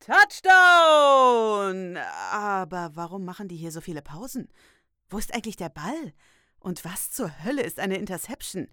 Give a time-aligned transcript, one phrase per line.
[0.00, 1.98] Touchdown!
[2.32, 4.48] Aber warum machen die hier so viele Pausen?
[5.10, 6.14] Wo ist eigentlich der Ball?
[6.58, 8.68] Und was zur Hölle ist eine Interception?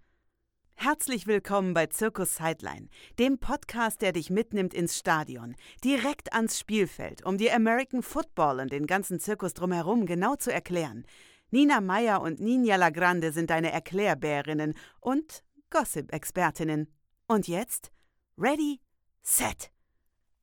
[0.75, 2.87] Herzlich willkommen bei Zirkus Sideline,
[3.19, 8.71] dem Podcast, der dich mitnimmt ins Stadion, direkt ans Spielfeld, um dir American Football und
[8.71, 11.05] den ganzen Zirkus drumherum genau zu erklären.
[11.51, 16.87] Nina Meyer und Ninja Lagrande sind deine Erklärbärinnen und Gossip-Expertinnen.
[17.27, 17.91] Und jetzt?
[18.37, 18.79] Ready,
[19.23, 19.71] set,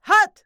[0.07, 0.45] hot!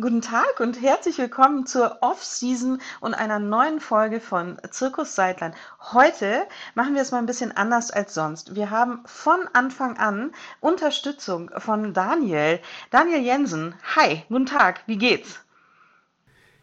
[0.00, 5.54] Guten Tag und herzlich willkommen zur Off-Season und einer neuen Folge von Zirkus Seitlein.
[5.92, 8.56] Heute machen wir es mal ein bisschen anders als sonst.
[8.56, 12.58] Wir haben von Anfang an Unterstützung von Daniel.
[12.90, 15.44] Daniel Jensen, hi, guten Tag, wie geht's?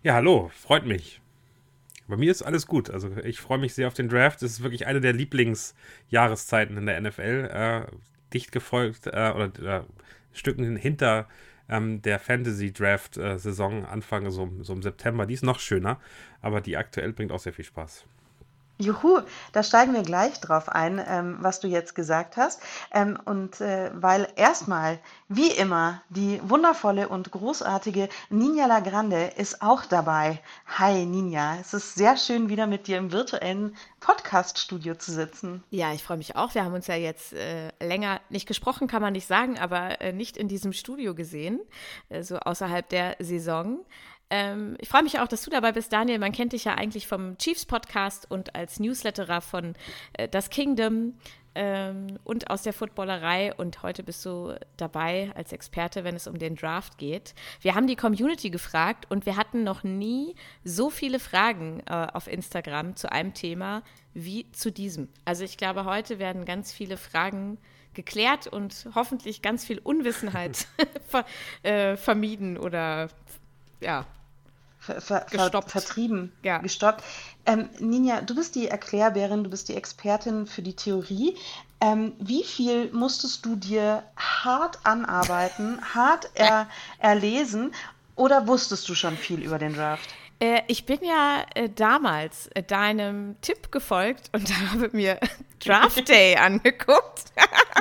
[0.04, 1.22] Ja, hallo, freut mich.
[2.10, 2.90] Bei mir ist alles gut.
[2.90, 4.44] Also ich freue mich sehr auf den Draft.
[4.44, 7.50] Es ist wirklich eine der Lieblingsjahreszeiten in der NFL.
[7.50, 7.96] Äh,
[8.34, 9.84] dicht gefolgt äh, oder äh,
[10.34, 11.30] Stücken hinter
[11.72, 15.26] ähm, der Fantasy-Draft-Saison Anfang so, so im September.
[15.26, 16.00] Die ist noch schöner,
[16.42, 18.06] aber die aktuell bringt auch sehr viel Spaß.
[18.78, 22.62] Juhu, da steigen wir gleich drauf ein, ähm, was du jetzt gesagt hast.
[22.92, 29.86] Ähm, und äh, weil erstmal, wie immer, die wundervolle und großartige Ninja Lagrande ist auch
[29.86, 30.40] dabei.
[30.66, 35.64] Hi Ninja, es ist sehr schön, wieder mit dir im virtuellen Podcast-Studio zu sitzen.
[35.70, 36.56] Ja, ich freue mich auch.
[36.56, 40.12] Wir haben uns ja jetzt äh, länger nicht gesprochen, kann man nicht sagen, aber äh,
[40.12, 41.60] nicht in diesem Studio gesehen,
[42.10, 43.86] äh, so außerhalb der Saison.
[44.32, 46.18] Ähm, ich freue mich auch, dass du dabei bist, Daniel.
[46.18, 49.76] Man kennt dich ja eigentlich vom Chiefs Podcast und als Newsletterer von
[50.14, 51.16] äh, Das Kingdom
[51.54, 53.54] ähm, und aus der Footballerei.
[53.54, 57.36] Und heute bist du dabei als Experte, wenn es um den Draft geht.
[57.60, 62.28] Wir haben die Community gefragt und wir hatten noch nie so viele Fragen äh, auf
[62.28, 65.10] Instagram zu einem Thema wie zu diesem.
[65.26, 67.58] Also ich glaube, heute werden ganz viele Fragen
[67.94, 70.68] geklärt und hoffentlich ganz viel Unwissenheit
[71.10, 71.26] ver
[71.64, 73.10] äh, vermieden oder
[73.82, 74.06] ja,
[74.82, 75.72] ver, ver, gestoppt.
[75.72, 76.58] vertrieben, ja.
[76.58, 77.04] gestoppt.
[77.46, 81.38] Ähm, Ninja, du bist die Erklärbärin, du bist die Expertin für die Theorie.
[81.80, 86.68] Ähm, wie viel musstest du dir hart anarbeiten, hart er,
[87.00, 87.74] erlesen
[88.16, 90.10] oder wusstest du schon viel über den Draft?
[90.40, 95.20] Äh, ich bin ja äh, damals äh, deinem Tipp gefolgt und habe mir
[95.64, 97.32] Draft Day angeguckt.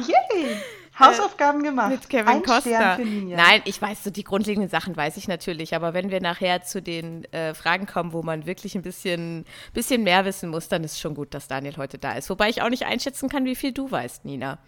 [0.06, 0.56] Yay!
[1.00, 1.91] Hausaufgaben gemacht.
[1.91, 2.99] Mit Kevin Ein Costa.
[2.99, 6.83] Nein, ich weiß, so die grundlegenden Sachen weiß ich natürlich, aber wenn wir nachher zu
[6.83, 11.00] den äh, Fragen kommen, wo man wirklich ein bisschen, bisschen mehr wissen muss, dann ist
[11.00, 12.31] schon gut, dass Daniel heute da ist.
[12.31, 14.59] Wobei ich auch nicht einschätzen kann, wie viel du weißt, Nina.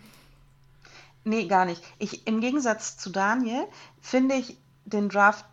[1.25, 1.83] Nee, gar nicht.
[1.99, 3.67] Ich, Im Gegensatz zu Daniel
[4.01, 5.45] finde ich den Draft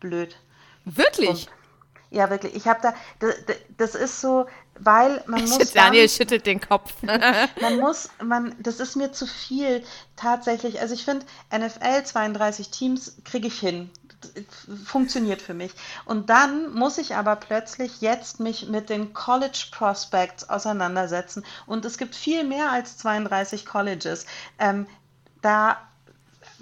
[0.00, 0.36] blöd.
[0.84, 1.28] Wirklich?
[1.28, 1.48] Und,
[2.10, 2.54] ja, wirklich.
[2.54, 3.34] Ich habe da, das,
[3.76, 4.46] das ist so,
[4.80, 5.72] weil man muss.
[5.72, 6.94] Daniel dann, schüttelt den Kopf.
[7.60, 9.84] man muss, man, das ist mir zu viel
[10.16, 10.80] tatsächlich.
[10.80, 13.90] Also ich finde, NFL 32 Teams kriege ich hin.
[14.84, 15.72] Funktioniert für mich.
[16.04, 21.44] Und dann muss ich aber plötzlich jetzt mich mit den College Prospects auseinandersetzen.
[21.66, 24.26] Und es gibt viel mehr als 32 Colleges.
[24.58, 24.86] Ähm,
[25.40, 25.78] da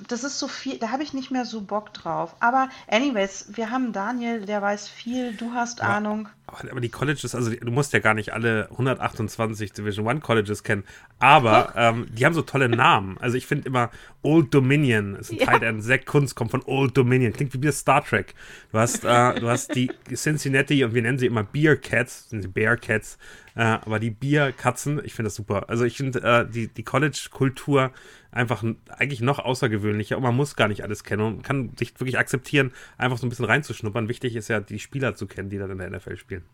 [0.09, 2.37] das ist so viel, da habe ich nicht mehr so Bock drauf.
[2.41, 6.29] Aber anyways, wir haben Daniel, der weiß viel, du hast ja, Ahnung.
[6.47, 10.85] Aber die Colleges, also du musst ja gar nicht alle 128 Division One Colleges kennen,
[11.19, 13.19] aber ähm, die haben so tolle Namen.
[13.19, 13.91] Also ich finde immer
[14.23, 15.47] Old Dominion ist ein ja.
[15.47, 18.35] Teil der Zack Kunst kommt von Old Dominion, klingt wie Star Trek.
[18.71, 22.43] Du hast, äh, du hast die Cincinnati und wir nennen sie immer Beer Cats, sind
[22.43, 23.19] sie Bear Cats,
[23.57, 25.69] äh, aber die Bierkatzen, ich finde das super.
[25.69, 27.91] Also ich finde äh, die, die College-Kultur
[28.31, 32.19] einfach eigentlich noch außergewöhnlicher und man muss gar nicht alles kennen und kann sich wirklich
[32.19, 34.09] akzeptieren, einfach so ein bisschen reinzuschnuppern.
[34.09, 36.45] Wichtig ist ja, die Spieler zu kennen, die dann in der NFL spielen.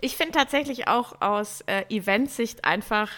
[0.00, 3.10] Ich finde tatsächlich auch aus äh, Eventsicht einfach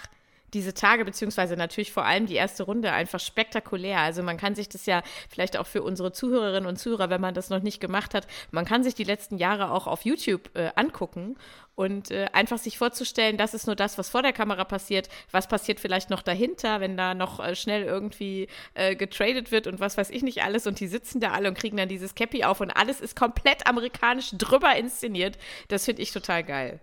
[0.55, 3.99] diese Tage, beziehungsweise natürlich vor allem die erste Runde einfach spektakulär.
[3.99, 7.35] Also man kann sich das ja vielleicht auch für unsere Zuhörerinnen und Zuhörer, wenn man
[7.35, 10.71] das noch nicht gemacht hat, man kann sich die letzten Jahre auch auf YouTube äh,
[10.77, 11.37] angucken
[11.75, 15.49] und äh, einfach sich vorzustellen, das ist nur das, was vor der Kamera passiert, was
[15.49, 19.97] passiert vielleicht noch dahinter, wenn da noch äh, schnell irgendwie äh, getradet wird und was
[19.97, 22.60] weiß ich nicht alles und die sitzen da alle und kriegen dann dieses Cappy auf
[22.60, 25.39] und alles ist komplett amerikanisch drüber inszeniert.
[25.69, 26.81] Das finde ich total geil.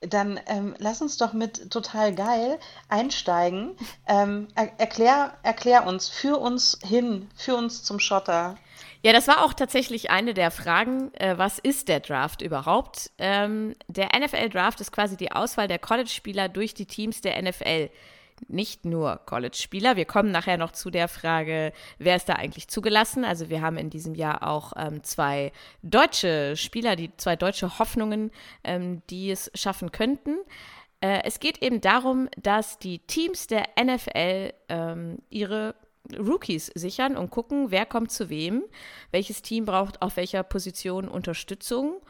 [0.00, 2.58] Dann ähm, lass uns doch mit total geil
[2.88, 3.76] einsteigen.
[4.06, 8.56] Ähm, er, erklär, erklär uns, führ uns hin, führ uns zum Schotter.
[9.02, 13.10] Ja, das war auch tatsächlich eine der Fragen, äh, was ist der Draft überhaupt?
[13.18, 17.90] Ähm, der NFL-Draft ist quasi die Auswahl der College-Spieler durch die Teams der NFL
[18.48, 19.96] nicht nur College-Spieler.
[19.96, 23.24] Wir kommen nachher noch zu der Frage, wer ist da eigentlich zugelassen?
[23.24, 25.52] Also wir haben in diesem Jahr auch ähm, zwei
[25.82, 28.30] deutsche Spieler, die zwei deutsche Hoffnungen,
[28.64, 30.38] ähm, die es schaffen könnten.
[31.00, 35.74] Äh, es geht eben darum, dass die Teams der NFL ähm, ihre
[36.18, 38.64] Rookies sichern und gucken, wer kommt zu wem,
[39.12, 42.00] welches Team braucht auf welcher Position Unterstützung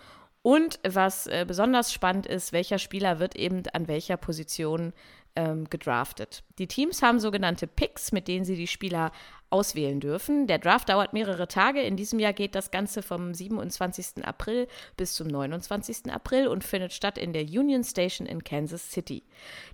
[0.43, 4.93] und was äh, besonders spannend ist, welcher Spieler wird eben an welcher Position
[5.37, 6.43] ähm, gedraftet.
[6.59, 9.13] Die Teams haben sogenannte Picks, mit denen sie die Spieler
[9.51, 10.47] auswählen dürfen.
[10.47, 11.83] Der Draft dauert mehrere Tage.
[11.83, 14.25] In diesem Jahr geht das Ganze vom 27.
[14.25, 16.13] April bis zum 29.
[16.13, 19.25] April und findet statt in der Union Station in Kansas City.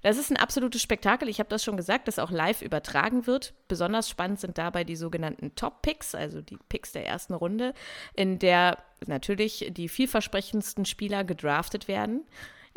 [0.02, 1.28] Das ist ein absolutes Spektakel.
[1.28, 3.52] Ich habe das schon gesagt, das auch live übertragen wird.
[3.68, 7.74] Besonders spannend sind dabei die sogenannten Top Picks, also die Picks der ersten Runde,
[8.14, 12.24] in der natürlich die vielversprechendsten Spieler gedraftet werden.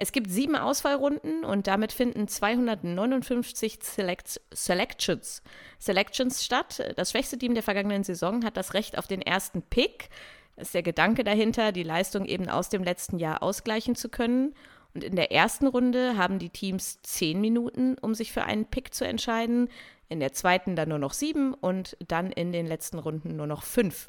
[0.02, 5.44] Es gibt sieben Auswahlrunden und damit finden 259 Select Selections,
[5.78, 6.94] Selections statt.
[6.96, 10.08] Das schwächste Team der vergangenen Saison hat das Recht auf den ersten Pick.
[10.56, 14.56] Das ist der Gedanke dahinter, die Leistung eben aus dem letzten Jahr ausgleichen zu können.
[14.94, 18.94] Und in der ersten Runde haben die Teams zehn Minuten, um sich für einen Pick
[18.94, 19.68] zu entscheiden.
[20.08, 23.64] In der zweiten dann nur noch sieben und dann in den letzten Runden nur noch
[23.64, 24.08] fünf.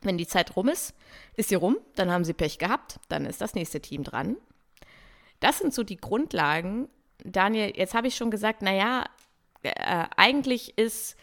[0.00, 0.94] Wenn die Zeit rum ist,
[1.34, 4.38] ist sie rum, dann haben sie Pech gehabt, dann ist das nächste Team dran.
[5.40, 6.88] Das sind so die Grundlagen.
[7.24, 9.04] Daniel, jetzt habe ich schon gesagt, naja,
[9.62, 11.16] äh, eigentlich ist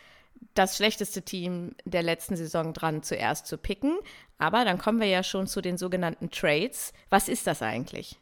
[0.54, 3.98] das schlechteste Team der letzten Saison dran, zuerst zu picken.
[4.38, 6.94] Aber dann kommen wir ja schon zu den sogenannten Trades.
[7.10, 8.20] Was ist das eigentlich?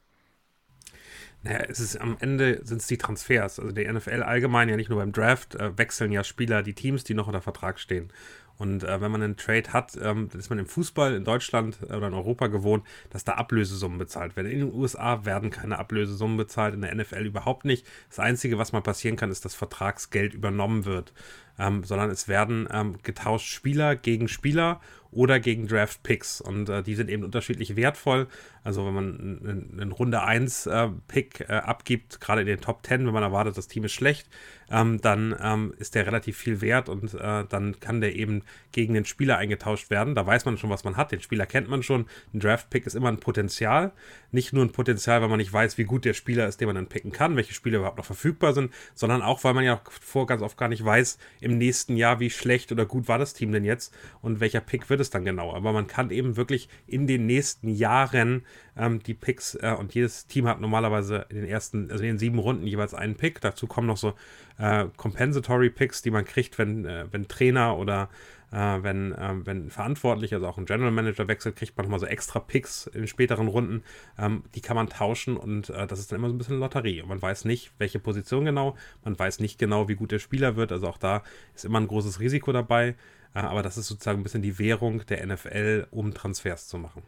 [1.41, 3.59] Naja, es ist am Ende sind es die Transfers.
[3.59, 7.03] Also die NFL allgemein, ja nicht nur beim Draft, äh, wechseln ja Spieler, die Teams,
[7.03, 8.13] die noch unter Vertrag stehen.
[8.57, 11.77] Und äh, wenn man einen Trade hat, ähm, dann ist man im Fußball in Deutschland
[11.83, 14.51] oder in Europa gewohnt, dass da Ablösesummen bezahlt werden.
[14.51, 17.85] In den USA werden keine Ablösesummen bezahlt, in der NFL überhaupt nicht.
[18.09, 21.13] Das Einzige, was mal passieren kann, ist, dass Vertragsgeld übernommen wird.
[21.59, 26.41] Ähm, sondern es werden ähm, getauscht Spieler gegen Spieler oder gegen Draft Picks.
[26.41, 28.27] Und äh, die sind eben unterschiedlich wertvoll.
[28.63, 33.05] Also wenn man einen Runde 1 äh, Pick äh, abgibt, gerade in den Top 10,
[33.05, 34.29] wenn man erwartet, das Team ist schlecht,
[34.71, 38.93] ähm, dann ähm, ist der relativ viel wert und äh, dann kann der eben gegen
[38.93, 40.15] den Spieler eingetauscht werden.
[40.15, 41.11] Da weiß man schon, was man hat.
[41.11, 42.07] Den Spieler kennt man schon.
[42.33, 43.91] Ein Draft Pick ist immer ein Potenzial.
[44.31, 46.75] Nicht nur ein Potenzial, weil man nicht weiß, wie gut der Spieler ist, den man
[46.75, 50.27] dann picken kann, welche Spieler überhaupt noch verfügbar sind, sondern auch, weil man ja vor
[50.27, 53.51] ganz oft gar nicht weiß, im nächsten Jahr, wie schlecht oder gut war das Team
[53.51, 55.53] denn jetzt und welcher Pick wird es dann genau.
[55.53, 58.43] Aber man kann eben wirklich in den nächsten Jahren
[58.77, 62.19] ähm, die Picks äh, und jedes Team hat normalerweise in den ersten, also in den
[62.19, 63.41] sieben Runden jeweils einen Pick.
[63.41, 64.13] Dazu kommen noch so
[64.57, 68.09] äh, Compensatory Picks, die man kriegt, wenn, äh, wenn Trainer oder
[68.51, 72.05] äh, wenn, ähm, wenn verantwortlich, also auch ein General Manager wechselt, kriegt man nochmal so
[72.05, 73.83] extra Picks in späteren Runden.
[74.17, 77.01] Ähm, die kann man tauschen und äh, das ist dann immer so ein bisschen Lotterie.
[77.01, 80.55] Und man weiß nicht, welche Position genau, man weiß nicht genau, wie gut der Spieler
[80.55, 80.71] wird.
[80.71, 81.23] Also auch da
[81.55, 82.95] ist immer ein großes Risiko dabei.
[83.33, 87.03] Äh, aber das ist sozusagen ein bisschen die Währung der NFL, um Transfers zu machen.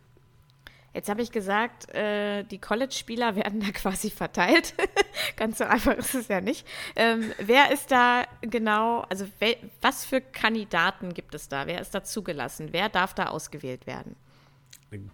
[0.96, 4.74] Jetzt habe ich gesagt, äh, die College-Spieler werden da quasi verteilt.
[5.36, 6.66] Ganz so einfach ist es ja nicht.
[6.96, 9.28] Ähm, wer ist da genau, also
[9.82, 11.68] was für Kandidaten gibt es da?
[11.68, 12.70] Wer ist da zugelassen?
[12.72, 14.16] Wer darf da ausgewählt werden?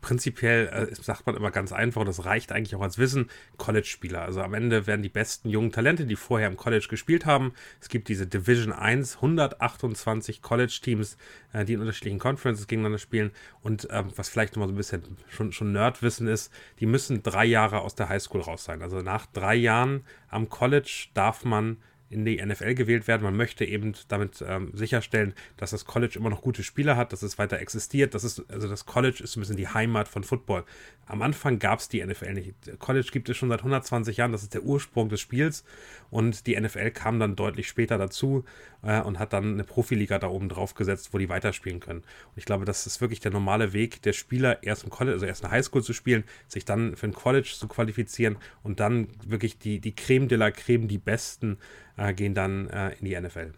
[0.02, 4.22] Prinzipiell äh, sagt man immer ganz einfach, und das reicht eigentlich auch als Wissen, College-Spieler.
[4.22, 7.54] Also am Ende werden die besten jungen Talente, die vorher im College gespielt haben.
[7.80, 11.18] Es gibt diese Division 1, 128 College-Teams,
[11.54, 13.32] äh, die in unterschiedlichen Conferences gegeneinander spielen.
[13.62, 17.46] Und ähm, was vielleicht nochmal so ein bisschen schon, schon Nerdwissen ist, die müssen drei
[17.46, 18.82] Jahre aus der Highschool raus sein.
[18.82, 21.78] Also nach drei Jahren am College darf man
[22.12, 23.24] in die NFL gewählt werden.
[23.24, 27.24] Man möchte eben damit ähm, sicherstellen, dass das College immer noch gute Spieler hat, dass
[27.24, 28.14] es weiter existiert.
[28.14, 30.66] Das ist, also das College ist ein bisschen die Heimat von Football.
[31.06, 32.54] Am Anfang gab es die NFL nicht.
[32.80, 35.64] College gibt es schon seit 120 Jahren, das ist der Ursprung des Spiels.
[36.10, 38.44] Und die NFL kam dann deutlich später dazu
[38.84, 42.00] äh, und hat dann eine Profiliga da oben drauf gesetzt, wo die weiterspielen können.
[42.00, 45.26] Und ich glaube, das ist wirklich der normale Weg der Spieler, erst im College, also
[45.26, 49.58] erst in Highschool zu spielen, sich dann für ein College zu qualifizieren und dann wirklich
[49.58, 51.58] die, die Creme de la Creme, die Besten,
[52.02, 53.54] äh, gehen dann äh, in die NFL.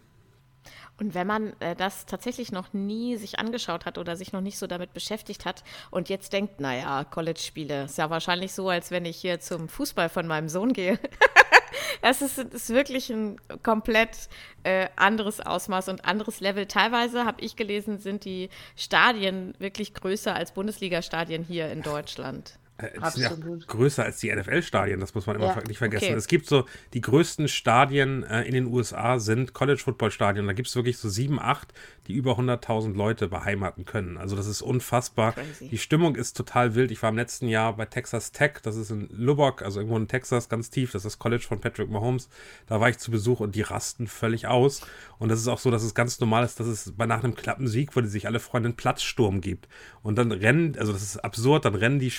[0.99, 4.59] Und wenn man äh, das tatsächlich noch nie sich angeschaut hat oder sich noch nicht
[4.59, 9.05] so damit beschäftigt hat und jetzt denkt, naja, College-Spiele, ist ja wahrscheinlich so, als wenn
[9.05, 10.99] ich hier zum Fußball von meinem Sohn gehe.
[12.01, 14.29] das ist, ist, wirklich ein komplett
[14.61, 16.67] äh, anderes Ausmaß und anderes Level.
[16.67, 22.59] Teilweise, habe ich gelesen, sind die Stadien wirklich größer als Bundesliga-Stadien hier in Deutschland.
[22.77, 25.61] Äh, die sind ja größer als die NFL-Stadien, das muss man immer ja.
[25.67, 26.05] nicht vergessen.
[26.05, 26.15] Okay.
[26.15, 30.47] Es gibt so, die größten Stadien äh, in den USA sind College-Football-Stadien.
[30.47, 31.73] Da gibt es wirklich so sieben, acht,
[32.07, 34.17] die über 100.000 Leute beheimaten können.
[34.17, 35.33] Also das ist unfassbar.
[35.33, 35.69] Crazy.
[35.69, 36.91] Die Stimmung ist total wild.
[36.91, 40.07] Ich war im letzten Jahr bei Texas Tech, das ist in Lubbock, also irgendwo in
[40.07, 40.91] Texas, ganz tief.
[40.91, 42.27] Das ist das College von Patrick Mahomes.
[42.67, 44.81] Da war ich zu Besuch und die rasten völlig aus.
[45.19, 47.35] Und das ist auch so, dass es ganz normal ist, dass es bei nach einem
[47.35, 49.67] knappen Sieg, wo die sich alle freuen, einen Platzsturm gibt.
[50.01, 52.11] Und dann rennen, also das ist absurd, dann rennen die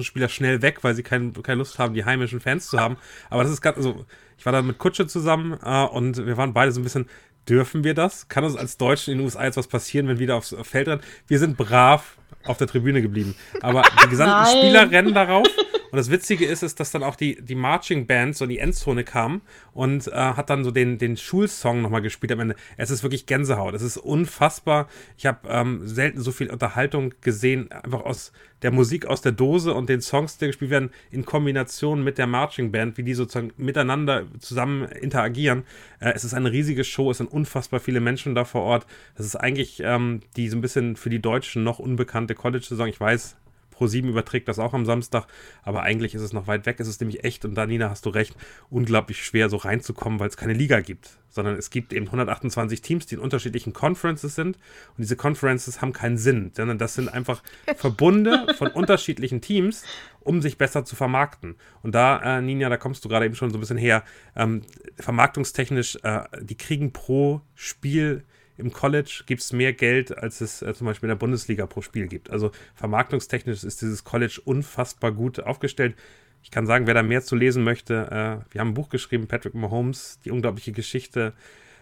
[0.00, 2.96] gegnerischen Spieler schnell weg, weil sie kein, keine Lust haben, die heimischen Fans zu haben.
[3.28, 4.04] Aber das ist ganz, also
[4.38, 7.06] ich war da mit Kutsche zusammen äh, und wir waren beide so ein bisschen,
[7.48, 8.28] Dürfen wir das?
[8.28, 10.86] Kann uns als Deutschen in den USA jetzt was passieren, wenn wir wieder aufs Feld
[10.86, 11.00] rennen?
[11.26, 13.34] Wir sind brav auf der Tribüne geblieben.
[13.62, 14.56] Aber die gesamten Nein.
[14.58, 15.48] Spieler rennen darauf.
[15.90, 18.58] Und das Witzige ist, ist, dass dann auch die, die Marching Band so in die
[18.58, 19.42] Endzone kam
[19.72, 22.56] und äh, hat dann so den, den Schulsong nochmal gespielt am Ende.
[22.76, 23.74] Es ist wirklich Gänsehaut.
[23.74, 24.88] Es ist unfassbar.
[25.16, 28.32] Ich habe ähm, selten so viel Unterhaltung gesehen, einfach aus
[28.62, 32.26] der Musik aus der Dose und den Songs, die gespielt werden, in Kombination mit der
[32.26, 35.64] Marching Band, wie die sozusagen miteinander zusammen interagieren.
[35.98, 38.86] Äh, es ist eine riesige Show, es sind unfassbar viele Menschen da vor Ort.
[39.16, 42.86] Das ist eigentlich ähm, die so ein bisschen für die Deutschen noch unbekannte College-Saison.
[42.86, 43.36] Ich weiß,
[43.80, 45.26] Pro7 überträgt das auch am Samstag,
[45.62, 46.78] aber eigentlich ist es noch weit weg.
[46.80, 48.36] Es ist nämlich echt, und da, Nina, hast du recht,
[48.68, 53.06] unglaublich schwer so reinzukommen, weil es keine Liga gibt, sondern es gibt eben 128 Teams,
[53.06, 57.42] die in unterschiedlichen Conferences sind und diese Conferences haben keinen Sinn, sondern das sind einfach
[57.76, 59.84] Verbunde von unterschiedlichen Teams,
[60.20, 61.56] um sich besser zu vermarkten.
[61.82, 64.04] Und da, äh, Nina, da kommst du gerade eben schon so ein bisschen her,
[64.36, 64.62] ähm,
[64.96, 68.24] vermarktungstechnisch, äh, die kriegen pro Spiel
[68.60, 71.82] im College gibt es mehr Geld, als es äh, zum Beispiel in der Bundesliga pro
[71.82, 72.30] Spiel gibt.
[72.30, 75.96] Also vermarktungstechnisch ist dieses College unfassbar gut aufgestellt.
[76.42, 79.26] Ich kann sagen, wer da mehr zu lesen möchte, äh, wir haben ein Buch geschrieben,
[79.26, 81.34] Patrick Mahomes, die unglaubliche Geschichte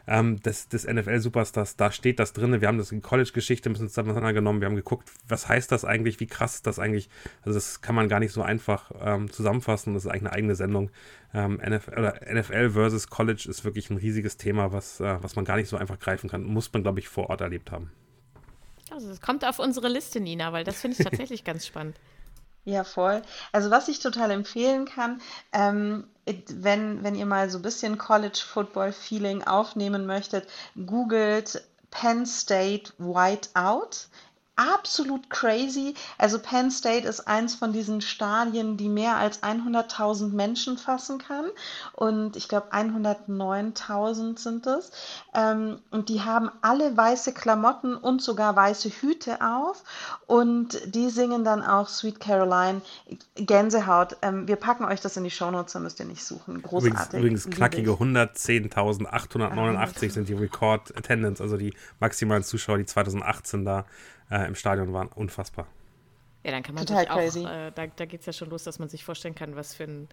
[0.09, 2.61] ähm, des, des NFL-Superstars, da steht das drin.
[2.61, 4.63] Wir haben das in College-Geschichte ein bisschen auseinandergenommen.
[4.63, 7.11] Wir haben geguckt, was heißt das eigentlich, wie krass ist das eigentlich.
[7.45, 9.93] Also das kann man gar nicht so einfach ähm, zusammenfassen.
[9.93, 10.91] Das ist eigentlich eine eigene Sendung.
[11.35, 15.57] Ähm, NFL, NFL versus College ist wirklich ein riesiges Thema, was, äh, was man gar
[15.57, 16.43] nicht so einfach greifen kann.
[16.43, 17.93] Muss man, glaube ich, vor Ort erlebt haben.
[18.91, 22.01] Also es kommt auf unsere Liste, Nina, weil das finde ich tatsächlich ganz spannend.
[22.65, 23.23] Ja, voll.
[23.53, 25.21] Also was ich total empfehlen kann,
[25.53, 26.07] ähm,
[26.49, 30.47] wenn, wenn ihr mal so ein bisschen College Football Feeling aufnehmen möchtet,
[30.87, 34.09] googelt Penn State Whiteout
[34.59, 35.95] absolut crazy.
[36.19, 41.47] Also Penn State ist eins von diesen Stadien, die mehr als 100.000 Menschen fassen kann.
[41.95, 44.91] Und ich glaube 109.000 sind es.
[45.35, 49.85] Ähm, und die haben alle weiße Klamotten und sogar weiße Hüte auf.
[50.27, 52.83] Und die singen dann auch Sweet Caroline.
[53.37, 54.17] Gänsehaut.
[54.23, 56.63] Ähm, wir packen euch das in die Shownotes, da müsst ihr nicht suchen.
[56.63, 57.19] Großartig.
[57.19, 63.85] Übrigens, übrigens knackige 110.889 sind die Record Attendance, also die maximalen Zuschauer, die 2018 da
[64.31, 65.09] äh, im Stadion waren.
[65.09, 65.67] Unfassbar.
[66.45, 68.65] Ja, dann kann man Total sich auch, äh, da, da geht es ja schon los,
[68.65, 70.09] dass man sich vorstellen kann, was für ein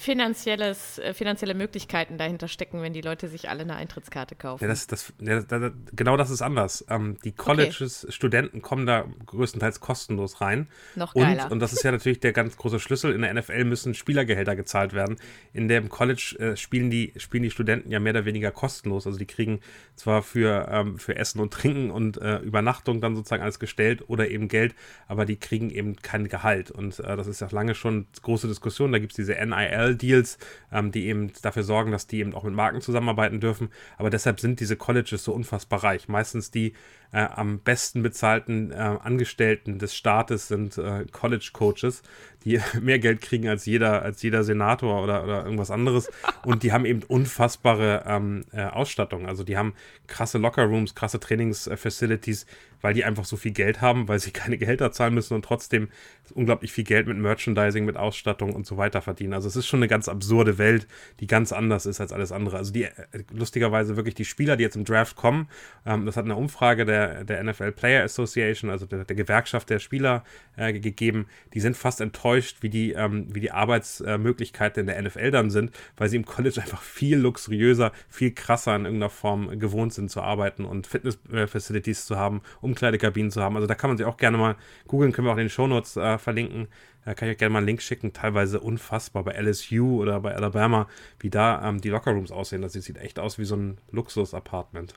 [0.00, 4.62] finanzielles, äh, finanzielle Möglichkeiten dahinter stecken, wenn die Leute sich alle eine Eintrittskarte kaufen.
[4.62, 6.84] Ja, das, das, ja, das, genau das ist anders.
[6.88, 8.12] Ähm, die Colleges, okay.
[8.12, 10.68] Studenten kommen da größtenteils kostenlos rein.
[10.94, 11.46] Noch geiler.
[11.46, 13.12] Und, und das ist ja natürlich der ganz große Schlüssel.
[13.12, 15.16] In der NFL müssen Spielergehälter gezahlt werden.
[15.52, 19.04] In dem College äh, spielen, die, spielen die Studenten ja mehr oder weniger kostenlos.
[19.04, 19.58] Also die kriegen
[19.96, 24.28] zwar für, ähm, für Essen und Trinken und äh, Übernachtung dann sozusagen alles gestellt oder
[24.28, 24.76] eben Geld,
[25.08, 26.70] aber die kriegen eben kein Gehalt.
[26.70, 28.92] Und äh, das ist ja lange schon große Diskussion.
[28.92, 30.38] Da gibt es diese NIL Deals,
[30.72, 33.68] ähm, die eben dafür sorgen, dass die eben auch mit Marken zusammenarbeiten dürfen.
[33.96, 36.08] Aber deshalb sind diese Colleges so unfassbar reich.
[36.08, 36.74] Meistens die
[37.10, 42.02] äh, am besten bezahlten äh, Angestellten des Staates sind äh, College Coaches,
[42.44, 46.10] die mehr Geld kriegen als jeder, als jeder Senator oder, oder irgendwas anderes.
[46.44, 49.26] Und die haben eben unfassbare ähm, äh, Ausstattung.
[49.26, 49.74] Also die haben
[50.06, 52.46] krasse Lockerrooms, krasse Trainingsfacilities,
[52.80, 55.88] weil die einfach so viel Geld haben, weil sie keine Gehälter zahlen müssen und trotzdem
[56.34, 59.32] unglaublich viel Geld mit Merchandising, mit Ausstattung und so weiter verdienen.
[59.32, 60.86] Also es ist schon eine ganz absurde Welt,
[61.20, 62.56] die ganz anders ist als alles andere.
[62.56, 62.92] Also die äh,
[63.32, 65.48] lustigerweise wirklich die Spieler, die jetzt im Draft kommen,
[65.86, 69.78] ähm, das hat eine Umfrage der, der NFL Player Association, also der, der Gewerkschaft der
[69.78, 70.24] Spieler
[70.56, 75.30] äh, gegeben, die sind fast enttäuscht, wie die, ähm, wie die Arbeitsmöglichkeiten in der NFL
[75.30, 79.92] dann sind, weil sie im College einfach viel luxuriöser, viel krasser in irgendeiner Form gewohnt
[79.92, 83.56] sind zu arbeiten und Fitness-Facilities zu haben, Umkleidekabinen zu haben.
[83.56, 84.56] Also da kann man sich auch gerne mal
[84.86, 86.68] googeln, können wir auch in den Shownotes äh, verlinken.
[87.04, 88.12] Da kann ich euch gerne mal einen Link schicken.
[88.12, 90.86] Teilweise unfassbar bei LSU oder bei Alabama,
[91.20, 92.62] wie da ähm, die Lockerrooms aussehen.
[92.62, 94.94] Das sieht echt aus wie so ein Luxus-Apartment.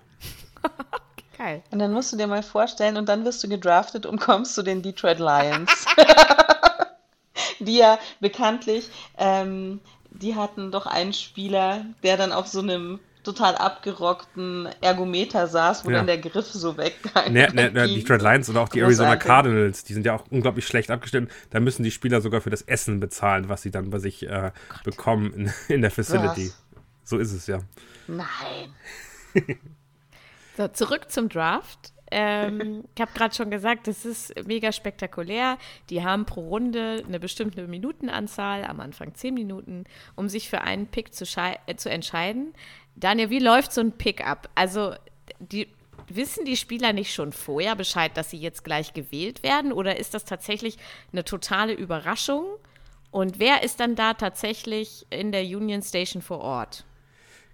[1.38, 1.64] Geil.
[1.72, 4.62] Und dann musst du dir mal vorstellen, und dann wirst du gedraftet und kommst zu
[4.62, 5.86] den Detroit Lions.
[7.60, 13.56] die ja bekanntlich, ähm, die hatten doch einen Spieler, der dann auf so einem total
[13.56, 15.98] abgerockten Ergometer saß, wo ja.
[15.98, 19.16] dann der Griff so weggegangen ne, ne, ne, Die Detroit Lions oder auch die Arizona
[19.16, 21.32] Cardinals, die sind ja auch unglaublich schlecht abgestimmt.
[21.50, 24.52] Da müssen die Spieler sogar für das Essen bezahlen, was sie dann bei sich äh,
[24.84, 26.48] bekommen in, in, der Facility.
[26.48, 26.64] Was?
[27.04, 27.60] So ist es ja.
[28.08, 28.74] Nein.
[30.58, 31.94] so, zurück zum Draft.
[32.14, 35.58] Ähm, ich habe gerade schon gesagt, das ist mega spektakulär.
[35.90, 39.86] Die haben pro Runde eine bestimmte Minutenanzahl, am Anfang zehn Minuten,
[40.16, 42.54] um sich für einen Pick zu, äh, zu entscheiden.
[42.96, 44.50] Daniel, wie läuft so ein Pick-up?
[44.56, 44.94] Also,
[45.40, 45.68] die,
[46.08, 49.72] wissen die Spieler nicht schon vorher Bescheid, dass sie jetzt gleich gewählt werden?
[49.72, 50.78] Oder ist das tatsächlich
[51.12, 52.46] eine totale Überraschung?
[53.12, 56.86] Und wer ist dann da tatsächlich in der Union Station vor Ort?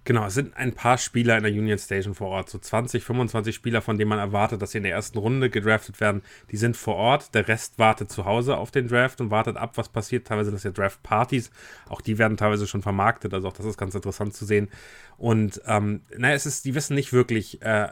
[0.04, 2.48] Genau, es sind ein paar Spieler in der Union Station vor Ort.
[2.48, 6.00] So 20, 25 Spieler, von denen man erwartet, dass sie in der ersten Runde gedraftet
[6.00, 6.22] werden.
[6.50, 7.34] Die sind vor Ort.
[7.34, 10.26] Der Rest wartet zu Hause auf den Draft und wartet ab, was passiert.
[10.26, 11.50] Teilweise sind das ja Draft-Partys.
[11.88, 13.34] Auch die werden teilweise schon vermarktet.
[13.34, 14.68] Also auch das ist ganz interessant zu sehen.
[15.18, 17.88] Und ähm, naja, es ist, die wissen nicht wirklich, äh,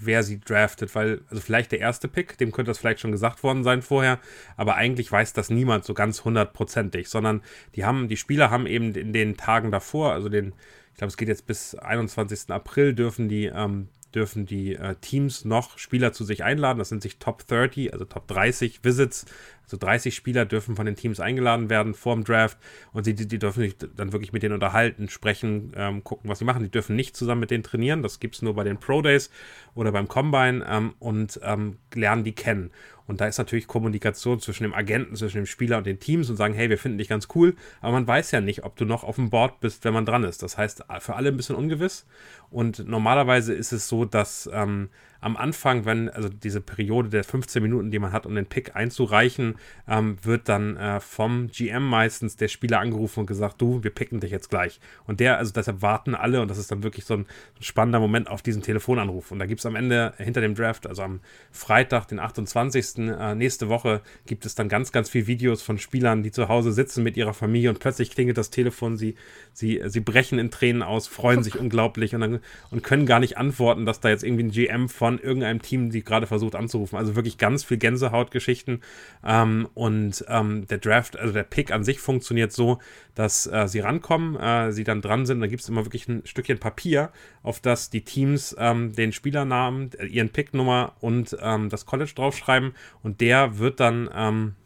[0.00, 3.42] wer sie draftet, weil, also vielleicht der erste Pick, dem könnte das vielleicht schon gesagt
[3.42, 4.18] worden sein vorher,
[4.56, 7.42] aber eigentlich weiß das niemand so ganz hundertprozentig, sondern
[7.74, 10.52] die haben, die Spieler haben eben in den Tagen davor, also den
[10.98, 12.50] ich glaube, es geht jetzt bis 21.
[12.50, 16.80] April, dürfen die, ähm, dürfen die äh, Teams noch Spieler zu sich einladen.
[16.80, 19.24] Das sind sich Top 30, also Top 30 Visits.
[19.68, 22.56] Also 30 Spieler dürfen von den Teams eingeladen werden vor dem Draft
[22.94, 26.38] und sie, die, die dürfen sich dann wirklich mit denen unterhalten, sprechen, ähm, gucken, was
[26.38, 26.62] sie machen.
[26.62, 28.02] Die dürfen nicht zusammen mit denen trainieren.
[28.02, 29.30] Das gibt es nur bei den Pro Days
[29.74, 32.70] oder beim Combine ähm, und ähm, lernen die kennen.
[33.06, 36.36] Und da ist natürlich Kommunikation zwischen dem Agenten, zwischen dem Spieler und den Teams und
[36.36, 39.04] sagen, hey, wir finden dich ganz cool, aber man weiß ja nicht, ob du noch
[39.04, 40.42] auf dem Board bist, wenn man dran ist.
[40.42, 42.06] Das heißt, für alle ein bisschen ungewiss.
[42.50, 44.88] Und normalerweise ist es so, dass ähm,
[45.20, 48.76] am Anfang, wenn, also diese Periode der 15 Minuten, die man hat, um den Pick
[48.76, 49.56] einzureichen,
[49.88, 54.20] ähm, wird dann äh, vom GM meistens der Spieler angerufen und gesagt, du, wir picken
[54.20, 54.80] dich jetzt gleich.
[55.06, 57.26] Und der, also deshalb warten alle und das ist dann wirklich so ein,
[57.60, 59.32] spannender Moment auf diesen Telefonanruf.
[59.32, 61.20] Und da gibt es am Ende hinter dem Draft, also am
[61.50, 62.98] Freitag, den 28.
[62.98, 66.72] Äh, nächste Woche, gibt es dann ganz, ganz viele Videos von Spielern, die zu Hause
[66.72, 69.16] sitzen mit ihrer Familie und plötzlich klingelt das Telefon, sie,
[69.52, 73.36] sie, sie brechen in Tränen aus, freuen sich unglaublich und, dann, und können gar nicht
[73.36, 76.98] antworten, dass da jetzt irgendwie ein GM von von irgendeinem Team, die gerade versucht anzurufen.
[76.98, 78.82] Also wirklich ganz viel Gänsehautgeschichten.
[79.24, 82.78] Ähm, und ähm, der Draft, also der Pick an sich funktioniert so,
[83.14, 85.40] dass äh, sie rankommen, äh, sie dann dran sind.
[85.40, 87.10] Da gibt es immer wirklich ein Stückchen Papier,
[87.42, 92.74] auf das die Teams ähm, den Spielernamen, äh, ihren Picknummer und ähm, das College draufschreiben.
[93.02, 94.56] Und der wird dann ähm,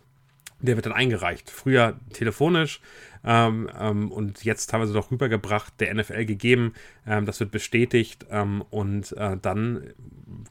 [0.62, 1.50] der wird dann eingereicht.
[1.50, 2.80] Früher telefonisch,
[3.24, 6.74] ähm, ähm, und jetzt teilweise doch rübergebracht, der NFL gegeben.
[7.06, 9.92] Ähm, das wird bestätigt ähm, und äh, dann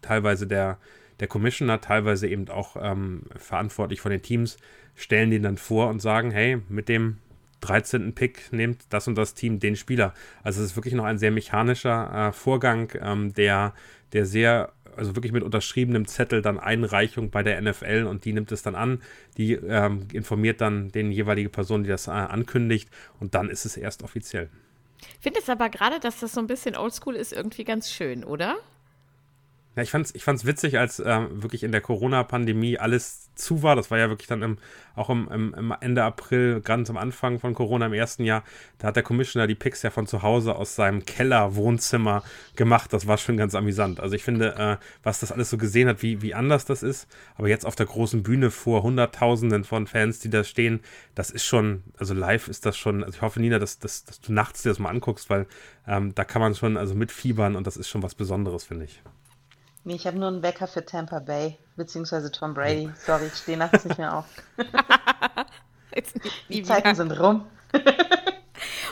[0.01, 0.77] teilweise der,
[1.19, 4.57] der Commissioner, teilweise eben auch ähm, verantwortlich von den Teams,
[4.95, 7.17] stellen den dann vor und sagen, hey, mit dem
[7.61, 8.13] 13.
[8.13, 10.13] Pick nimmt das und das Team den Spieler.
[10.43, 13.73] Also es ist wirklich noch ein sehr mechanischer äh, Vorgang, ähm, der,
[14.13, 18.51] der sehr also wirklich mit unterschriebenem Zettel dann Einreichung bei der NFL und die nimmt
[18.51, 19.01] es dann an,
[19.37, 23.77] die ähm, informiert dann den jeweilige Person, die das äh, ankündigt und dann ist es
[23.77, 24.49] erst offiziell.
[25.01, 28.23] Ich finde es aber gerade, dass das so ein bisschen oldschool ist, irgendwie ganz schön,
[28.23, 28.57] oder?
[29.73, 33.77] Ja, ich fand's, ich fand's witzig, als äh, wirklich in der Corona-Pandemie alles zu war.
[33.77, 34.57] Das war ja wirklich dann im,
[34.97, 38.43] auch im, im, im, Ende April, ganz am Anfang von Corona im ersten Jahr.
[38.79, 42.21] Da hat der Commissioner die Picks ja von zu Hause aus seinem Keller-Wohnzimmer
[42.57, 42.91] gemacht.
[42.91, 44.01] Das war schon ganz amüsant.
[44.01, 47.07] Also ich finde, äh, was das alles so gesehen hat, wie, wie anders das ist.
[47.35, 50.81] Aber jetzt auf der großen Bühne vor Hunderttausenden von Fans, die da stehen,
[51.15, 54.19] das ist schon, also live ist das schon, also ich hoffe, Nina, dass, dass, dass
[54.19, 55.47] du nachts dir das mal anguckst, weil
[55.87, 59.01] ähm, da kann man schon also mitfiebern und das ist schon was Besonderes, finde ich.
[59.83, 62.91] Nee, ich habe nur einen Wecker für Tampa Bay, beziehungsweise Tom Brady.
[62.95, 64.25] Sorry, ich stehe nachts nicht mehr auf.
[66.49, 67.47] die Zeiten sind rum.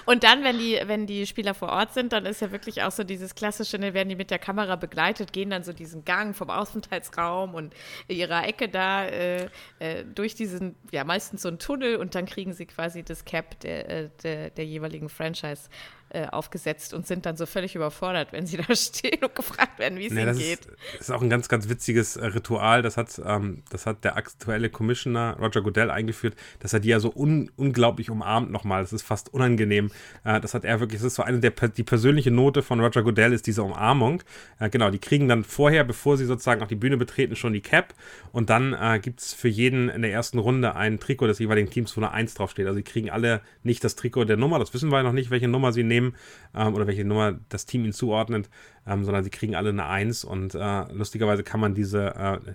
[0.05, 2.89] Und dann, wenn die, wenn die Spieler vor Ort sind, dann ist ja wirklich auch
[2.89, 6.35] so dieses klassische, ne, werden die mit der Kamera begleitet, gehen dann so diesen Gang
[6.35, 7.75] vom Aufenthaltsraum und
[8.07, 12.53] ihrer Ecke da äh, äh, durch diesen, ja, meistens so einen Tunnel und dann kriegen
[12.53, 15.69] sie quasi das Cap der, äh, der, der jeweiligen Franchise
[16.11, 19.99] äh, aufgesetzt und sind dann so völlig überfordert, wenn sie da stehen und gefragt werden,
[19.99, 20.61] wie es nee, ihnen geht.
[20.93, 22.81] Das ist auch ein ganz, ganz witziges äh, Ritual.
[22.81, 26.99] Das hat, ähm, das hat der aktuelle Commissioner Roger Goodell eingeführt, dass er die ja
[26.99, 28.81] so un unglaublich umarmt nochmal.
[28.81, 29.91] Das ist fast unangenehm.
[30.23, 33.03] Äh, das hat er wirklich, das ist so eine der, die persönliche Note von Roger
[33.03, 34.23] Goodell ist diese Umarmung.
[34.59, 37.61] Äh, genau, die kriegen dann vorher, bevor sie sozusagen auch die Bühne betreten, schon die
[37.61, 37.93] Cap
[38.31, 41.69] und dann äh, gibt es für jeden in der ersten Runde ein Trikot des jeweiligen
[41.69, 42.65] Teams, wo eine 1 draufsteht.
[42.65, 45.47] Also sie kriegen alle nicht das Trikot der Nummer, das wissen wir noch nicht, welche
[45.47, 46.15] Nummer sie nehmen nehmen
[46.55, 48.49] ähm, oder welche Nummer das Team ihnen zuordnet,
[48.87, 52.53] ähm, sondern sie kriegen alle eine Eins und äh, lustigerweise kann man diese äh,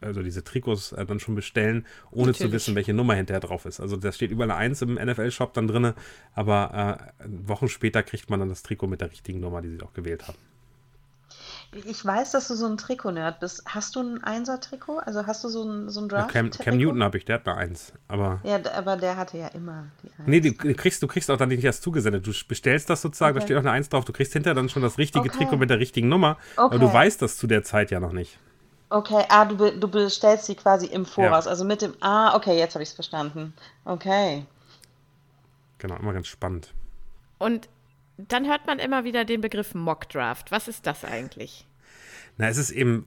[0.00, 2.38] also diese Trikots äh, dann schon bestellen, ohne Natürlich.
[2.38, 3.80] zu wissen, welche Nummer hinterher drauf ist.
[3.80, 5.92] Also da steht überall eine Eins im NFL-Shop dann drin,
[6.34, 9.82] aber äh, Wochen später kriegt man dann das Trikot mit der richtigen Nummer, die sie
[9.82, 10.38] auch gewählt haben.
[11.86, 13.62] Ich weiß, dass du so ein Trikot-Nerd bist.
[13.66, 14.98] Hast du ein Einser-Trikot?
[14.98, 16.34] Also hast du so ein, so ein Draft?
[16.34, 17.92] Ja, Cam, Cam, Newton habe ich, der hat eine Eins.
[18.08, 20.26] Aber ja, aber der hatte ja immer die Eins.
[20.26, 22.26] Nee, du kriegst, du kriegst auch dann nicht erst zugesendet.
[22.26, 23.40] Du bestellst das sozusagen, okay.
[23.40, 24.04] da steht auch eine Eins drauf.
[24.04, 25.38] Du kriegst hinterher dann schon das richtige okay.
[25.38, 26.38] Trikot mit der richtigen Nummer.
[26.56, 26.76] Okay.
[26.76, 28.38] Aber du weißt das zu der Zeit ja noch nicht.
[28.90, 31.44] Okay, ah, du, du bestellst sie quasi im Voraus.
[31.44, 31.50] Ja.
[31.50, 31.94] Also mit dem.
[32.00, 33.52] Ah, okay, jetzt habe ich es verstanden.
[33.84, 34.46] Okay.
[35.78, 36.72] Genau, immer ganz spannend.
[37.38, 37.68] Und
[38.16, 40.50] dann hört man immer wieder den Begriff Mock Draft.
[40.50, 41.66] Was ist das eigentlich?
[42.38, 43.04] Na, es ist eben,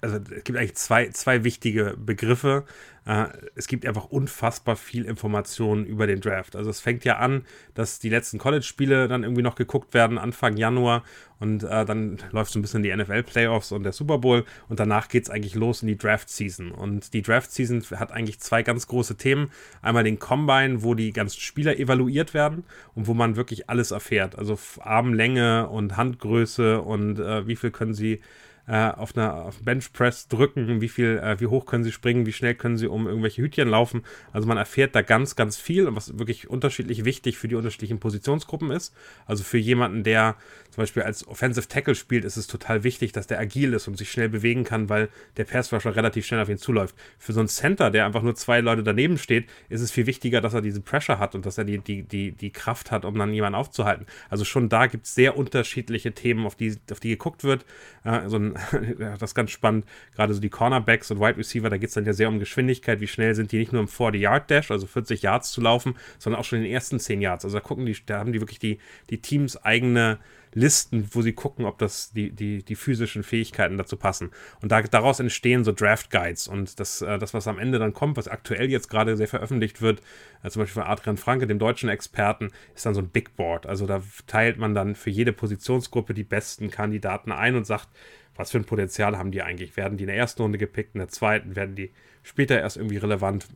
[0.00, 2.64] also es gibt eigentlich zwei, zwei wichtige Begriffe.
[3.06, 6.56] Äh, es gibt einfach unfassbar viel Informationen über den Draft.
[6.56, 7.44] Also es fängt ja an,
[7.74, 11.04] dass die letzten College-Spiele dann irgendwie noch geguckt werden, Anfang Januar.
[11.40, 14.44] Und äh, dann läuft so ein bisschen die NFL-Playoffs und der Super Bowl.
[14.68, 16.70] Und danach geht es eigentlich los in die Draft-Season.
[16.70, 19.50] Und die Draft-Season hat eigentlich zwei ganz große Themen.
[19.80, 24.36] Einmal den Combine, wo die ganzen Spieler evaluiert werden und wo man wirklich alles erfährt.
[24.36, 28.20] Also Armlänge und Handgröße und äh, wie viel können sie
[28.68, 32.32] äh, auf einer auf Benchpress drücken, wie viel, äh, wie hoch können sie springen, wie
[32.32, 34.02] schnell können sie um irgendwelche Hütchen laufen.
[34.32, 38.70] Also man erfährt da ganz, ganz viel, was wirklich unterschiedlich wichtig für die unterschiedlichen Positionsgruppen
[38.70, 38.94] ist.
[39.26, 40.36] Also für jemanden, der
[40.70, 43.96] zum Beispiel als Offensive Tackle spielt, ist es total wichtig, dass der agil ist und
[43.96, 46.94] sich schnell bewegen kann, weil der Passrusher relativ schnell auf ihn zuläuft.
[47.18, 50.42] Für so einen Center, der einfach nur zwei Leute daneben steht, ist es viel wichtiger,
[50.42, 53.18] dass er diese Pressure hat und dass er die, die, die, die Kraft hat, um
[53.18, 54.04] dann jemanden aufzuhalten.
[54.28, 57.64] Also schon da gibt es sehr unterschiedliche Themen, auf die, auf die geguckt wird.
[58.04, 58.57] Äh, so ein
[58.98, 59.86] das ist ganz spannend.
[60.14, 63.00] Gerade so die Cornerbacks und Wide Receiver, da geht es dann ja sehr um Geschwindigkeit.
[63.00, 66.44] Wie schnell sind die nicht nur im 40-Yard-Dash, also 40 Yards zu laufen, sondern auch
[66.44, 67.44] schon in den ersten 10 Yards.
[67.44, 68.78] Also da gucken die, da haben die wirklich die,
[69.10, 70.18] die Teams eigene
[70.54, 74.30] Listen, wo sie gucken, ob das die, die, die physischen Fähigkeiten dazu passen.
[74.60, 76.48] Und da, daraus entstehen so Draft Guides.
[76.48, 79.82] Und das, äh, das, was am Ende dann kommt, was aktuell jetzt gerade sehr veröffentlicht
[79.82, 80.00] wird,
[80.42, 83.66] äh, zum Beispiel von Adrian Franke, dem deutschen Experten, ist dann so ein Big Board.
[83.66, 87.88] Also da teilt man dann für jede Positionsgruppe die besten Kandidaten ein und sagt,
[88.36, 89.76] was für ein Potenzial haben die eigentlich?
[89.76, 91.56] Werden die in der ersten Runde gepickt, in der zweiten?
[91.56, 91.90] Werden die
[92.22, 93.48] später erst irgendwie relevant?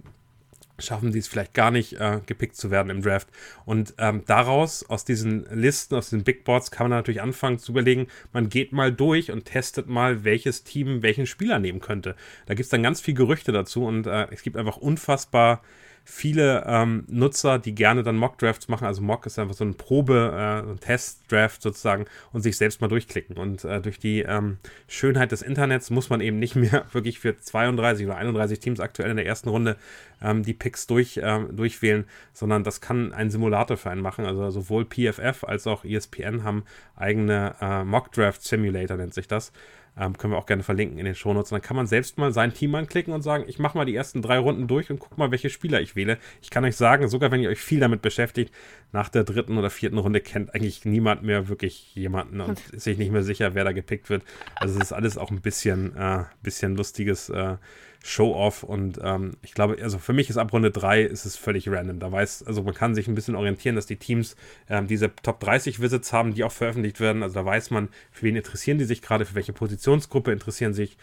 [0.78, 3.28] Schaffen die es vielleicht gar nicht, äh, gepickt zu werden im Draft?
[3.64, 7.72] Und ähm, daraus, aus diesen Listen, aus den Big Boards, kann man natürlich anfangen zu
[7.72, 12.16] überlegen, man geht mal durch und testet mal, welches Team welchen Spieler nehmen könnte.
[12.46, 15.62] Da gibt es dann ganz viel Gerüchte dazu und äh, es gibt einfach unfassbar
[16.04, 18.86] viele ähm, Nutzer, die gerne dann Mock-Drafts machen.
[18.86, 23.36] Also Mock ist einfach so ein Probe, äh, Test-Draft sozusagen und sich selbst mal durchklicken.
[23.36, 27.36] Und äh, durch die ähm, Schönheit des Internets muss man eben nicht mehr wirklich für
[27.36, 29.76] 32 oder 31 Teams aktuell in der ersten Runde
[30.20, 34.24] ähm, die Picks durch, ähm, durchwählen, sondern das kann ein Simulator für einen machen.
[34.24, 36.64] Also sowohl PFF als auch ESPN haben
[36.96, 39.52] eigene äh, Mock-Draft-Simulator, nennt sich das.
[39.98, 41.52] Ähm, können wir auch gerne verlinken in den Shownotes.
[41.52, 43.94] Und dann kann man selbst mal sein Team anklicken und sagen, ich mache mal die
[43.94, 46.18] ersten drei Runden durch und guck mal, welche Spieler ich wähle.
[46.40, 48.54] Ich kann euch sagen, sogar wenn ihr euch viel damit beschäftigt,
[48.92, 52.96] nach der dritten oder vierten Runde kennt eigentlich niemand mehr wirklich jemanden und ist sich
[52.96, 54.22] nicht mehr sicher, wer da gepickt wird.
[54.54, 57.56] Also es ist alles auch ein bisschen, äh, bisschen lustiges äh,
[58.04, 61.68] Show-off und ähm, ich glaube, also für mich ist ab Runde 3 ist es völlig
[61.68, 62.00] random.
[62.00, 64.36] Da weiß, also man kann sich ein bisschen orientieren, dass die Teams
[64.68, 67.22] ähm, diese Top 30 Visits haben, die auch veröffentlicht werden.
[67.22, 70.96] Also da weiß man, für wen interessieren die sich gerade, für welche Positionsgruppe interessieren sich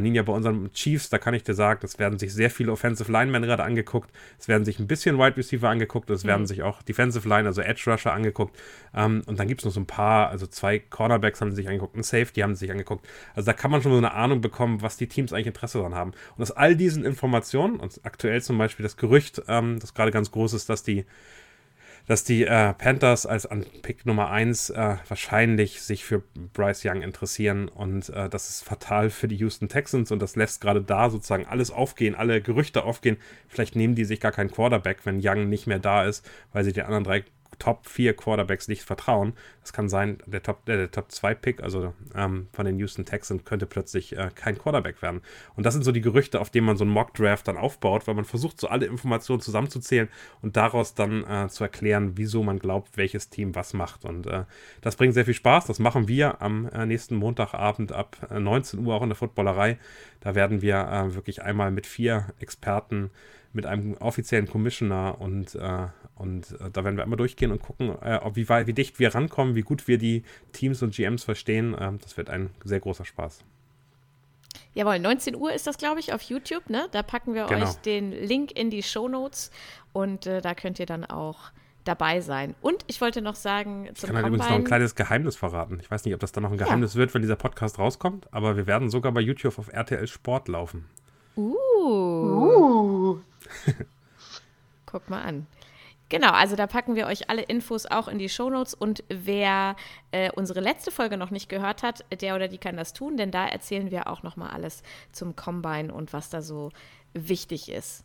[0.00, 3.10] Ninja, bei unseren Chiefs, da kann ich dir sagen, es werden sich sehr viele Offensive
[3.10, 4.10] Linemen gerade angeguckt.
[4.38, 6.08] Es werden sich ein bisschen Wide Receiver angeguckt.
[6.10, 6.28] Es mhm.
[6.28, 8.56] werden sich auch Defensive Line, also Edge Rusher angeguckt.
[8.94, 11.96] Ähm, und dann gibt es noch so ein paar, also zwei Cornerbacks haben sich angeguckt,
[11.96, 13.06] ein Safety haben sich angeguckt.
[13.34, 15.94] Also da kann man schon so eine Ahnung bekommen, was die Teams eigentlich Interesse daran
[15.94, 16.12] haben.
[16.36, 20.30] Und aus all diesen Informationen, und aktuell zum Beispiel das Gerücht, ähm, das gerade ganz
[20.30, 21.04] groß ist, dass die
[22.06, 27.02] dass die äh, Panthers als an Pick Nummer 1 äh, wahrscheinlich sich für Bryce Young
[27.02, 31.10] interessieren und äh, das ist fatal für die Houston Texans und das lässt gerade da
[31.10, 33.16] sozusagen alles aufgehen, alle Gerüchte aufgehen.
[33.48, 36.72] Vielleicht nehmen die sich gar keinen Quarterback, wenn Young nicht mehr da ist, weil sie
[36.72, 37.24] den anderen drei
[37.62, 39.34] Top 4 Quarterbacks nicht vertrauen.
[39.60, 43.04] Das kann sein, der Top, äh, der Top 2 Pick, also ähm, von den Houston
[43.04, 45.20] Texans, könnte plötzlich äh, kein Quarterback werden.
[45.54, 48.08] Und das sind so die Gerüchte, auf denen man so einen Mock Draft dann aufbaut,
[48.08, 50.08] weil man versucht, so alle Informationen zusammenzuzählen
[50.40, 54.04] und daraus dann äh, zu erklären, wieso man glaubt, welches Team was macht.
[54.04, 54.42] Und äh,
[54.80, 55.66] das bringt sehr viel Spaß.
[55.66, 59.78] Das machen wir am äh, nächsten Montagabend ab 19 äh, Uhr auch in der Footballerei.
[60.18, 63.10] Da werden wir wirklich einmal mit vier Experten
[63.52, 67.96] mit einem offiziellen Commissioner und, äh, und äh, da werden wir einmal durchgehen und gucken,
[68.02, 71.76] äh, ob wie, wie dicht wir rankommen, wie gut wir die Teams und GMs verstehen.
[71.78, 73.40] Ähm, das wird ein sehr großer Spaß.
[74.74, 76.70] Jawohl, 19 Uhr ist das, glaube ich, auf YouTube.
[76.70, 76.88] Ne?
[76.92, 77.66] Da packen wir genau.
[77.66, 79.50] euch den Link in die Show Notes
[79.92, 81.50] und äh, da könnt ihr dann auch
[81.84, 82.54] dabei sein.
[82.62, 85.78] Und ich wollte noch sagen, zum ich kann halt übrigens noch ein kleines Geheimnis verraten.
[85.80, 87.00] Ich weiß nicht, ob das dann noch ein Geheimnis ja.
[87.00, 90.86] wird, wenn dieser Podcast rauskommt, aber wir werden sogar bei YouTube auf RTL Sport laufen.
[91.36, 91.54] Uh.
[91.54, 93.20] uh.
[94.86, 95.46] Guck mal an.
[96.12, 99.76] Genau, also da packen wir euch alle Infos auch in die Shownotes und wer
[100.10, 103.30] äh, unsere letzte Folge noch nicht gehört hat, der oder die kann das tun, denn
[103.30, 106.70] da erzählen wir auch noch mal alles zum Combine und was da so
[107.14, 108.04] wichtig ist.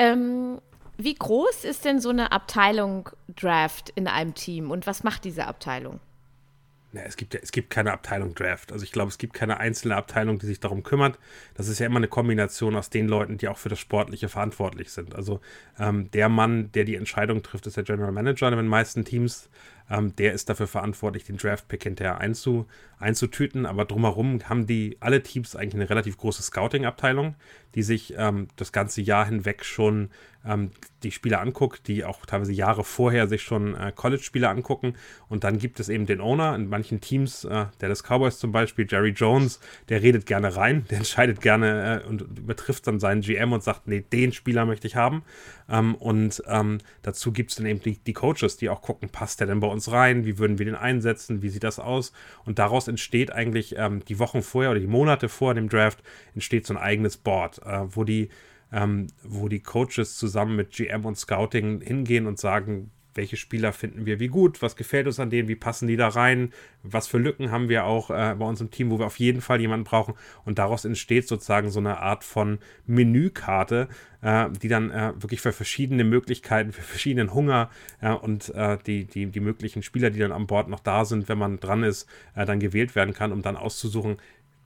[0.00, 0.60] Ähm,
[0.96, 5.46] wie groß ist denn so eine Abteilung Draft in einem Team und was macht diese
[5.46, 6.00] Abteilung?
[6.92, 8.72] Ja, es, gibt, es gibt keine Abteilung Draft.
[8.72, 11.18] Also ich glaube, es gibt keine einzelne Abteilung, die sich darum kümmert.
[11.54, 14.90] Das ist ja immer eine Kombination aus den Leuten, die auch für das Sportliche verantwortlich
[14.90, 15.14] sind.
[15.14, 15.40] Also
[15.78, 19.48] ähm, der Mann, der die Entscheidung trifft, ist der General Manager in den meisten Teams.
[19.90, 22.66] Ähm, der ist dafür verantwortlich, den Draft-Pick hinterher einzu,
[22.98, 23.66] einzutüten.
[23.66, 27.34] Aber drumherum haben die alle Teams eigentlich eine relativ große Scouting-Abteilung,
[27.74, 30.10] die sich ähm, das ganze Jahr hinweg schon
[30.44, 30.70] ähm,
[31.02, 34.94] die Spiele anguckt, die auch teilweise Jahre vorher sich schon äh, College-Spiele angucken.
[35.28, 38.52] Und dann gibt es eben den Owner in manchen Teams, äh, der des Cowboys zum
[38.52, 43.20] Beispiel, Jerry Jones, der redet gerne rein, der entscheidet gerne äh, und übertrifft dann seinen
[43.22, 45.22] GM und sagt, nee, den Spieler möchte ich haben.
[45.68, 49.40] Ähm, und ähm, dazu gibt es dann eben die, die, Coaches, die auch gucken, passt
[49.40, 52.12] der denn bei uns rein, wie würden wir den einsetzen, wie sieht das aus?
[52.44, 56.02] Und daraus entsteht eigentlich ähm, die Wochen vorher oder die Monate vor dem Draft
[56.34, 58.28] entsteht so ein eigenes Board, äh, wo die
[58.72, 64.06] ähm, wo die Coaches zusammen mit GM und Scouting hingehen und sagen, welche Spieler finden
[64.06, 67.18] wir wie gut, was gefällt uns an denen, wie passen die da rein, was für
[67.18, 69.84] Lücken haben wir auch äh, bei uns im Team, wo wir auf jeden Fall jemanden
[69.84, 70.14] brauchen.
[70.44, 73.88] Und daraus entsteht sozusagen so eine Art von Menükarte,
[74.22, 77.70] äh, die dann äh, wirklich für verschiedene Möglichkeiten, für verschiedenen Hunger
[78.22, 81.38] und äh, die, die, die möglichen Spieler, die dann an Bord noch da sind, wenn
[81.38, 84.16] man dran ist, äh, dann gewählt werden kann, um dann auszusuchen,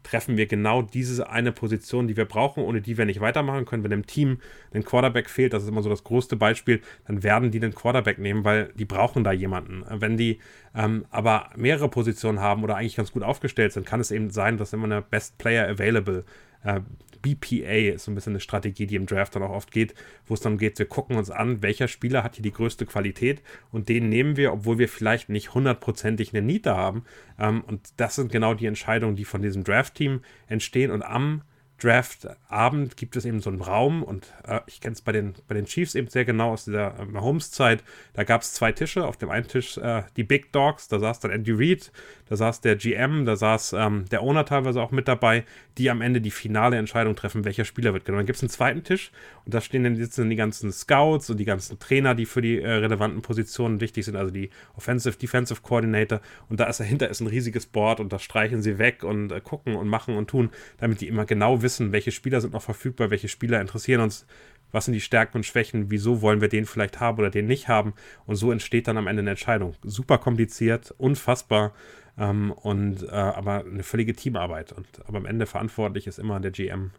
[0.04, 3.82] treffen wir genau diese eine Position, die wir brauchen, ohne die wir nicht weitermachen können.
[3.82, 4.38] Wenn im Team
[4.72, 8.18] ein Quarterback fehlt, das ist immer so das größte Beispiel, dann werden die den Quarterback
[8.18, 9.84] nehmen, weil die brauchen da jemanden.
[9.88, 10.38] Wenn die
[10.76, 14.58] ähm, aber mehrere Positionen haben oder eigentlich ganz gut aufgestellt sind, kann es eben sein,
[14.58, 16.24] dass immer eine Best Player Available
[16.64, 16.80] äh,
[17.24, 19.94] BPA ist so ein bisschen eine Strategie, die im Draft dann auch oft geht,
[20.26, 23.42] wo es dann geht, wir gucken uns an, welcher Spieler hat hier die größte Qualität
[23.70, 27.04] und den nehmen wir, obwohl wir vielleicht nicht hundertprozentig eine Niete haben.
[27.38, 31.42] Ähm, und das sind genau die Entscheidungen, die von diesem Draft-Team entstehen und am
[31.78, 35.54] Draft-Abend gibt es eben so einen Raum und äh, ich kenne es bei den, bei
[35.54, 37.82] den Chiefs eben sehr genau aus dieser äh, Mahomes-Zeit.
[38.12, 39.04] Da gab es zwei Tische.
[39.04, 41.90] Auf dem einen Tisch äh, die Big Dogs, da saß dann Andy Reid,
[42.28, 45.44] da saß der GM, da saß ähm, der Owner teilweise auch mit dabei,
[45.76, 48.20] die am Ende die finale Entscheidung treffen, welcher Spieler wird genommen.
[48.20, 49.10] Dann gibt es einen zweiten Tisch
[49.44, 52.60] und da stehen dann sitzen die ganzen Scouts und die ganzen Trainer, die für die
[52.60, 56.20] äh, relevanten Positionen wichtig sind, also die Offensive, Defensive Coordinator.
[56.48, 59.40] Und da ist dahinter ist ein riesiges Board und da streichen sie weg und äh,
[59.40, 63.10] gucken und machen und tun, damit die immer genau wissen, welche Spieler sind noch verfügbar,
[63.10, 64.26] welche Spieler interessieren uns
[64.74, 67.68] was sind die Stärken und Schwächen, wieso wollen wir den vielleicht haben oder den nicht
[67.68, 67.94] haben.
[68.26, 69.76] Und so entsteht dann am Ende eine Entscheidung.
[69.84, 71.72] Super kompliziert, unfassbar
[72.18, 74.72] ähm, und äh, aber eine völlige Teamarbeit.
[74.72, 76.92] Und aber am Ende verantwortlich ist immer der GM,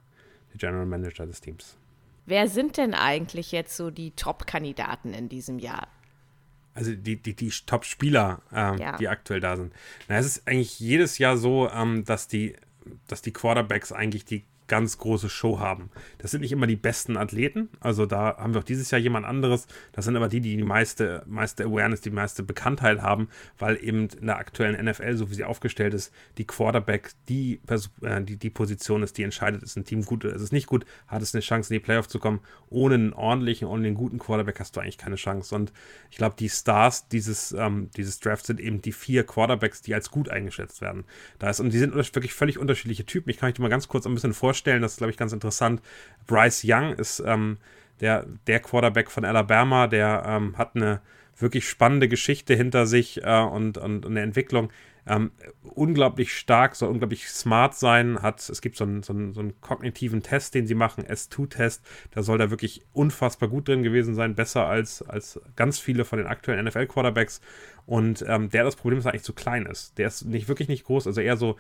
[0.54, 1.78] der General Manager des Teams.
[2.26, 5.88] Wer sind denn eigentlich jetzt so die Top-Kandidaten in diesem Jahr?
[6.74, 8.98] Also die, die, die Top-Spieler, ähm, ja.
[8.98, 9.74] die aktuell da sind.
[10.10, 12.56] Na, es ist eigentlich jedes Jahr so, ähm, dass die,
[13.08, 15.90] dass die Quarterbacks eigentlich die ganz große Show haben.
[16.18, 19.26] Das sind nicht immer die besten Athleten, also da haben wir auch dieses Jahr jemand
[19.26, 19.68] anderes.
[19.92, 24.08] Das sind aber die, die die meiste, meiste Awareness, die meiste Bekanntheit haben, weil eben
[24.20, 27.62] in der aktuellen NFL, so wie sie aufgestellt ist, die Quarterback die,
[28.02, 30.68] äh, die, die Position ist, die entscheidet, ist ein Team gut oder ist es nicht
[30.68, 32.40] gut, hat es eine Chance, in die Playoff zu kommen.
[32.70, 35.54] Ohne einen ordentlichen, ohne einen guten Quarterback hast du eigentlich keine Chance.
[35.56, 35.72] Und
[36.10, 40.12] ich glaube, die Stars dieses, ähm, dieses Drafts sind eben die vier Quarterbacks, die als
[40.12, 41.06] gut eingeschätzt werden.
[41.40, 43.30] Da ist, und die sind wirklich völlig unterschiedliche Typen.
[43.30, 44.82] Ich kann euch mal ganz kurz ein bisschen vorstellen, vorstellen.
[44.82, 45.82] Das ist, glaube ich, ganz interessant.
[46.28, 47.58] Bryce Young ist ähm,
[48.00, 51.02] der, der Quarterback von Alabama, der ähm, hat eine
[51.38, 54.70] wirklich spannende Geschichte hinter sich äh, und, und, und eine Entwicklung.
[55.08, 59.42] Ähm, unglaublich stark, soll unglaublich smart sein, hat, es gibt so einen, so, einen, so
[59.42, 64.16] einen kognitiven Test, den sie machen, S2-Test, da soll er wirklich unfassbar gut drin gewesen
[64.16, 67.40] sein, besser als, als ganz viele von den aktuellen NFL-Quarterbacks
[67.86, 69.96] und ähm, der das Problem ist, dass er eigentlich zu klein ist.
[70.00, 71.56] Der ist nicht wirklich nicht groß, also eher so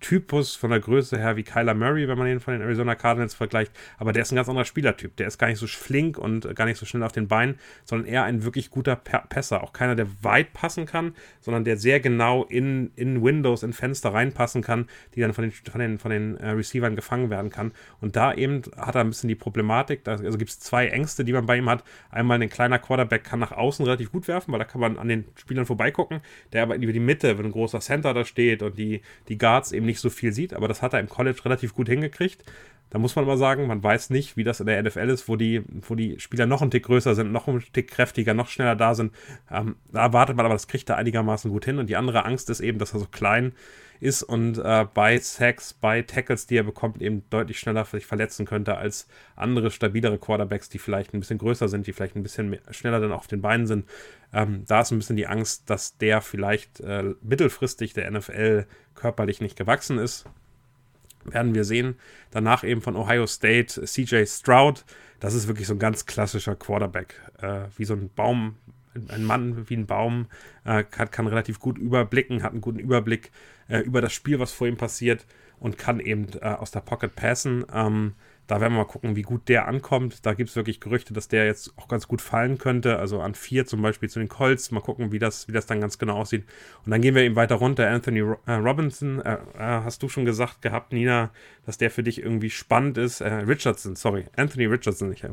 [0.00, 3.34] Typus von der Größe her wie Kyler Murray, wenn man ihn von den Arizona Cardinals
[3.34, 3.72] vergleicht.
[3.98, 5.16] Aber der ist ein ganz anderer Spielertyp.
[5.16, 8.06] Der ist gar nicht so flink und gar nicht so schnell auf den Beinen, sondern
[8.06, 9.62] eher ein wirklich guter Pässer.
[9.62, 14.12] Auch keiner, der weit passen kann, sondern der sehr genau in, in Windows, in Fenster
[14.12, 17.72] reinpassen kann, die dann von den, von den, von den äh, Receivern gefangen werden kann.
[18.00, 20.06] Und da eben hat er ein bisschen die Problematik.
[20.06, 21.84] Also gibt es zwei Ängste, die man bei ihm hat.
[22.10, 25.08] Einmal ein kleiner Quarterback kann nach außen relativ gut werfen, weil da kann man an
[25.08, 26.20] den Spielern vorbeigucken.
[26.52, 29.72] Der aber über die Mitte, wenn ein großer Center da steht und die, die Guards
[29.72, 32.44] eben nicht so viel sieht, aber das hat er im College relativ gut hingekriegt.
[32.90, 35.34] Da muss man aber sagen, man weiß nicht, wie das in der NFL ist, wo
[35.36, 38.76] die, wo die Spieler noch ein Tick größer sind, noch ein Tick kräftiger, noch schneller
[38.76, 39.12] da sind.
[39.50, 41.78] Ähm, da erwartet man aber, das kriegt er einigermaßen gut hin.
[41.78, 43.85] Und die andere Angst ist eben, dass er so klein ist
[44.22, 48.76] und äh, bei Sacks, bei Tackles, die er bekommt, eben deutlich schneller sich verletzen könnte
[48.76, 52.60] als andere stabilere Quarterbacks, die vielleicht ein bisschen größer sind, die vielleicht ein bisschen mehr,
[52.70, 53.86] schneller dann auf den Beinen sind.
[54.32, 59.40] Ähm, da ist ein bisschen die Angst, dass der vielleicht äh, mittelfristig der NFL körperlich
[59.40, 60.26] nicht gewachsen ist.
[61.24, 61.96] Werden wir sehen.
[62.30, 64.84] Danach eben von Ohio State CJ Stroud.
[65.20, 67.20] Das ist wirklich so ein ganz klassischer Quarterback.
[67.40, 68.56] Äh, wie so ein Baum,
[69.08, 70.26] ein Mann wie ein Baum,
[70.64, 73.30] äh, kann, kann, relativ gut überblicken, hat einen guten Überblick
[73.68, 75.26] äh, über das Spiel, was vor ihm passiert
[75.58, 77.64] und kann eben äh, aus der Pocket passen.
[77.72, 78.14] Ähm,
[78.48, 80.24] Da werden wir mal gucken, wie gut der ankommt.
[80.24, 82.98] Da gibt es wirklich Gerüchte, dass der jetzt auch ganz gut fallen könnte.
[82.98, 84.70] Also an vier zum Beispiel zu den Colts.
[84.70, 86.44] Mal gucken, wie das, wie das dann ganz genau aussieht.
[86.84, 87.90] Und dann gehen wir eben weiter runter.
[87.90, 91.30] Anthony äh, Robinson, äh, äh, hast du schon gesagt gehabt, Nina,
[91.64, 93.20] dass der für dich irgendwie spannend ist.
[93.20, 95.12] Äh, Richardson, sorry, Anthony Richardson.
[95.12, 95.24] Ich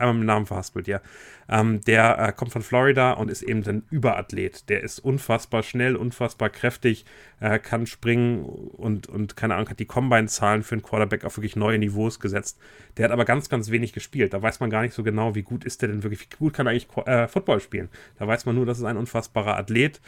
[0.00, 1.00] einmal mit dem Namen verhaspelt, ja.
[1.48, 4.68] Ähm, der äh, kommt von Florida und ist eben ein Überathlet.
[4.68, 7.04] Der ist unfassbar schnell, unfassbar kräftig,
[7.40, 11.56] äh, kann springen und, und keine Ahnung, hat die Combine-Zahlen für einen Quarterback auf wirklich
[11.56, 12.58] neue Niveaus gesetzt.
[12.96, 14.32] Der hat aber ganz, ganz wenig gespielt.
[14.32, 16.54] Da weiß man gar nicht so genau, wie gut ist der denn wirklich, wie gut
[16.54, 17.88] kann er eigentlich äh, Football spielen.
[18.18, 20.00] Da weiß man nur, das ist ein unfassbarer Athlet.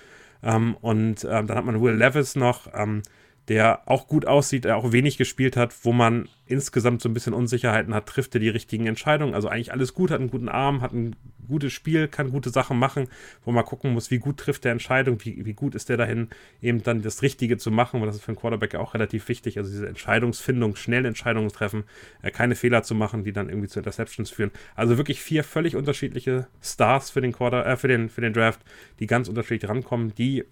[0.42, 3.02] Ähm, und ähm, dann hat man Will Levis noch, ähm,
[3.48, 7.34] der auch gut aussieht, der auch wenig gespielt hat, wo man insgesamt so ein bisschen
[7.34, 9.34] Unsicherheiten hat, trifft er die richtigen Entscheidungen.
[9.34, 11.16] Also eigentlich alles gut, hat einen guten Arm, hat ein
[11.48, 13.08] gutes Spiel, kann gute Sachen machen,
[13.44, 16.28] wo man gucken muss, wie gut trifft der Entscheidung, wie, wie gut ist der dahin,
[16.60, 19.28] eben dann das Richtige zu machen, weil das ist für einen Quarterback ja auch relativ
[19.28, 19.58] wichtig.
[19.58, 21.84] Also diese Entscheidungsfindung, schnell Entscheidungen treffen,
[22.22, 24.52] äh, keine Fehler zu machen, die dann irgendwie zu Interceptions führen.
[24.76, 28.60] Also wirklich vier völlig unterschiedliche Stars für den Quarter, äh, für den, für den Draft,
[29.00, 30.44] die ganz unterschiedlich rankommen, die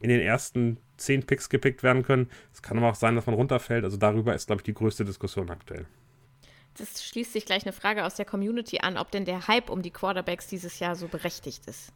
[0.00, 2.28] in den ersten zehn Picks gepickt werden können.
[2.52, 3.84] Es kann aber auch sein, dass man runterfällt.
[3.84, 5.86] Also darüber ist, glaube ich, die größte Diskussion aktuell.
[6.76, 9.82] Das schließt sich gleich eine Frage aus der Community an, ob denn der Hype um
[9.82, 11.92] die Quarterbacks dieses Jahr so berechtigt ist.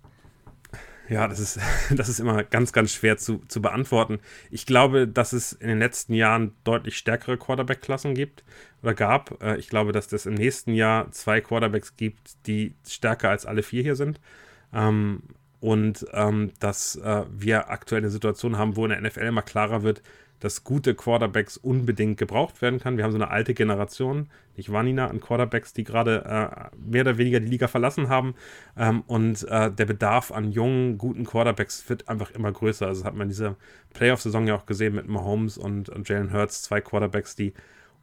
[1.08, 1.60] Ja, das ist,
[1.90, 4.20] das ist immer ganz, ganz schwer zu, zu beantworten.
[4.50, 8.44] Ich glaube, dass es in den letzten Jahren deutlich stärkere Quarterback-Klassen gibt
[8.82, 9.42] oder gab.
[9.42, 13.62] Äh, ich glaube, dass es im nächsten Jahr zwei Quarterbacks gibt, die stärker als alle
[13.62, 14.20] vier hier sind.
[14.72, 15.22] Ähm,
[15.62, 19.85] und ähm, dass äh, wir aktuell eine Situation haben, wo in der NFL immer klarer
[19.85, 20.03] wird,
[20.40, 22.96] dass gute Quarterbacks unbedingt gebraucht werden kann.
[22.96, 27.16] Wir haben so eine alte Generation, nicht Wanina, an Quarterbacks, die gerade äh, mehr oder
[27.16, 28.35] weniger die Liga verlassen haben.
[28.77, 32.88] Ähm, und äh, der Bedarf an jungen, guten Quarterbacks wird einfach immer größer.
[32.88, 33.55] Also hat man in dieser
[33.94, 37.55] Playoff-Saison ja auch gesehen mit Mahomes und, und Jalen Hurts, zwei Quarterbacks, die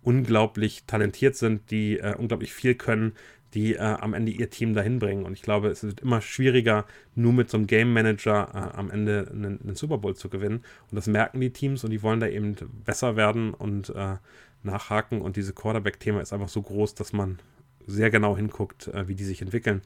[0.02, 3.15] unglaublich talentiert sind, die äh, unglaublich viel können,
[3.53, 5.25] die äh, am Ende ihr Team dahin bringen.
[5.25, 6.85] Und ich glaube, es wird immer schwieriger,
[7.15, 10.63] nur mit so einem Game Manager äh, am Ende einen, einen, Super Bowl zu gewinnen.
[10.89, 14.17] Und das merken die Teams und die wollen da eben besser werden und äh,
[14.63, 15.21] nachhaken.
[15.21, 17.39] Und diese Quarterback-Thema ist einfach so groß, dass man
[17.88, 19.81] sehr genau hinguckt, äh, wie die sich entwickeln.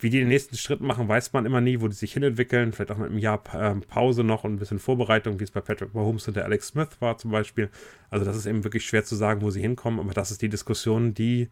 [0.00, 2.72] Wie die den nächsten Schritt machen, weiß man immer nie, wo die sich hinentwickeln.
[2.72, 5.60] Vielleicht auch mit einem Jahr ähm, Pause noch und ein bisschen Vorbereitung, wie es bei
[5.60, 7.68] Patrick Mahomes und der Alex Smith war zum Beispiel.
[8.08, 9.98] Also das ist eben wirklich schwer zu sagen, wo sie hinkommen.
[9.98, 11.48] Aber das ist die Diskussion, die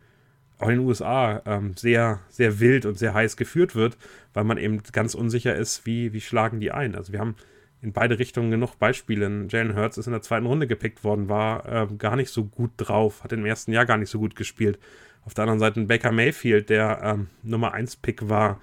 [0.58, 3.98] auch in den USA ähm, sehr, sehr wild und sehr heiß geführt wird,
[4.32, 6.94] weil man eben ganz unsicher ist, wie, wie schlagen die ein.
[6.94, 7.36] Also wir haben
[7.82, 9.46] in beide Richtungen genug Beispiele.
[9.48, 12.70] Jalen Hurts ist in der zweiten Runde gepickt worden, war äh, gar nicht so gut
[12.78, 14.78] drauf, hat im ersten Jahr gar nicht so gut gespielt.
[15.24, 18.60] Auf der anderen Seite ein Baker Mayfield, der ähm, Nummer 1 Pick war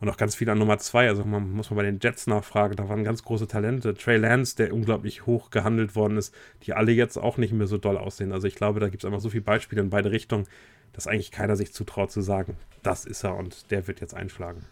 [0.00, 1.08] und auch ganz viel an Nummer 2.
[1.08, 3.94] Also man muss mal bei den Jets nachfragen, da waren ganz große Talente.
[3.94, 7.78] Trey Lance, der unglaublich hoch gehandelt worden ist, die alle jetzt auch nicht mehr so
[7.78, 8.32] doll aussehen.
[8.32, 10.46] Also ich glaube, da gibt es einfach so viele Beispiele in beide Richtungen,
[10.92, 14.64] dass eigentlich keiner sich zutraut zu sagen, das ist er und der wird jetzt einschlagen.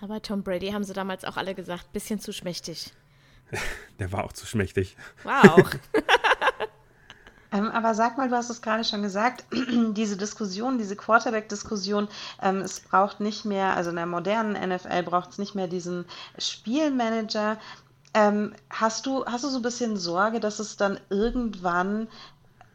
[0.00, 2.92] Aber Tom Brady haben sie damals auch alle gesagt, bisschen zu schmächtig.
[3.98, 4.96] der war auch zu schmächtig.
[5.24, 5.70] Wow.
[7.52, 9.44] Ähm, aber sag mal, du hast es gerade schon gesagt,
[9.92, 12.08] diese Diskussion, diese Quarterback-Diskussion,
[12.42, 16.06] ähm, es braucht nicht mehr, also in der modernen NFL braucht es nicht mehr diesen
[16.38, 17.58] Spielmanager.
[18.14, 22.08] Ähm, hast, du, hast du so ein bisschen Sorge, dass es dann irgendwann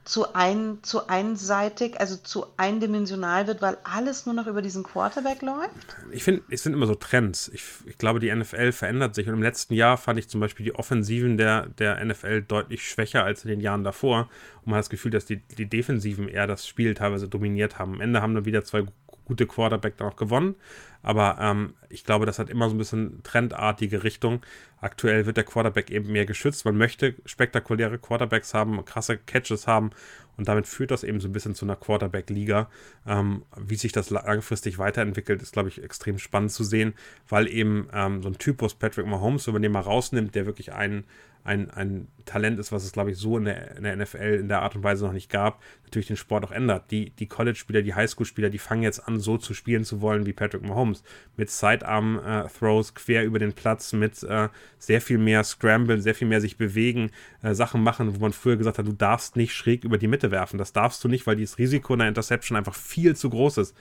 [0.03, 5.41] zu, ein, zu einseitig, also zu eindimensional wird, weil alles nur noch über diesen Quarterback
[5.41, 5.69] läuft?
[6.11, 7.49] Ich finde, es sind immer so Trends.
[7.53, 9.27] Ich, ich, glaube, die NFL verändert sich.
[9.27, 13.23] Und im letzten Jahr fand ich zum Beispiel die Offensiven der, der NFL deutlich schwächer
[13.23, 14.29] als in den Jahren davor.
[14.61, 17.93] Und man hat das Gefühl, dass die, die Defensiven eher das Spiel teilweise dominiert haben.
[17.93, 18.85] Am Ende haben dann wieder zwei
[19.31, 20.55] gute Quarterback dann auch gewonnen.
[21.03, 24.41] Aber ähm, ich glaube, das hat immer so ein bisschen trendartige Richtung.
[24.81, 26.65] Aktuell wird der Quarterback eben mehr geschützt.
[26.65, 29.91] Man möchte spektakuläre Quarterbacks haben, krasse Catches haben.
[30.35, 32.69] Und damit führt das eben so ein bisschen zu einer Quarterback-Liga.
[33.07, 36.93] Ähm, wie sich das langfristig weiterentwickelt, ist, glaube ich, extrem spannend zu sehen,
[37.29, 40.73] weil eben ähm, so ein Typus Patrick Mahomes, wenn man den mal rausnimmt, der wirklich
[40.73, 41.05] einen
[41.43, 44.47] ein, ein Talent ist, was es, glaube ich, so in der, in der NFL in
[44.47, 46.91] der Art und Weise noch nicht gab, natürlich den Sport auch ändert.
[46.91, 50.61] Die, College-Spieler, die Highschool-Spieler, die fangen jetzt an, so zu spielen zu wollen wie Patrick
[50.61, 51.03] Mahomes.
[51.37, 56.41] Mit Sidearm-Throws quer über den Platz, mit äh, sehr viel mehr Scramble, sehr viel mehr
[56.41, 59.97] sich bewegen, äh, Sachen machen, wo man früher gesagt hat, du darfst nicht schräg über
[59.97, 60.57] die Mitte werfen.
[60.57, 63.75] Das darfst du nicht, weil dieses Risiko einer Interception einfach viel zu groß ist.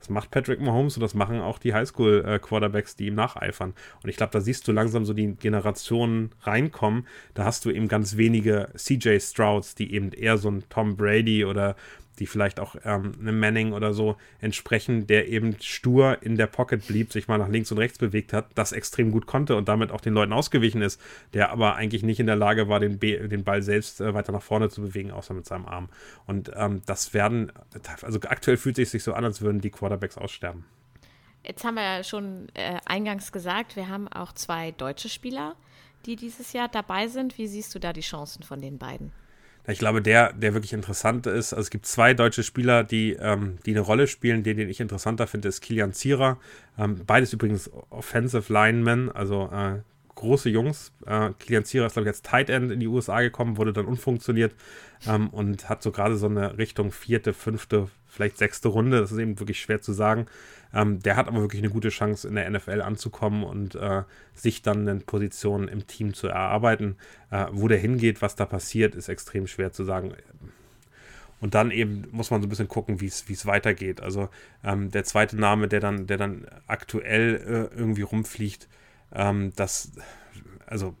[0.00, 3.74] Das macht Patrick Mahomes und das machen auch die Highschool-Quarterbacks, die ihm nacheifern.
[4.02, 7.06] Und ich glaube, da siehst du langsam so die Generationen reinkommen.
[7.34, 11.44] Da hast du eben ganz wenige CJ Strouds, die eben eher so ein Tom Brady
[11.44, 11.76] oder
[12.20, 16.86] die vielleicht auch ähm, einem Manning oder so entsprechen, der eben stur in der Pocket
[16.86, 19.90] blieb, sich mal nach links und rechts bewegt hat, das extrem gut konnte und damit
[19.90, 21.00] auch den Leuten ausgewichen ist,
[21.32, 24.32] der aber eigentlich nicht in der Lage war, den, B den Ball selbst äh, weiter
[24.32, 25.88] nach vorne zu bewegen, außer mit seinem Arm.
[26.26, 27.50] Und ähm, das werden,
[28.02, 30.66] also aktuell fühlt es sich so an, als würden die Quarterbacks aussterben.
[31.42, 35.56] Jetzt haben wir ja schon äh, eingangs gesagt, wir haben auch zwei deutsche Spieler,
[36.04, 37.38] die dieses Jahr dabei sind.
[37.38, 39.10] Wie siehst du da die Chancen von den beiden?
[39.66, 43.58] Ich glaube, der, der wirklich interessant ist, also es gibt zwei deutsche Spieler, die, ähm,
[43.66, 44.42] die eine Rolle spielen.
[44.42, 46.38] Den, den ich interessanter finde, ist Kilian Zierer.
[46.78, 49.80] Ähm, beides übrigens Offensive Linemen, also äh,
[50.14, 50.92] große Jungs.
[51.06, 53.86] Äh, Kilian Zierer ist, glaube ich, jetzt Tight End in die USA gekommen, wurde dann
[53.86, 54.54] unfunktioniert
[55.06, 59.00] ähm, und hat so gerade so eine Richtung vierte, fünfte, vielleicht sechste Runde.
[59.00, 60.26] Das ist eben wirklich schwer zu sagen.
[60.74, 64.02] Ähm, der hat aber wirklich eine gute Chance, in der NFL anzukommen und äh,
[64.34, 66.96] sich dann eine Position im Team zu erarbeiten.
[67.30, 70.14] Äh, wo der hingeht, was da passiert, ist extrem schwer zu sagen.
[71.40, 74.00] Und dann eben muss man so ein bisschen gucken, wie es weitergeht.
[74.00, 74.28] Also
[74.62, 78.68] ähm, der zweite Name, der dann, der dann aktuell äh, irgendwie rumfliegt,
[79.12, 79.92] ähm, das,
[80.66, 80.94] also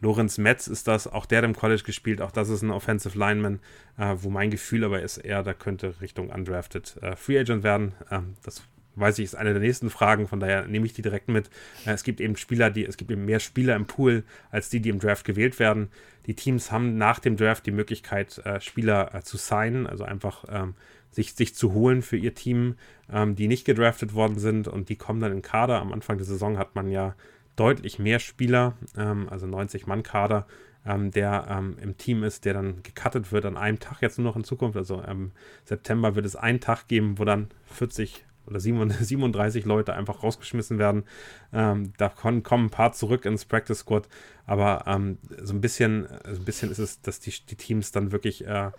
[0.00, 3.18] Lorenz Metz ist das, auch der hat im College gespielt, auch das ist ein Offensive
[3.18, 3.60] Lineman,
[3.96, 7.94] äh, wo mein Gefühl aber ist, er, da könnte Richtung Undrafted äh, Free Agent werden.
[8.10, 8.62] Ähm, das
[8.98, 11.48] weiß ich, ist eine der nächsten Fragen, von daher nehme ich die direkt mit.
[11.86, 14.80] Äh, es gibt eben Spieler, die, es gibt eben mehr Spieler im Pool, als die,
[14.80, 15.88] die im Draft gewählt werden.
[16.26, 20.44] Die Teams haben nach dem Draft die Möglichkeit, äh, Spieler äh, zu signen, also einfach
[20.50, 20.74] ähm,
[21.10, 22.76] sich, sich zu holen für ihr Team,
[23.10, 25.80] ähm, die nicht gedraftet worden sind und die kommen dann in Kader.
[25.80, 27.14] Am Anfang der Saison hat man ja
[27.56, 30.46] deutlich mehr Spieler, ähm, also 90-Mann-Kader,
[30.86, 34.26] ähm, der ähm, im Team ist, der dann gecuttet wird an einem Tag jetzt nur
[34.26, 34.76] noch in Zukunft.
[34.76, 35.32] Also im
[35.64, 41.04] September wird es einen Tag geben, wo dann 40 oder 37 Leute einfach rausgeschmissen werden.
[41.52, 44.08] Ähm, da kommen, ein paar zurück ins Practice Squad,
[44.46, 48.12] aber ähm, so ein bisschen, so ein bisschen ist es, dass die, die Teams dann
[48.12, 48.70] wirklich äh,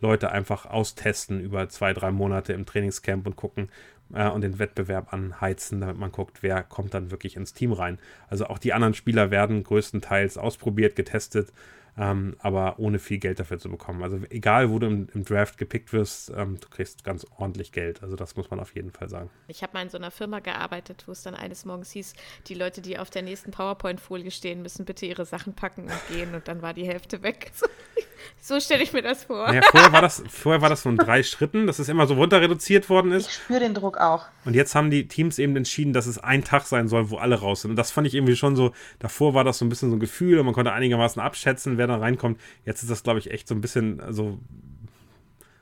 [0.00, 3.68] Leute einfach austesten über zwei, drei Monate im Trainingscamp und gucken
[4.14, 7.98] äh, und den Wettbewerb anheizen, damit man guckt, wer kommt dann wirklich ins Team rein.
[8.28, 11.52] Also auch die anderen Spieler werden größtenteils ausprobiert, getestet
[11.98, 14.02] ähm, aber ohne viel Geld dafür zu bekommen.
[14.02, 18.02] Also egal, wo du im, im Draft gepickt wirst, ähm, du kriegst ganz ordentlich Geld.
[18.02, 19.30] Also das muss man auf jeden Fall sagen.
[19.48, 22.14] Ich habe mal in so einer Firma gearbeitet, wo es dann eines Morgens hieß,
[22.46, 26.34] die Leute, die auf der nächsten PowerPoint-Folie stehen, müssen bitte ihre Sachen packen und gehen
[26.34, 27.50] und dann war die Hälfte weg.
[28.40, 29.52] So, so stelle ich mir das vor.
[29.52, 32.14] Ja, vorher, war das, vorher war das so in drei Schritten, dass es immer so
[32.14, 33.28] runter reduziert worden ist.
[33.28, 34.26] Ich spüre den Druck auch.
[34.44, 37.36] Und jetzt haben die Teams eben entschieden, dass es ein Tag sein soll, wo alle
[37.36, 37.70] raus sind.
[37.70, 40.00] Und das fand ich irgendwie schon so, davor war das so ein bisschen so ein
[40.00, 42.40] Gefühl und man konnte einigermaßen abschätzen, wer da reinkommt.
[42.64, 44.38] Jetzt ist das, glaube ich, echt so ein bisschen, also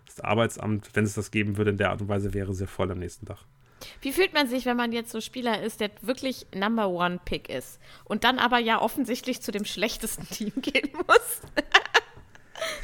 [0.06, 2.90] das Arbeitsamt, wenn es das geben würde, in der Art und Weise wäre sehr voll
[2.90, 3.38] am nächsten Tag.
[4.00, 7.48] Wie fühlt man sich, wenn man jetzt so Spieler ist, der wirklich Number One Pick
[7.48, 11.40] ist und dann aber ja offensichtlich zu dem schlechtesten Team gehen muss?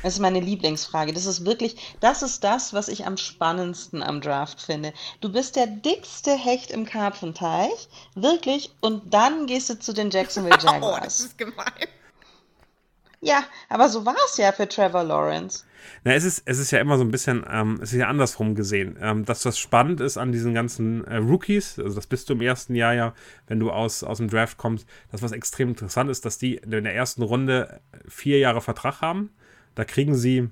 [0.03, 1.13] Das ist meine Lieblingsfrage.
[1.13, 4.93] Das ist wirklich, das ist das, was ich am spannendsten am Draft finde.
[5.21, 10.59] Du bist der dickste Hecht im Karpfenteich, wirklich, und dann gehst du zu den Jacksonville
[10.61, 10.83] Jaguars.
[10.93, 11.89] Oh, das ist gemein.
[13.25, 15.65] Ja, aber so war es ja für Trevor Lawrence.
[16.03, 18.57] Na, es ist, es ist ja immer so ein bisschen, ähm, es ist ja andersrum
[18.57, 22.33] gesehen, ähm, dass das spannend ist an diesen ganzen äh, Rookies, also das bist du
[22.33, 23.15] im ersten Jahr ja,
[23.47, 26.71] wenn du aus, aus dem Draft kommst, das was extrem interessant ist, dass die in
[26.71, 29.31] der ersten Runde vier Jahre Vertrag haben,
[29.75, 30.49] da kriegen sie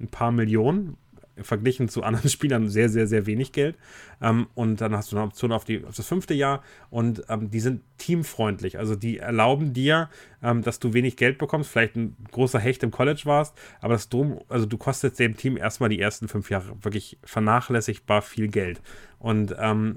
[0.00, 0.96] ein paar Millionen,
[1.42, 3.76] verglichen zu anderen Spielern sehr, sehr, sehr wenig Geld.
[4.22, 7.50] Ähm, und dann hast du eine Option auf, die, auf das fünfte Jahr und ähm,
[7.50, 8.78] die sind teamfreundlich.
[8.78, 10.08] Also die erlauben dir,
[10.42, 14.08] ähm, dass du wenig Geld bekommst, vielleicht ein großer Hecht im College warst, aber das
[14.08, 18.80] drum, also du kostest dem Team erstmal die ersten fünf Jahre wirklich vernachlässigbar viel Geld.
[19.18, 19.96] Und ähm,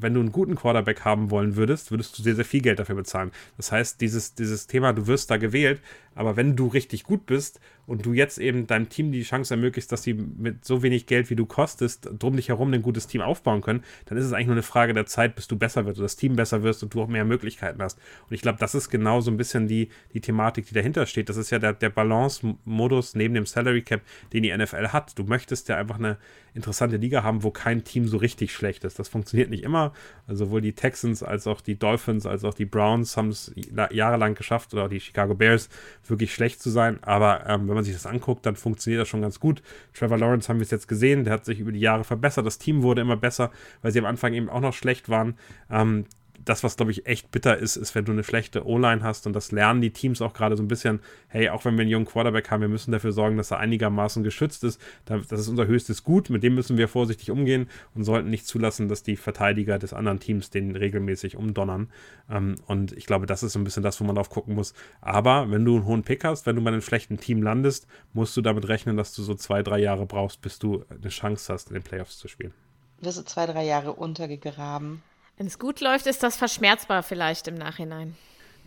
[0.00, 2.94] wenn du einen guten Quarterback haben wollen würdest, würdest du sehr, sehr viel Geld dafür
[2.94, 3.32] bezahlen.
[3.56, 5.80] Das heißt, dieses, dieses Thema, du wirst da gewählt,
[6.14, 9.90] aber wenn du richtig gut bist und du jetzt eben deinem Team die Chance ermöglicht,
[9.90, 13.22] dass sie mit so wenig Geld, wie du kostest, drum dich herum ein gutes Team
[13.22, 15.98] aufbauen können, dann ist es eigentlich nur eine Frage der Zeit, bis du besser wirst
[15.98, 17.98] das Team besser wirst und du auch mehr Möglichkeiten hast.
[18.28, 21.28] Und ich glaube, das ist genau so ein bisschen die, die Thematik, die dahinter steht.
[21.28, 25.18] Das ist ja der, der Balance-Modus neben dem Salary Cap, den die NFL hat.
[25.18, 26.18] Du möchtest ja einfach eine
[26.54, 28.98] interessante Liga haben, wo kein Team so richtig schlecht ist.
[28.98, 29.92] Das funktioniert nicht immer.
[30.26, 33.54] Also sowohl die Texans als auch die Dolphins als auch die Browns haben es
[33.90, 35.68] jahrelang geschafft oder die Chicago Bears
[36.06, 37.02] wirklich schlecht zu sein.
[37.02, 39.62] Aber ähm, wenn man sich das anguckt, dann funktioniert das schon ganz gut.
[39.94, 42.44] Trevor Lawrence haben wir es jetzt gesehen, der hat sich über die Jahre verbessert.
[42.44, 43.50] Das Team wurde immer besser,
[43.82, 45.34] weil sie am Anfang eben auch noch schlecht waren.
[45.70, 46.04] Ähm,
[46.44, 49.32] das, was, glaube ich, echt bitter ist, ist, wenn du eine schlechte O-Line hast und
[49.32, 52.06] das lernen die Teams auch gerade so ein bisschen, hey, auch wenn wir einen jungen
[52.06, 54.80] Quarterback haben, wir müssen dafür sorgen, dass er einigermaßen geschützt ist.
[55.04, 58.88] Das ist unser höchstes Gut, mit dem müssen wir vorsichtig umgehen und sollten nicht zulassen,
[58.88, 61.90] dass die Verteidiger des anderen Teams den regelmäßig umdonnern.
[62.30, 64.74] Ähm, und ich glaube, das ist so ein bisschen das, wo man drauf gucken muss.
[65.00, 68.36] Aber wenn du einen hohen Pick hast, wenn du bei einem schlechten Team landest, musst
[68.36, 71.68] du damit rechnen, dass du so zwei, drei Jahre brauchst, bis du eine Chance hast,
[71.68, 72.52] in den Playoffs zu spielen.
[73.00, 75.02] Wirst du zwei, drei Jahre untergegraben.
[75.38, 78.14] Wenn es gut läuft, ist das verschmerzbar vielleicht im Nachhinein.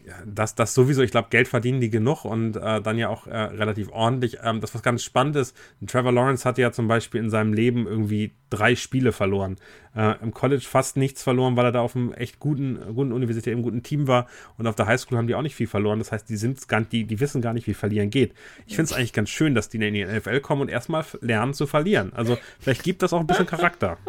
[0.07, 3.27] Ja, das, das sowieso, ich glaube, Geld verdienen die genug und äh, dann ja auch
[3.27, 4.39] äh, relativ ordentlich.
[4.41, 5.55] Ähm, das, was ganz spannend ist,
[5.85, 9.57] Trevor Lawrence hatte ja zum Beispiel in seinem Leben irgendwie drei Spiele verloren.
[9.95, 13.53] Äh, Im College fast nichts verloren, weil er da auf einem echt guten, guten Universität,
[13.53, 15.99] im guten Team war und auf der Highschool haben die auch nicht viel verloren.
[15.99, 18.33] Das heißt, die, sind gar, die, die wissen gar nicht, wie verlieren geht.
[18.65, 21.53] Ich finde es eigentlich ganz schön, dass die in die NFL kommen und erstmal lernen
[21.53, 22.11] zu verlieren.
[22.13, 23.99] Also vielleicht gibt das auch ein bisschen Charakter.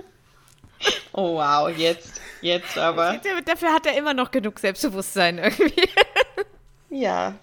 [1.12, 3.20] Oh wow, jetzt, jetzt aber.
[3.44, 5.88] Dafür hat er immer noch genug Selbstbewusstsein irgendwie.
[6.90, 7.34] Ja.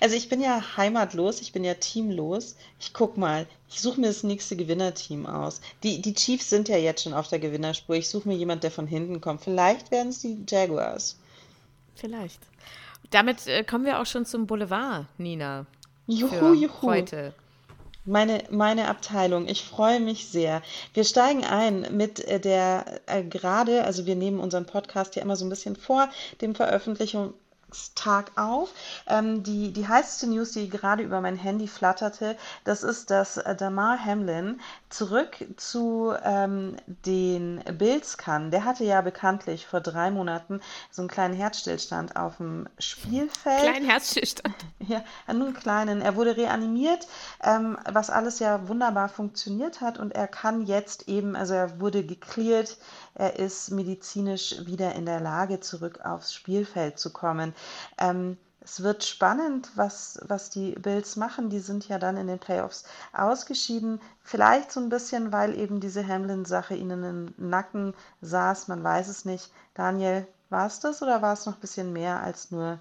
[0.00, 2.56] Also ich bin ja heimatlos, ich bin ja teamlos.
[2.78, 5.60] Ich guck mal, ich suche mir das nächste Gewinnerteam aus.
[5.82, 7.96] Die, die Chiefs sind ja jetzt schon auf der Gewinnerspur.
[7.96, 9.42] Ich suche mir jemanden, der von hinten kommt.
[9.42, 11.16] Vielleicht werden es die Jaguars.
[11.94, 12.40] Vielleicht.
[13.10, 15.66] Damit äh, kommen wir auch schon zum Boulevard, Nina.
[16.06, 16.82] Juhu, juhu.
[16.82, 17.34] Heute.
[18.04, 19.46] Meine, meine Abteilung.
[19.46, 20.62] Ich freue mich sehr.
[20.92, 25.36] Wir steigen ein mit äh, der äh, gerade, also wir nehmen unseren Podcast ja immer
[25.36, 26.08] so ein bisschen vor
[26.40, 27.34] dem Veröffentlichung
[27.94, 28.70] Tag auf.
[29.06, 33.54] Ähm, die, die heißeste News, die gerade über mein Handy flatterte, das ist, dass äh,
[33.54, 38.50] Damar Hamlin zurück zu ähm, den Bills kann.
[38.50, 40.60] Der hatte ja bekanntlich vor drei Monaten
[40.90, 43.62] so einen kleinen Herzstillstand auf dem Spielfeld.
[43.62, 44.54] Kleinen Herzstillstand.
[44.88, 46.02] Ja, nur einen kleinen.
[46.02, 47.06] Er wurde reanimiert,
[47.44, 52.04] ähm, was alles ja wunderbar funktioniert hat und er kann jetzt eben, also er wurde
[52.04, 52.78] geklärt,
[53.14, 57.54] er ist medizinisch wieder in der Lage, zurück aufs Spielfeld zu kommen.
[57.98, 61.50] Ähm, es wird spannend, was, was die Bills machen.
[61.50, 64.00] Die sind ja dann in den Playoffs ausgeschieden.
[64.22, 68.68] Vielleicht so ein bisschen, weil eben diese Hamlin-Sache ihnen im Nacken saß.
[68.68, 69.50] Man weiß es nicht.
[69.74, 72.78] Daniel, war es das oder war es noch ein bisschen mehr als nur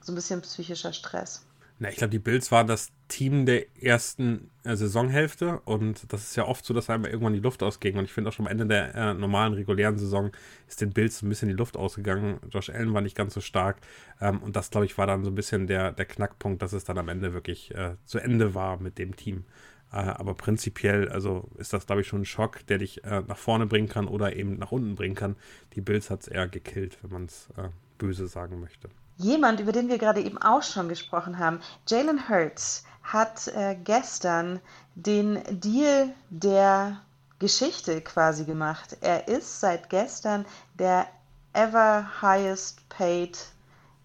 [0.00, 1.42] so ein bisschen psychischer Stress?
[1.82, 6.36] Na, ich glaube, die Bills waren das Team der ersten äh, Saisonhälfte und das ist
[6.36, 7.98] ja oft so, dass einmal irgendwann die Luft ausging.
[7.98, 10.30] Und ich finde auch schon am Ende der äh, normalen, regulären Saison
[10.68, 12.38] ist den Bills ein bisschen die Luft ausgegangen.
[12.50, 13.78] Josh Allen war nicht ganz so stark.
[14.20, 16.84] Ähm, und das, glaube ich, war dann so ein bisschen der, der Knackpunkt, dass es
[16.84, 19.44] dann am Ende wirklich äh, zu Ende war mit dem Team.
[19.90, 23.38] Äh, aber prinzipiell, also ist das, glaube ich, schon ein Schock, der dich äh, nach
[23.38, 25.34] vorne bringen kann oder eben nach unten bringen kann.
[25.74, 28.88] Die Bills hat es eher gekillt, wenn man es äh, böse sagen möchte.
[29.22, 34.60] Jemand, über den wir gerade eben auch schon gesprochen haben, Jalen Hurts, hat äh, gestern
[34.96, 36.98] den Deal der
[37.38, 38.96] Geschichte quasi gemacht.
[39.00, 40.44] Er ist seit gestern
[40.78, 41.06] der
[41.52, 43.38] ever highest paid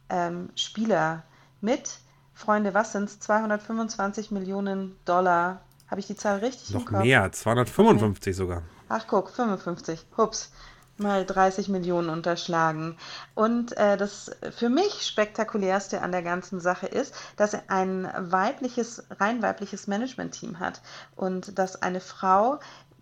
[0.09, 1.23] ähm, Spieler
[1.61, 1.99] mit,
[2.33, 3.19] Freunde, was sind es?
[3.19, 5.61] 225 Millionen Dollar.
[5.89, 8.37] Habe ich die Zahl richtig Noch mehr, 255 okay.
[8.37, 8.63] sogar.
[8.89, 10.05] Ach guck, 55.
[10.15, 10.51] Hups
[10.99, 12.97] mal 30 Millionen unterschlagen.
[13.35, 19.03] Und äh, das für mich spektakulärste an der ganzen Sache ist, dass er ein weibliches,
[19.19, 20.81] rein weibliches Management-Team hat
[21.15, 22.59] und dass eine Frau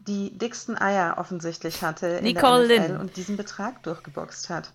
[0.08, 3.02] die dicksten Eier offensichtlich hatte Nicole in der NFL Lynn.
[3.02, 4.70] und diesen Betrag durchgeboxt hat.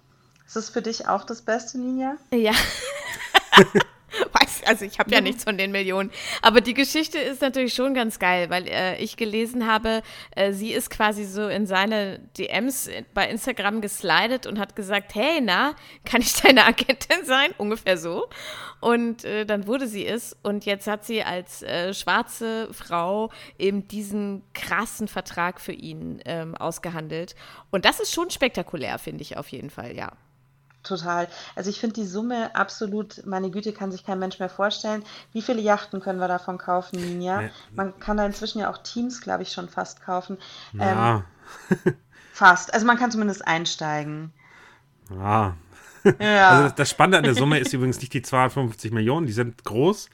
[0.46, 2.16] Ist das für dich auch das Beste, Ninja?
[2.32, 2.52] Ja.
[4.70, 6.12] Also ich habe ja nichts von den Millionen.
[6.42, 10.02] Aber die Geschichte ist natürlich schon ganz geil, weil äh, ich gelesen habe,
[10.36, 15.40] äh, sie ist quasi so in seine DMs bei Instagram geslidet und hat gesagt, hey,
[15.42, 17.50] na, kann ich deine Agentin sein?
[17.58, 18.28] Ungefähr so.
[18.80, 20.36] Und äh, dann wurde sie es.
[20.44, 26.54] Und jetzt hat sie als äh, schwarze Frau eben diesen krassen Vertrag für ihn ähm,
[26.54, 27.34] ausgehandelt.
[27.72, 30.12] Und das ist schon spektakulär, finde ich auf jeden Fall, ja.
[30.82, 31.28] Total.
[31.54, 35.04] Also ich finde die Summe absolut, meine Güte, kann sich kein Mensch mehr vorstellen.
[35.32, 37.42] Wie viele Yachten können wir davon kaufen, Ninja?
[37.42, 37.50] Ja.
[37.74, 40.38] Man kann da inzwischen ja auch Teams, glaube ich, schon fast kaufen.
[40.72, 41.24] Ja.
[41.84, 41.94] Ähm,
[42.32, 42.72] fast.
[42.72, 44.32] Also man kann zumindest einsteigen.
[45.10, 45.56] Ja.
[46.18, 46.48] ja.
[46.48, 50.08] Also das Spannende an der Summe ist übrigens nicht die 250 Millionen, die sind groß.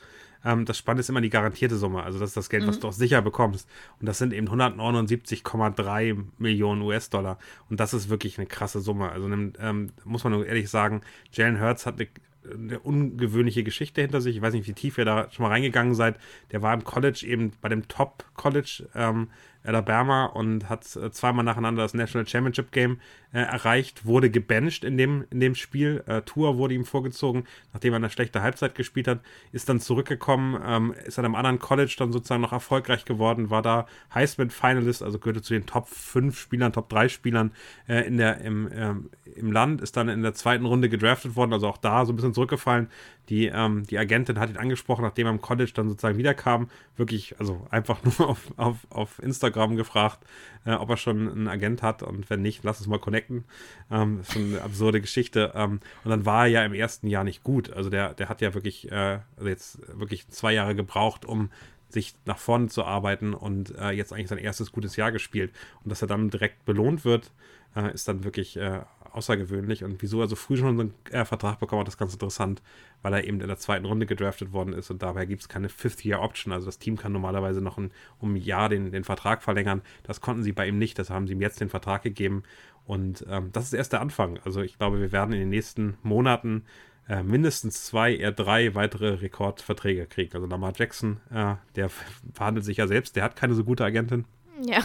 [0.46, 2.02] Ähm, das Spannende ist immer die garantierte Summe.
[2.04, 2.68] Also das ist das Geld, mhm.
[2.68, 3.68] was du auch sicher bekommst.
[4.00, 7.38] Und das sind eben 179,3 Millionen US-Dollar.
[7.68, 9.10] Und das ist wirklich eine krasse Summe.
[9.10, 12.08] Also ähm, muss man nur ehrlich sagen, Jalen Hurts hat eine
[12.48, 14.36] eine ungewöhnliche Geschichte hinter sich.
[14.36, 16.16] Ich weiß nicht, wie tief ihr da schon mal reingegangen seid.
[16.52, 19.28] Der war im College eben bei dem Top College ähm,
[19.66, 23.00] Alabama und hat äh, zweimal nacheinander das National Championship Game
[23.32, 26.02] äh, erreicht, wurde gebencht in dem, in dem Spiel.
[26.06, 29.20] Äh, Tour wurde ihm vorgezogen, nachdem er eine schlechte Halbzeit gespielt hat,
[29.52, 33.62] ist dann zurückgekommen, ähm, ist an einem anderen College dann sozusagen noch erfolgreich geworden, war
[33.62, 37.52] da Heisman-Finalist, also gehörte zu den Top 5 Spielern, Top 3 Spielern
[37.88, 41.52] äh, in der, im, ähm, im Land, ist dann in der zweiten Runde gedraftet worden,
[41.52, 42.88] also auch da so ein bisschen zurückgefallen.
[43.28, 46.68] Die, ähm, die Agentin hat ihn angesprochen, nachdem er im College dann sozusagen wiederkam.
[46.96, 50.24] Wirklich, also einfach nur auf, auf, auf Instagram gefragt,
[50.64, 53.44] äh, ob er schon einen Agent hat und wenn nicht, lass uns mal connecten.
[53.90, 55.52] Ähm, schon eine absurde Geschichte.
[55.54, 57.72] Ähm, und dann war er ja im ersten Jahr nicht gut.
[57.72, 61.50] Also der, der hat ja wirklich, äh, also jetzt wirklich zwei Jahre gebraucht, um
[61.88, 65.52] sich nach vorne zu arbeiten und äh, jetzt eigentlich sein erstes gutes Jahr gespielt.
[65.82, 67.32] Und dass er dann direkt belohnt wird,
[67.74, 68.80] äh, ist dann wirklich äh,
[69.16, 69.82] außergewöhnlich.
[69.82, 72.62] Und wieso er so früh schon einen äh, Vertrag bekommen hat, ist ganz interessant,
[73.02, 75.68] weil er eben in der zweiten Runde gedraftet worden ist und dabei gibt es keine
[75.68, 76.52] Fifth-Year-Option.
[76.52, 79.82] Also das Team kann normalerweise noch ein, um ein Jahr den, den Vertrag verlängern.
[80.02, 82.42] Das konnten sie bei ihm nicht, das haben sie ihm jetzt den Vertrag gegeben.
[82.84, 84.38] Und ähm, das ist erst der Anfang.
[84.44, 86.64] Also ich glaube, wir werden in den nächsten Monaten
[87.08, 90.34] äh, mindestens zwei, eher drei weitere Rekordverträge kriegen.
[90.34, 91.88] Also Lamar Jackson, äh, der
[92.32, 94.24] verhandelt sich ja selbst, der hat keine so gute Agentin.
[94.62, 94.84] Ja.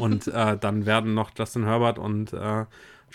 [0.00, 2.64] und äh, dann werden noch Justin Herbert und äh,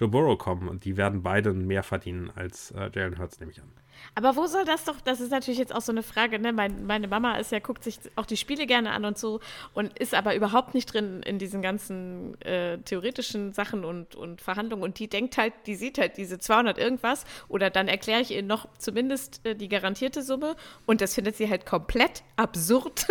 [0.01, 3.61] Joe Burrow kommen und die werden beide mehr verdienen als äh, Jalen Hurts, nehme ich
[3.61, 3.71] an.
[4.15, 6.51] Aber wo soll das doch, das ist natürlich jetzt auch so eine Frage, ne?
[6.51, 9.41] Mein, meine Mama ist ja, guckt sich auch die Spiele gerne an und so
[9.75, 14.81] und ist aber überhaupt nicht drin in diesen ganzen äh, theoretischen Sachen und, und Verhandlungen
[14.81, 18.41] und die denkt halt, die sieht halt diese 200 irgendwas oder dann erkläre ich ihr
[18.41, 20.55] noch zumindest äh, die garantierte Summe
[20.87, 23.05] und das findet sie halt komplett absurd.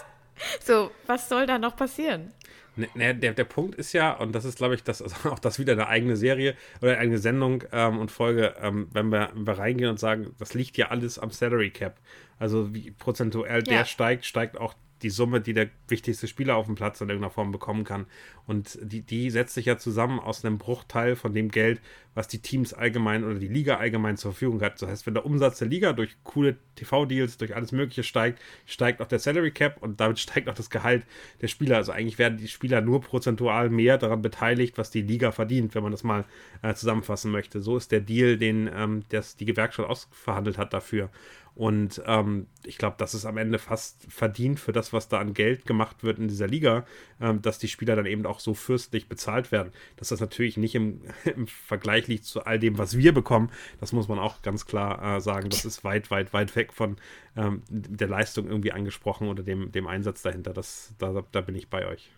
[0.60, 2.32] so, was soll da noch passieren?
[2.76, 5.38] Ne, ne, der, der Punkt ist ja, und das ist, glaube ich, das, also auch
[5.38, 9.30] das wieder eine eigene Serie oder eine eigene Sendung ähm, und Folge, ähm, wenn, wir,
[9.34, 12.00] wenn wir reingehen und sagen, das liegt ja alles am Salary Cap.
[12.38, 13.78] Also wie prozentuell ja.
[13.78, 17.30] der steigt, steigt auch die Summe, die der wichtigste Spieler auf dem Platz in irgendeiner
[17.30, 18.06] Form bekommen kann.
[18.46, 21.80] Und die, die setzt sich ja zusammen aus einem Bruchteil von dem Geld,
[22.14, 24.80] was die Teams allgemein oder die Liga allgemein zur Verfügung hat.
[24.80, 29.00] Das heißt, wenn der Umsatz der Liga durch coole TV-Deals, durch alles Mögliche steigt, steigt
[29.00, 31.04] auch der Salary Cap und damit steigt auch das Gehalt
[31.40, 31.76] der Spieler.
[31.76, 35.82] Also eigentlich werden die Spieler nur prozentual mehr daran beteiligt, was die Liga verdient, wenn
[35.82, 36.24] man das mal
[36.62, 37.60] äh, zusammenfassen möchte.
[37.60, 41.10] So ist der Deal, den ähm, das die Gewerkschaft ausverhandelt hat dafür.
[41.54, 45.34] Und ähm, ich glaube, das ist am Ende fast verdient für das, was da an
[45.34, 46.84] Geld gemacht wird in dieser Liga,
[47.20, 49.72] ähm, dass die Spieler dann eben auch so fürstlich bezahlt werden.
[49.96, 53.50] Dass das natürlich nicht im, im, Vergleich liegt zu all dem, was wir bekommen,
[53.80, 55.50] das muss man auch ganz klar äh, sagen.
[55.50, 56.96] Das ist weit, weit, weit weg von
[57.36, 60.52] ähm, der Leistung irgendwie angesprochen oder dem, dem Einsatz dahinter.
[60.52, 62.10] Das, da, da bin ich bei euch.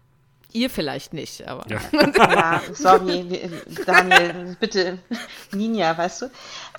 [0.53, 1.69] Ihr vielleicht nicht, aber.
[1.69, 1.81] Ja,
[2.17, 3.51] ja sorry,
[3.85, 4.99] Daniel, bitte,
[5.53, 6.31] Ninja, weißt du.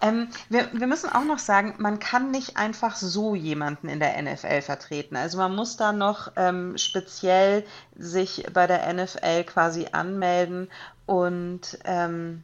[0.01, 4.19] Ähm, wir, wir müssen auch noch sagen, man kann nicht einfach so jemanden in der
[4.21, 5.15] NFL vertreten.
[5.15, 10.69] Also man muss da noch ähm, speziell sich bei der NFL quasi anmelden
[11.05, 12.43] und ähm,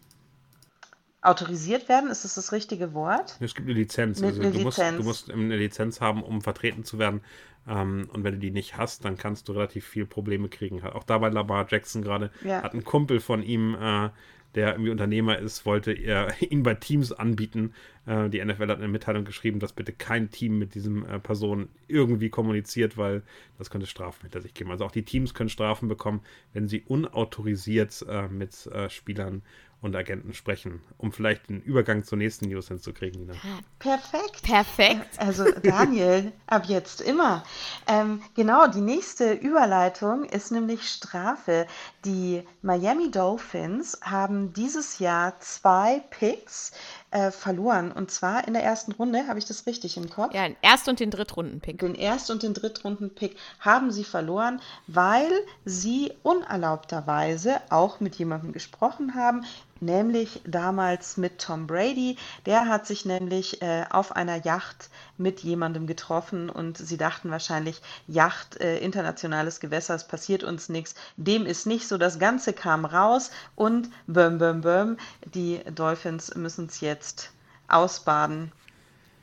[1.24, 2.10] autorisiert werden.
[2.10, 3.38] Ist das das richtige Wort?
[3.40, 4.22] Es gibt eine Lizenz.
[4.22, 5.04] Also eine du, Lizenz.
[5.04, 7.22] Musst, du musst eine Lizenz haben, um vertreten zu werden.
[7.68, 10.84] Ähm, und wenn du die nicht hast, dann kannst du relativ viel Probleme kriegen.
[10.84, 12.62] Auch da bei Lamar Jackson gerade ja.
[12.62, 14.10] hat ein Kumpel von ihm, äh,
[14.56, 17.74] der irgendwie Unternehmer ist, wollte er ihn bei Teams anbieten.
[18.06, 21.70] Äh, die NFL hat eine Mitteilung geschrieben, dass bitte kein Team mit diesem äh, Person
[21.88, 23.24] irgendwie kommuniziert, weil
[23.58, 24.72] das könnte Strafen hinter sich geben.
[24.72, 26.22] Also auch die Teams können Strafen bekommen,
[26.54, 29.42] wenn sie unautorisiert äh, mit äh, Spielern
[29.84, 33.34] und Agenten sprechen, um vielleicht den Übergang zur nächsten News hinzukriegen, Nina.
[33.80, 34.42] Perfekt.
[34.44, 35.20] Perfekt.
[35.20, 37.44] Also Daniel, ab jetzt immer.
[37.88, 41.68] Ähm, genau, die nächste Überleitung ist nämlich Strafe.
[42.06, 46.72] Die Miami Dolphins haben dieses Jahr zwei Picks
[47.14, 47.92] äh, verloren.
[47.92, 50.34] Und zwar in der ersten Runde, habe ich das richtig im Kopf?
[50.34, 51.80] Ja, den Erst- und den Drittrunden-Pick.
[51.80, 55.32] Den Erst- und den Drittrunden-Pick haben sie verloren, weil
[55.64, 59.46] sie unerlaubterweise auch mit jemandem gesprochen haben,
[59.80, 62.18] nämlich damals mit Tom Brady.
[62.46, 67.82] Der hat sich nämlich äh, auf einer Yacht mit jemandem getroffen und sie dachten wahrscheinlich,
[68.08, 70.96] Yacht, äh, internationales Gewässer, es passiert uns nichts.
[71.18, 71.98] Dem ist nicht so.
[71.98, 74.98] Das Ganze kam raus und böm, böm, böm,
[75.34, 77.32] die Dolphins müssen es jetzt
[77.68, 78.52] ausbaden.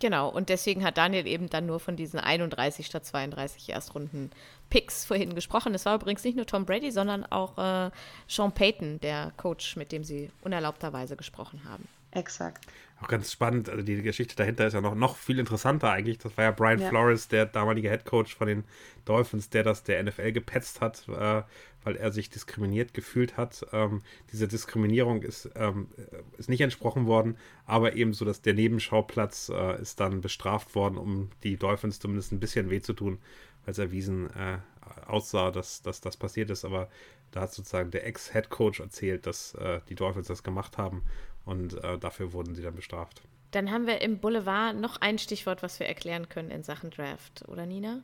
[0.01, 4.31] Genau, und deswegen hat Daniel eben dann nur von diesen 31 statt 32 Erstrunden
[4.71, 5.75] Picks vorhin gesprochen.
[5.75, 7.91] Es war übrigens nicht nur Tom Brady, sondern auch äh,
[8.29, 11.87] Sean Payton, der Coach, mit dem sie unerlaubterweise gesprochen haben.
[12.13, 12.67] Exakt.
[13.01, 16.19] Auch ganz spannend, also die Geschichte dahinter ist ja noch, noch viel interessanter eigentlich.
[16.19, 16.89] Das war ja Brian ja.
[16.89, 18.65] Flores, der damalige Head Coach von den
[19.05, 21.43] Dolphins, der das der NFL gepetzt hat, äh,
[21.83, 23.65] weil er sich diskriminiert gefühlt hat.
[23.73, 24.03] Ähm,
[24.33, 25.89] diese Diskriminierung ist, ähm,
[26.37, 31.31] ist nicht entsprochen worden, aber ebenso, dass der Nebenschauplatz äh, ist dann bestraft worden, um
[31.43, 33.19] die Dolphins zumindest ein bisschen weh zu tun
[33.65, 34.59] weil es erwiesen äh,
[35.07, 36.65] aussah, dass, dass das passiert ist.
[36.65, 36.89] Aber
[37.31, 41.05] da hat sozusagen der Ex-Head-Coach erzählt, dass äh, die Dolphins das gemacht haben
[41.45, 43.23] und äh, dafür wurden sie dann bestraft.
[43.53, 47.45] Dann haben wir im Boulevard noch ein Stichwort, was wir erklären können in Sachen Draft,
[47.49, 48.01] oder Nina?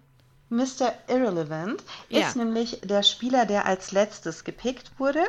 [0.49, 0.93] Mr.
[1.09, 2.21] Irrelevant Ja.
[2.21, 5.25] ist nämlich der Spieler, der als letztes gepickt wurde.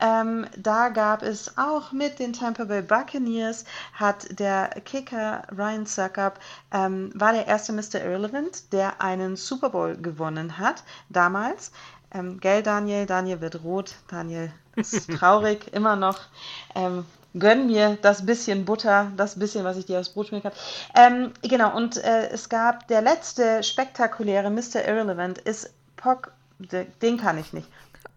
[0.00, 6.38] Ähm, da gab es auch mit den Tampa Bay Buccaneers, hat der Kicker Ryan Suckup,
[6.72, 8.02] ähm, war der erste Mr.
[8.04, 11.72] Irrelevant, der einen Super Bowl gewonnen hat, damals.
[12.12, 13.06] Ähm, gell, Daniel?
[13.06, 13.96] Daniel wird rot.
[14.08, 16.20] Daniel ist traurig, immer noch.
[16.74, 17.04] Ähm,
[17.38, 20.52] gönn mir das bisschen Butter, das bisschen, was ich dir aufs Brot schmieren kann.
[20.94, 24.86] Ähm, genau, und äh, es gab der letzte spektakuläre Mr.
[24.86, 27.68] Irrelevant ist Pock, de- den kann ich nicht.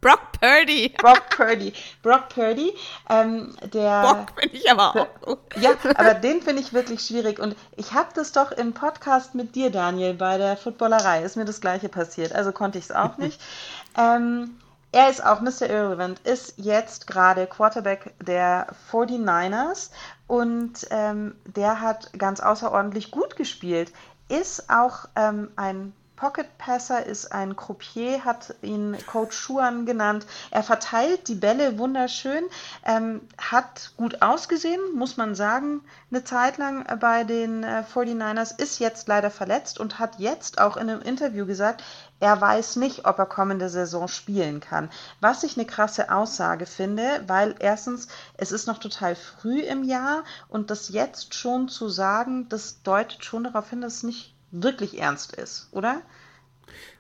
[0.02, 0.93] Brock Purdy.
[0.97, 1.74] Brock Purdy.
[2.02, 2.74] Brock Purdy,
[3.10, 4.02] ähm, der.
[4.02, 5.39] Brock finde ich aber auch gut.
[5.58, 7.39] Ja, aber den finde ich wirklich schwierig.
[7.39, 11.22] Und ich habe das doch im Podcast mit dir, Daniel, bei der Footballerei.
[11.22, 12.34] Ist mir das gleiche passiert.
[12.34, 13.39] Also konnte ich es auch nicht.
[13.97, 14.58] ähm,
[14.91, 15.70] er ist auch Mr.
[15.70, 19.89] Irrelevant, ist jetzt gerade Quarterback der 49ers
[20.28, 23.93] und ähm, der hat ganz außerordentlich gut gespielt.
[24.28, 30.28] Ist auch ähm, ein Pocket Passer, ist ein Croupier, hat ihn Coach Schuan genannt.
[30.51, 32.43] Er verteilt die Bälle wunderschön,
[32.86, 38.78] ähm, hat gut ausgesehen, muss man sagen, eine Zeit lang bei den äh, 49ers, ist
[38.78, 41.84] jetzt leider verletzt und hat jetzt auch in einem Interview gesagt,
[42.19, 44.91] er weiß nicht, ob er kommende Saison spielen kann.
[45.22, 48.07] Was ich eine krasse Aussage finde, weil erstens,
[48.38, 53.26] es ist noch total früh im Jahr und das jetzt schon zu sagen, das deutet
[53.26, 56.02] schon darauf hin, dass es nicht wirklich ernst ist, oder?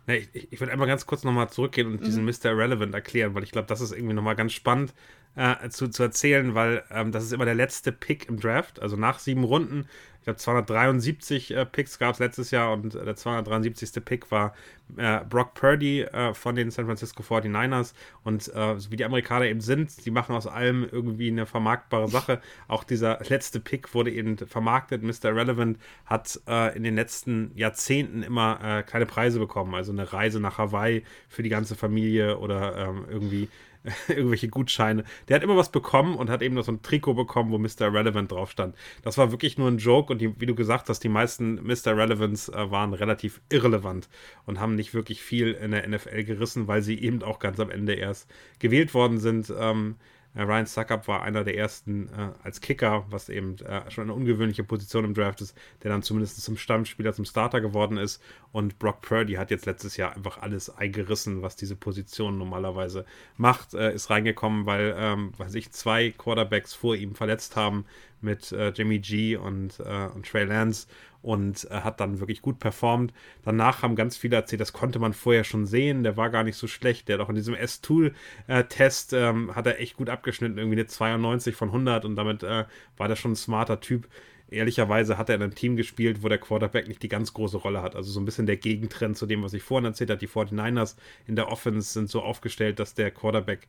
[0.07, 2.45] Ja, ich, ich würde einmal ganz kurz nochmal zurückgehen und diesen Mr.
[2.45, 4.93] Irrelevant erklären, weil ich glaube, das ist irgendwie nochmal ganz spannend
[5.35, 8.95] äh, zu, zu erzählen, weil ähm, das ist immer der letzte Pick im Draft, also
[8.95, 9.87] nach sieben Runden.
[10.21, 14.05] Ich glaube, 273 äh, Picks gab es letztes Jahr und äh, der 273.
[14.05, 14.53] Pick war
[14.95, 17.95] äh, Brock Purdy äh, von den San Francisco 49ers.
[18.23, 22.07] Und äh, so wie die Amerikaner eben sind, die machen aus allem irgendwie eine vermarktbare
[22.07, 22.39] Sache.
[22.67, 25.01] Auch dieser letzte Pick wurde eben vermarktet.
[25.01, 25.29] Mr.
[25.29, 26.39] Irrelevant hat
[26.75, 29.73] in den letzten Jahrzehnten immer kleine Preise bekommen.
[29.73, 33.49] Also eine Reise nach Hawaii für die ganze Familie oder ähm, irgendwie
[34.07, 35.03] irgendwelche Gutscheine.
[35.27, 37.93] Der hat immer was bekommen und hat eben noch so ein Trikot bekommen, wo Mr.
[37.93, 38.75] Relevant drauf stand.
[39.01, 41.97] Das war wirklich nur ein Joke und die, wie du gesagt hast, die meisten Mr.
[41.97, 44.09] Relevants äh, waren relativ irrelevant
[44.45, 47.71] und haben nicht wirklich viel in der NFL gerissen, weil sie eben auch ganz am
[47.71, 48.29] Ende erst
[48.59, 49.51] gewählt worden sind.
[49.57, 54.05] Ähm, äh, Ryan Suckup war einer der ersten äh, als Kicker, was eben äh, schon
[54.05, 58.21] eine ungewöhnliche Position im Draft ist, der dann zumindest zum Stammspieler, zum Starter geworden ist.
[58.51, 63.05] Und Brock Purdy hat jetzt letztes Jahr einfach alles eingerissen, was diese Position normalerweise
[63.37, 63.73] macht.
[63.73, 67.85] Äh, ist reingekommen, weil, ähm, sich zwei Quarterbacks vor ihm verletzt haben
[68.21, 70.87] mit äh, Jimmy G und, äh, und Trey Lance
[71.21, 73.13] und äh, hat dann wirklich gut performt.
[73.43, 76.57] Danach haben ganz viele erzählt, das konnte man vorher schon sehen, der war gar nicht
[76.57, 77.07] so schlecht.
[77.07, 81.55] Der hat auch in diesem S-Tool-Test ähm, hat er echt gut abgeschnitten, irgendwie eine 92
[81.55, 82.65] von 100 und damit äh,
[82.97, 84.07] war der schon ein smarter Typ.
[84.49, 87.81] Ehrlicherweise hat er in einem Team gespielt, wo der Quarterback nicht die ganz große Rolle
[87.81, 87.95] hat.
[87.95, 90.19] Also so ein bisschen der Gegentrend zu dem, was ich vorhin erzählt habe.
[90.19, 93.67] Die 49ers in der Offense sind so aufgestellt, dass der Quarterback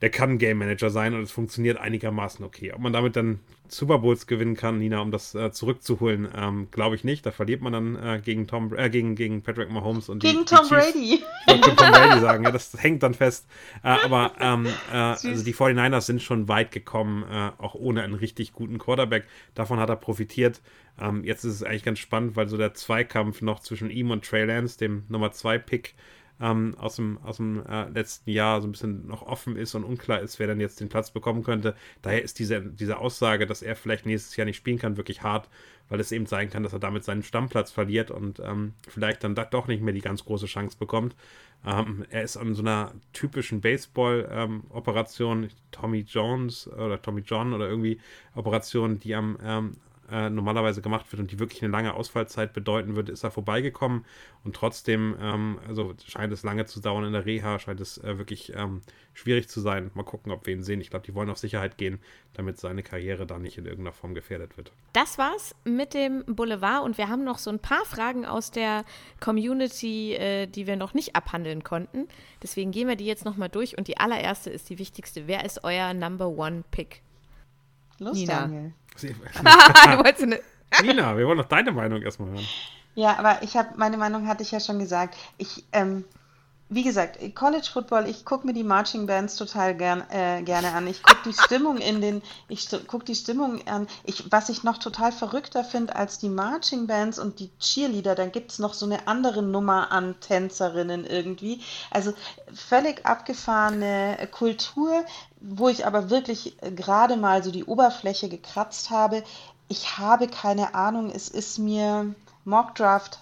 [0.00, 2.72] der kann Game Manager sein und es funktioniert einigermaßen okay.
[2.72, 6.96] Ob man damit dann Super Bowls gewinnen kann, Nina, um das äh, zurückzuholen, ähm, glaube
[6.96, 7.24] ich nicht.
[7.24, 10.44] Da verliert man dann äh, gegen Tom, äh, gegen, gegen Patrick Mahomes und Gegen die,
[10.46, 10.74] Tom die.
[10.74, 11.24] Brady.
[11.46, 13.46] Ich Tom Brady sagen, ja, das hängt dann fest.
[13.84, 18.14] Äh, aber ähm, äh, also die 49ers sind schon weit gekommen, äh, auch ohne einen
[18.14, 19.26] richtig guten Quarterback.
[19.54, 20.60] Davon hat er profitiert.
[21.00, 24.24] Ähm, jetzt ist es eigentlich ganz spannend, weil so der Zweikampf noch zwischen ihm und
[24.24, 25.94] Trey Lance, dem Nummer 2 Pick,
[26.40, 29.84] ähm, aus dem, aus dem äh, letzten Jahr so ein bisschen noch offen ist und
[29.84, 31.74] unklar ist, wer dann jetzt den Platz bekommen könnte.
[32.02, 35.48] Daher ist diese, diese Aussage, dass er vielleicht nächstes Jahr nicht spielen kann, wirklich hart,
[35.88, 39.34] weil es eben sein kann, dass er damit seinen Stammplatz verliert und ähm, vielleicht dann
[39.34, 41.14] da doch nicht mehr die ganz große Chance bekommt.
[41.66, 48.00] Ähm, er ist an so einer typischen Baseball-Operation, Tommy Jones oder Tommy John oder irgendwie
[48.34, 49.76] Operation, die am ähm,
[50.10, 54.04] äh, normalerweise gemacht wird und die wirklich eine lange Ausfallzeit bedeuten würde, ist er vorbeigekommen
[54.44, 58.18] und trotzdem, ähm, also scheint es lange zu dauern in der Reha, scheint es äh,
[58.18, 58.80] wirklich ähm,
[59.12, 59.90] schwierig zu sein.
[59.94, 60.80] Mal gucken, ob wir ihn sehen.
[60.80, 62.00] Ich glaube, die wollen auf Sicherheit gehen,
[62.32, 64.72] damit seine Karriere da nicht in irgendeiner Form gefährdet wird.
[64.92, 68.84] Das war's mit dem Boulevard und wir haben noch so ein paar Fragen aus der
[69.20, 72.08] Community, äh, die wir noch nicht abhandeln konnten.
[72.42, 75.26] Deswegen gehen wir die jetzt nochmal durch und die allererste ist die wichtigste.
[75.26, 77.02] Wer ist euer Number One Pick?
[77.98, 78.40] Los, Nina.
[78.40, 78.72] Daniel.
[79.00, 80.40] Du wolltest eine
[80.82, 82.46] Nina, wir wollen doch deine Meinung erstmal hören.
[82.94, 85.16] Ja, aber ich habe, meine Meinung hatte ich ja schon gesagt.
[85.38, 86.04] Ich, ähm,
[86.72, 90.86] wie gesagt, College Football, ich gucke mir die Marching Bands total gern, äh, gerne an.
[90.86, 93.88] Ich gucke die Stimmung in den, ich gucke die Stimmung an.
[94.04, 98.30] Ich, was ich noch total verrückter finde als die Marching Bands und die Cheerleader, dann
[98.30, 101.60] gibt es noch so eine andere Nummer an Tänzerinnen irgendwie.
[101.90, 102.14] Also
[102.54, 105.04] völlig abgefahrene Kultur,
[105.40, 109.24] wo ich aber wirklich gerade mal so die Oberfläche gekratzt habe.
[109.66, 112.14] Ich habe keine Ahnung, es ist mir
[112.44, 113.18] Mockdraft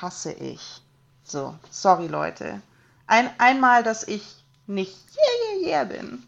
[0.00, 0.80] hasse ich.
[1.24, 2.62] So, sorry Leute.
[3.06, 4.22] Ein, einmal, dass ich
[4.66, 6.22] nicht yeah, yeah, yeah bin.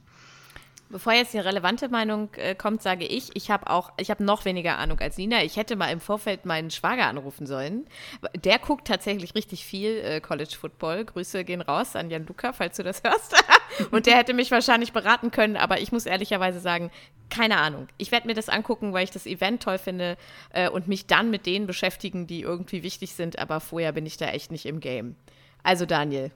[0.91, 4.47] Bevor jetzt die relevante Meinung äh, kommt, sage ich, ich habe auch, ich habe noch
[4.47, 5.43] weniger Ahnung als Nina.
[5.43, 7.87] Ich hätte mal im Vorfeld meinen Schwager anrufen sollen.
[8.35, 11.05] Der guckt tatsächlich richtig viel äh, College Football.
[11.05, 13.35] Grüße gehen raus an Jan Luca, falls du das hörst.
[13.91, 16.91] Und der hätte mich wahrscheinlich beraten können, aber ich muss ehrlicherweise sagen,
[17.29, 17.89] keine Ahnung.
[17.99, 20.16] Ich werde mir das angucken, weil ich das Event toll finde
[20.55, 24.16] äh, und mich dann mit denen beschäftigen, die irgendwie wichtig sind, aber vorher bin ich
[24.16, 25.16] da echt nicht im Game.
[25.62, 26.31] Also Daniel,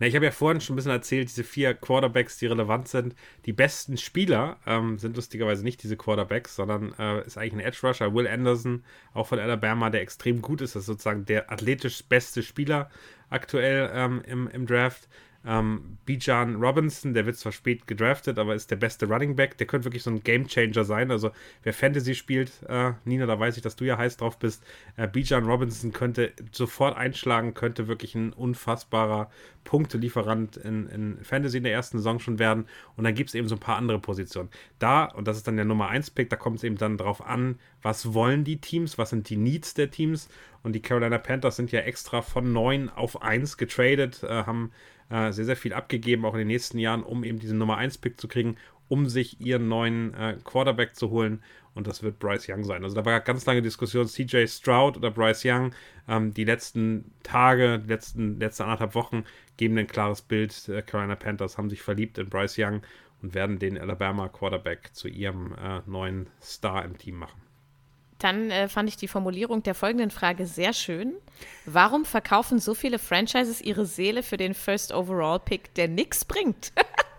[0.00, 3.14] na, ich habe ja vorhin schon ein bisschen erzählt, diese vier Quarterbacks, die relevant sind.
[3.46, 7.78] Die besten Spieler ähm, sind lustigerweise nicht diese Quarterbacks, sondern äh, ist eigentlich ein Edge
[7.86, 10.74] Rusher, Will Anderson, auch von Alabama, der extrem gut ist.
[10.74, 12.90] Das ist sozusagen der athletisch beste Spieler
[13.30, 15.08] aktuell ähm, im, im Draft.
[15.46, 19.58] Ähm, Bijan Robinson, der wird zwar spät gedraftet, aber ist der beste Running Back.
[19.58, 21.10] Der könnte wirklich so ein Game Changer sein.
[21.10, 21.30] Also,
[21.62, 24.64] wer Fantasy spielt, äh, Nina, da weiß ich, dass du ja heiß drauf bist.
[24.96, 29.30] Äh, Bijan Robinson könnte sofort einschlagen, könnte wirklich ein unfassbarer
[29.64, 32.66] Punktelieferant in, in Fantasy in der ersten Saison schon werden.
[32.96, 34.48] Und dann gibt es eben so ein paar andere Positionen.
[34.78, 37.58] Da, und das ist dann der Nummer 1-Pick, da kommt es eben dann drauf an,
[37.82, 40.28] was wollen die Teams, was sind die Needs der Teams.
[40.64, 44.72] Und die Carolina Panthers sind ja extra von 9 auf 1 getradet, äh, haben
[45.10, 48.18] äh, sehr, sehr viel abgegeben, auch in den nächsten Jahren, um eben diesen Nummer 1-Pick
[48.18, 48.56] zu kriegen,
[48.88, 51.42] um sich ihren neuen äh, Quarterback zu holen.
[51.74, 52.82] Und das wird Bryce Young sein.
[52.82, 55.74] Also da war ganz lange Diskussion, CJ Stroud oder Bryce Young.
[56.08, 59.24] Ähm, die letzten Tage, die letzten, letzte anderthalb Wochen
[59.58, 60.68] geben ein klares Bild.
[60.68, 62.82] Äh, Carolina Panthers haben sich verliebt in Bryce Young
[63.20, 67.43] und werden den Alabama Quarterback zu ihrem äh, neuen Star im Team machen.
[68.18, 71.14] Dann äh, fand ich die Formulierung der folgenden Frage sehr schön.
[71.66, 76.72] Warum verkaufen so viele Franchises ihre Seele für den First Overall Pick, der nichts bringt?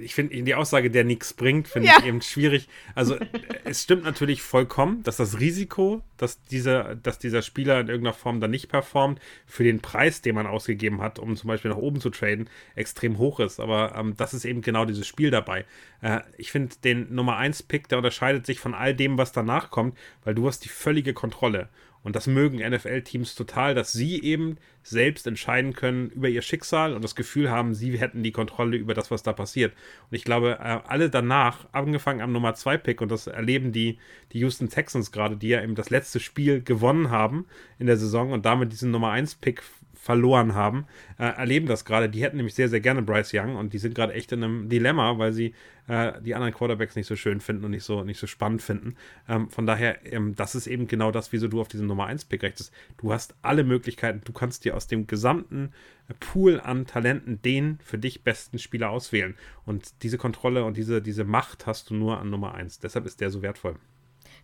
[0.00, 1.96] ich finde die Aussage, der nichts bringt, finde ja.
[1.98, 2.68] ich eben schwierig.
[2.94, 3.16] Also
[3.64, 8.40] es stimmt natürlich vollkommen, dass das Risiko, dass dieser, dass dieser Spieler in irgendeiner Form
[8.40, 12.00] dann nicht performt, für den Preis, den man ausgegeben hat, um zum Beispiel nach oben
[12.00, 13.60] zu traden, extrem hoch ist.
[13.60, 15.64] Aber ähm, das ist eben genau dieses Spiel dabei.
[16.00, 19.70] Äh, ich finde den Nummer 1 Pick, der unterscheidet sich von all dem, was danach
[19.70, 21.68] kommt, weil du hast die völlige Kontrolle.
[22.02, 27.04] Und das mögen NFL-Teams total, dass sie eben selbst entscheiden können über ihr Schicksal und
[27.04, 29.72] das Gefühl haben, sie hätten die Kontrolle über das, was da passiert.
[30.10, 33.98] Und ich glaube, äh, alle danach, angefangen am Nummer 2-Pick, und das erleben die,
[34.32, 37.46] die Houston Texans gerade, die ja eben das letzte Spiel gewonnen haben
[37.78, 39.62] in der Saison und damit diesen Nummer 1-Pick
[40.02, 40.86] verloren haben,
[41.16, 42.08] äh, erleben das gerade.
[42.08, 44.68] Die hätten nämlich sehr, sehr gerne Bryce Young und die sind gerade echt in einem
[44.68, 45.54] Dilemma, weil sie
[45.86, 48.96] äh, die anderen Quarterbacks nicht so schön finden und nicht so, nicht so spannend finden.
[49.28, 52.42] Ähm, von daher, ähm, das ist eben genau das, wieso du auf diesen Nummer 1-Pick
[52.42, 52.72] rechnest.
[52.98, 55.70] Du hast alle Möglichkeiten, du kannst dir aus dem gesamten
[56.18, 59.36] Pool an Talenten den für dich besten Spieler auswählen.
[59.64, 62.80] Und diese Kontrolle und diese, diese Macht hast du nur an Nummer 1.
[62.80, 63.76] Deshalb ist der so wertvoll.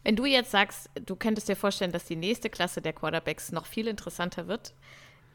[0.04, 3.66] Wenn du jetzt sagst, du könntest dir vorstellen, dass die nächste Klasse der Quarterbacks noch
[3.66, 4.72] viel interessanter wird,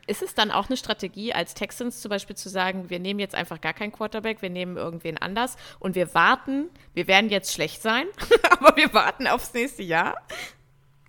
[0.08, 3.36] ist es dann auch eine Strategie, als Texans zum Beispiel zu sagen, wir nehmen jetzt
[3.36, 7.82] einfach gar keinen Quarterback, wir nehmen irgendwen anders und wir warten, wir werden jetzt schlecht
[7.82, 8.08] sein,
[8.50, 10.16] aber wir warten aufs nächste Jahr?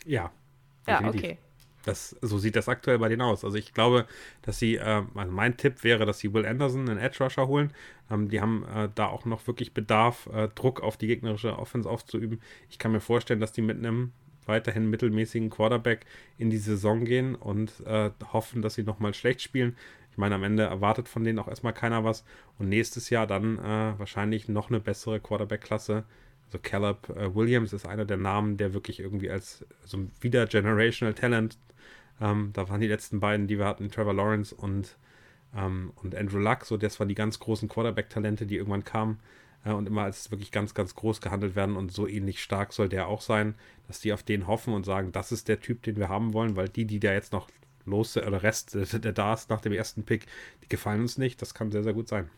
[0.04, 0.30] Ja.
[0.86, 1.22] Definitiv.
[1.22, 1.38] Ja, okay.
[1.84, 3.44] Das, so sieht das aktuell bei denen aus.
[3.44, 4.06] Also ich glaube,
[4.42, 7.74] dass sie, äh, also mein Tipp wäre, dass sie Will Anderson, einen Edge Rusher, holen.
[8.10, 11.88] Ähm, die haben äh, da auch noch wirklich Bedarf, äh, Druck auf die gegnerische Offense
[11.88, 12.40] aufzuüben.
[12.70, 14.12] Ich kann mir vorstellen, dass die mit einem
[14.46, 16.06] weiterhin mittelmäßigen Quarterback
[16.38, 19.76] in die Saison gehen und äh, hoffen, dass sie nochmal schlecht spielen.
[20.10, 22.24] Ich meine, am Ende erwartet von denen auch erstmal keiner was.
[22.58, 26.04] Und nächstes Jahr dann äh, wahrscheinlich noch eine bessere Quarterback-Klasse.
[26.46, 31.14] Also Caleb äh, Williams ist einer der Namen, der wirklich irgendwie als so wieder Generational
[31.14, 31.58] Talent,
[32.20, 34.96] ähm, da waren die letzten beiden, die wir hatten, Trevor Lawrence und,
[35.56, 39.18] ähm, und Andrew Luck, so das waren die ganz großen Quarterback-Talente, die irgendwann kamen
[39.72, 43.08] und immer als wirklich ganz, ganz groß gehandelt werden und so ähnlich stark soll der
[43.08, 43.54] auch sein,
[43.86, 46.56] dass die auf den hoffen und sagen, das ist der Typ, den wir haben wollen,
[46.56, 47.48] weil die, die da jetzt noch
[47.86, 50.26] los, oder Rest, der da ist nach dem ersten Pick,
[50.62, 51.40] die gefallen uns nicht.
[51.40, 52.30] Das kann sehr, sehr gut sein.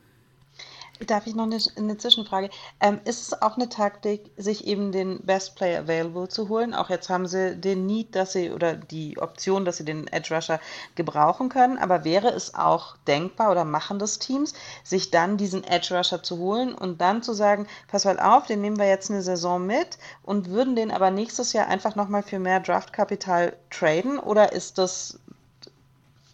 [1.04, 2.48] Darf ich noch eine, eine Zwischenfrage?
[2.80, 6.72] Ähm, ist es auch eine Taktik, sich eben den Best Player Available zu holen?
[6.72, 10.34] Auch jetzt haben sie den Need, dass sie oder die Option, dass sie den Edge
[10.34, 10.58] Rusher
[10.94, 11.76] gebrauchen können.
[11.76, 16.38] Aber wäre es auch denkbar oder machen das Teams, sich dann diesen Edge Rusher zu
[16.38, 19.98] holen und dann zu sagen, pass mal auf, den nehmen wir jetzt eine Saison mit
[20.22, 24.18] und würden den aber nächstes Jahr einfach nochmal für mehr Draftkapital traden?
[24.18, 25.18] Oder ist das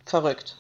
[0.07, 0.57] verrückt?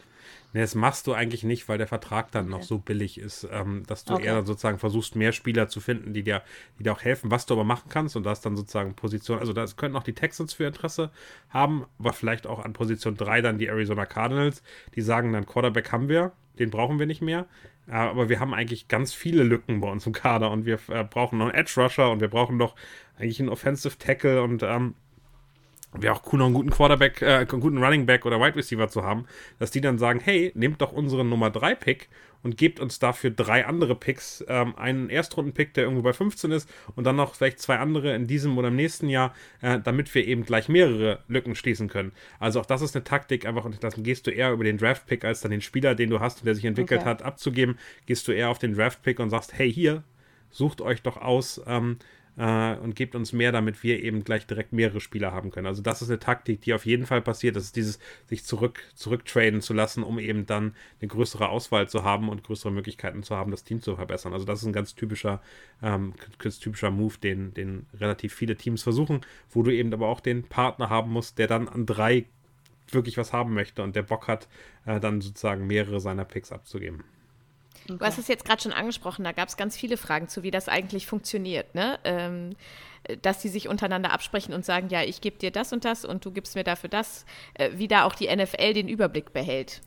[0.52, 2.50] Nee, das machst du eigentlich nicht, weil der Vertrag dann okay.
[2.52, 4.26] noch so billig ist, ähm, dass du okay.
[4.26, 6.42] eher sozusagen versuchst, mehr Spieler zu finden, die dir,
[6.78, 9.52] die dir auch helfen, was du aber machen kannst und das dann sozusagen Position, also
[9.52, 11.10] das könnten auch die Texans für Interesse
[11.48, 14.62] haben, aber vielleicht auch an Position 3 dann die Arizona Cardinals,
[14.94, 17.46] die sagen dann, Quarterback haben wir, den brauchen wir nicht mehr,
[17.86, 21.38] aber wir haben eigentlich ganz viele Lücken bei uns im Kader und wir äh, brauchen
[21.38, 22.76] noch einen Edge Rusher und wir brauchen noch
[23.18, 24.94] eigentlich einen Offensive Tackle und ähm,
[25.92, 28.88] wäre auch cool, noch einen guten Quarterback, äh, einen guten Running Back oder Wide Receiver
[28.88, 29.26] zu haben,
[29.58, 32.08] dass die dann sagen, hey, nehmt doch unseren Nummer 3 Pick
[32.42, 36.68] und gebt uns dafür drei andere Picks, ähm, einen Erstrunden-Pick, der irgendwo bei 15 ist
[36.96, 40.26] und dann noch vielleicht zwei andere in diesem oder im nächsten Jahr, äh, damit wir
[40.26, 42.12] eben gleich mehrere Lücken schließen können.
[42.38, 45.24] Also auch das ist eine Taktik, einfach und dann gehst du eher über den Draft-Pick,
[45.24, 47.10] als dann den Spieler, den du hast und der sich entwickelt okay.
[47.10, 50.02] hat, abzugeben, gehst du eher auf den Draft-Pick und sagst, hey, hier,
[50.50, 51.98] sucht euch doch aus, ähm,
[52.36, 55.66] äh, und gebt uns mehr, damit wir eben gleich direkt mehrere Spieler haben können.
[55.66, 57.56] Also das ist eine Taktik, die auf jeden Fall passiert.
[57.56, 62.04] Das ist dieses, sich zurück, zurücktraden zu lassen, um eben dann eine größere Auswahl zu
[62.04, 64.32] haben und größere Möglichkeiten zu haben, das Team zu verbessern.
[64.32, 65.42] Also das ist ein ganz typischer,
[65.82, 69.20] ähm, ganz typischer Move, den, den relativ viele Teams versuchen,
[69.50, 72.26] wo du eben aber auch den Partner haben musst, der dann an drei
[72.90, 74.48] wirklich was haben möchte und der Bock hat,
[74.84, 77.04] äh, dann sozusagen mehrere seiner Picks abzugeben.
[77.84, 77.98] Okay.
[77.98, 80.50] Du hast es jetzt gerade schon angesprochen, da gab es ganz viele Fragen zu, wie
[80.50, 81.74] das eigentlich funktioniert.
[81.74, 81.98] Ne?
[82.04, 82.56] Ähm,
[83.20, 86.24] dass die sich untereinander absprechen und sagen, ja, ich gebe dir das und das und
[86.24, 87.24] du gibst mir dafür das,
[87.54, 89.80] äh, wie da auch die NFL den Überblick behält.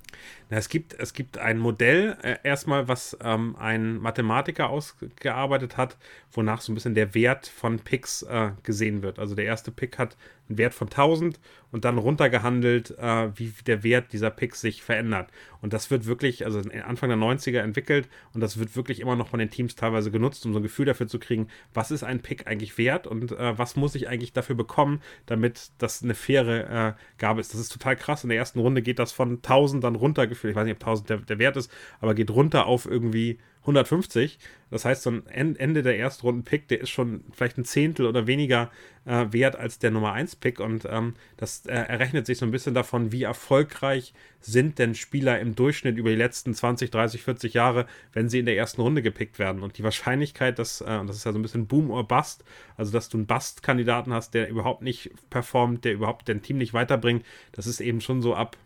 [0.49, 5.97] Na, es, gibt, es gibt ein Modell, äh, erstmal, was ähm, ein Mathematiker ausgearbeitet hat,
[6.31, 9.19] wonach so ein bisschen der Wert von Picks äh, gesehen wird.
[9.19, 11.39] Also der erste Pick hat einen Wert von 1000
[11.71, 15.29] und dann runtergehandelt, äh, wie der Wert dieser Picks sich verändert.
[15.61, 19.29] Und das wird wirklich, also Anfang der 90er entwickelt und das wird wirklich immer noch
[19.29, 22.21] von den Teams teilweise genutzt, um so ein Gefühl dafür zu kriegen, was ist ein
[22.21, 26.89] Pick eigentlich wert und äh, was muss ich eigentlich dafür bekommen, damit das eine faire
[26.89, 27.53] äh, Gabe ist.
[27.53, 28.23] Das ist total krass.
[28.23, 30.51] In der ersten Runde geht das von 1000 dann runtergeführt.
[30.51, 34.37] Ich weiß nicht, ob 1000 der, der Wert ist, aber geht runter auf irgendwie 150.
[34.69, 38.71] Das heißt, so ein Ende der Erstrunden-Pick, der ist schon vielleicht ein Zehntel oder weniger
[39.05, 40.59] äh, wert als der Nummer 1-Pick.
[40.59, 45.39] Und ähm, das äh, errechnet sich so ein bisschen davon, wie erfolgreich sind denn Spieler
[45.39, 49.01] im Durchschnitt über die letzten 20, 30, 40 Jahre, wenn sie in der ersten Runde
[49.01, 49.63] gepickt werden.
[49.63, 52.43] Und die Wahrscheinlichkeit, dass, äh, und das ist ja so ein bisschen Boom or Bust,
[52.77, 56.73] also dass du einen Bust-Kandidaten hast, der überhaupt nicht performt, der überhaupt dein Team nicht
[56.73, 58.57] weiterbringt, das ist eben schon so ab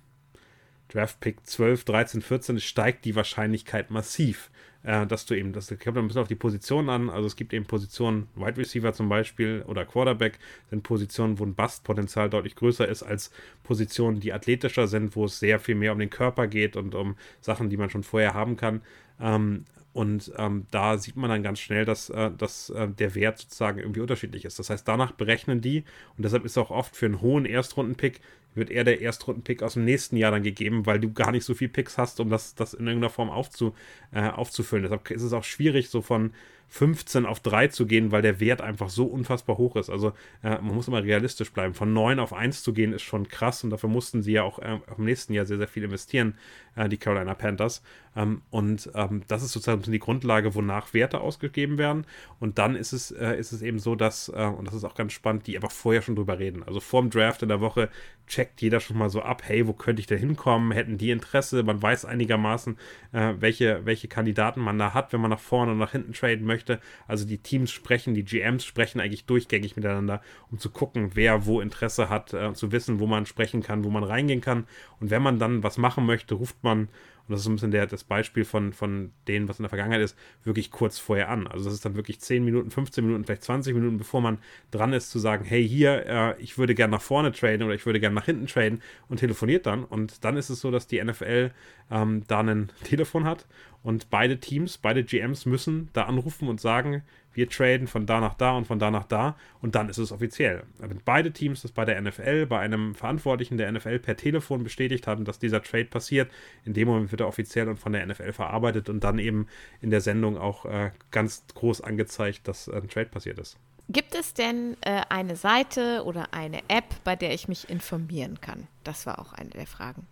[0.90, 4.50] Draft Pick 12, 13, 14 steigt die Wahrscheinlichkeit massiv
[4.84, 7.10] äh, dass du eben, das kommt ein bisschen auf die Position an.
[7.10, 11.56] Also es gibt eben Positionen, Wide Receiver zum Beispiel oder Quarterback, sind Positionen, wo ein
[11.56, 13.32] Bustpotenzial deutlich größer ist als
[13.64, 17.16] Positionen, die athletischer sind, wo es sehr viel mehr um den Körper geht und um
[17.42, 18.82] Sachen, die man schon vorher haben kann.
[19.20, 23.40] Ähm, und ähm, da sieht man dann ganz schnell, dass, äh, dass äh, der Wert
[23.40, 24.60] sozusagen irgendwie unterschiedlich ist.
[24.60, 25.84] Das heißt, danach berechnen die,
[26.16, 28.22] und deshalb ist auch oft für einen hohen Erstrundenpick
[28.56, 31.54] wird eher der Erstrunden-Pick aus dem nächsten Jahr dann gegeben, weil du gar nicht so
[31.54, 33.76] viel Picks hast, um das, das in irgendeiner Form aufzu,
[34.12, 34.84] äh, aufzufüllen.
[34.84, 36.34] Deshalb ist es auch schwierig, so von
[36.70, 39.90] 15 auf 3 zu gehen, weil der Wert einfach so unfassbar hoch ist.
[39.90, 40.14] Also
[40.44, 41.74] äh, man muss immer realistisch bleiben.
[41.74, 44.60] Von 9 auf 1 zu gehen ist schon krass und dafür mussten sie ja auch
[44.60, 46.36] äh, im nächsten Jahr sehr, sehr viel investieren,
[46.76, 47.82] äh, die Carolina Panthers.
[48.16, 52.06] Ähm, und ähm, das ist sozusagen die Grundlage, wonach Werte ausgegeben werden.
[52.40, 54.96] Und dann ist es, äh, ist es eben so, dass, äh, und das ist auch
[54.96, 56.64] ganz spannend, die einfach vorher schon drüber reden.
[56.64, 57.90] Also vorm Draft in der Woche
[58.28, 60.72] checkt jeder schon mal so ab, hey, wo könnte ich da hinkommen?
[60.72, 61.64] Hätten die Interesse?
[61.64, 62.78] Man weiß einigermaßen,
[63.12, 66.46] äh, welche, welche Kandidaten man da hat, wenn man nach vorne und nach hinten traden
[66.46, 66.80] möchte möchte.
[67.08, 71.62] Also die Teams sprechen, die GMs sprechen eigentlich durchgängig miteinander, um zu gucken, wer wo
[71.62, 74.66] Interesse hat, äh, zu wissen, wo man sprechen kann, wo man reingehen kann.
[75.00, 76.90] Und wenn man dann was machen möchte, ruft man
[77.30, 80.02] und das ist ein bisschen der, das Beispiel von, von denen, was in der Vergangenheit
[80.02, 81.46] ist, wirklich kurz vorher an.
[81.46, 84.40] Also das ist dann wirklich 10 Minuten, 15 Minuten, vielleicht 20 Minuten, bevor man
[84.72, 87.86] dran ist, zu sagen, hey, hier, äh, ich würde gerne nach vorne traden oder ich
[87.86, 89.84] würde gerne nach hinten traden und telefoniert dann.
[89.84, 91.52] Und dann ist es so, dass die NFL
[91.92, 93.46] ähm, da ein Telefon hat
[93.84, 97.04] und beide Teams, beide GMs müssen da anrufen und sagen,
[97.40, 100.12] wir traden von da nach da und von da nach da und dann ist es
[100.12, 100.64] offiziell.
[100.78, 105.08] Wenn beide Teams das bei der NFL, bei einem Verantwortlichen der NFL per Telefon bestätigt
[105.08, 106.30] haben, dass dieser Trade passiert,
[106.66, 109.48] in dem Moment wird er offiziell und von der NFL verarbeitet und dann eben
[109.80, 113.58] in der Sendung auch äh, ganz groß angezeigt, dass ein Trade passiert ist.
[113.88, 118.68] Gibt es denn äh, eine Seite oder eine App, bei der ich mich informieren kann?
[118.84, 120.06] Das war auch eine der Fragen.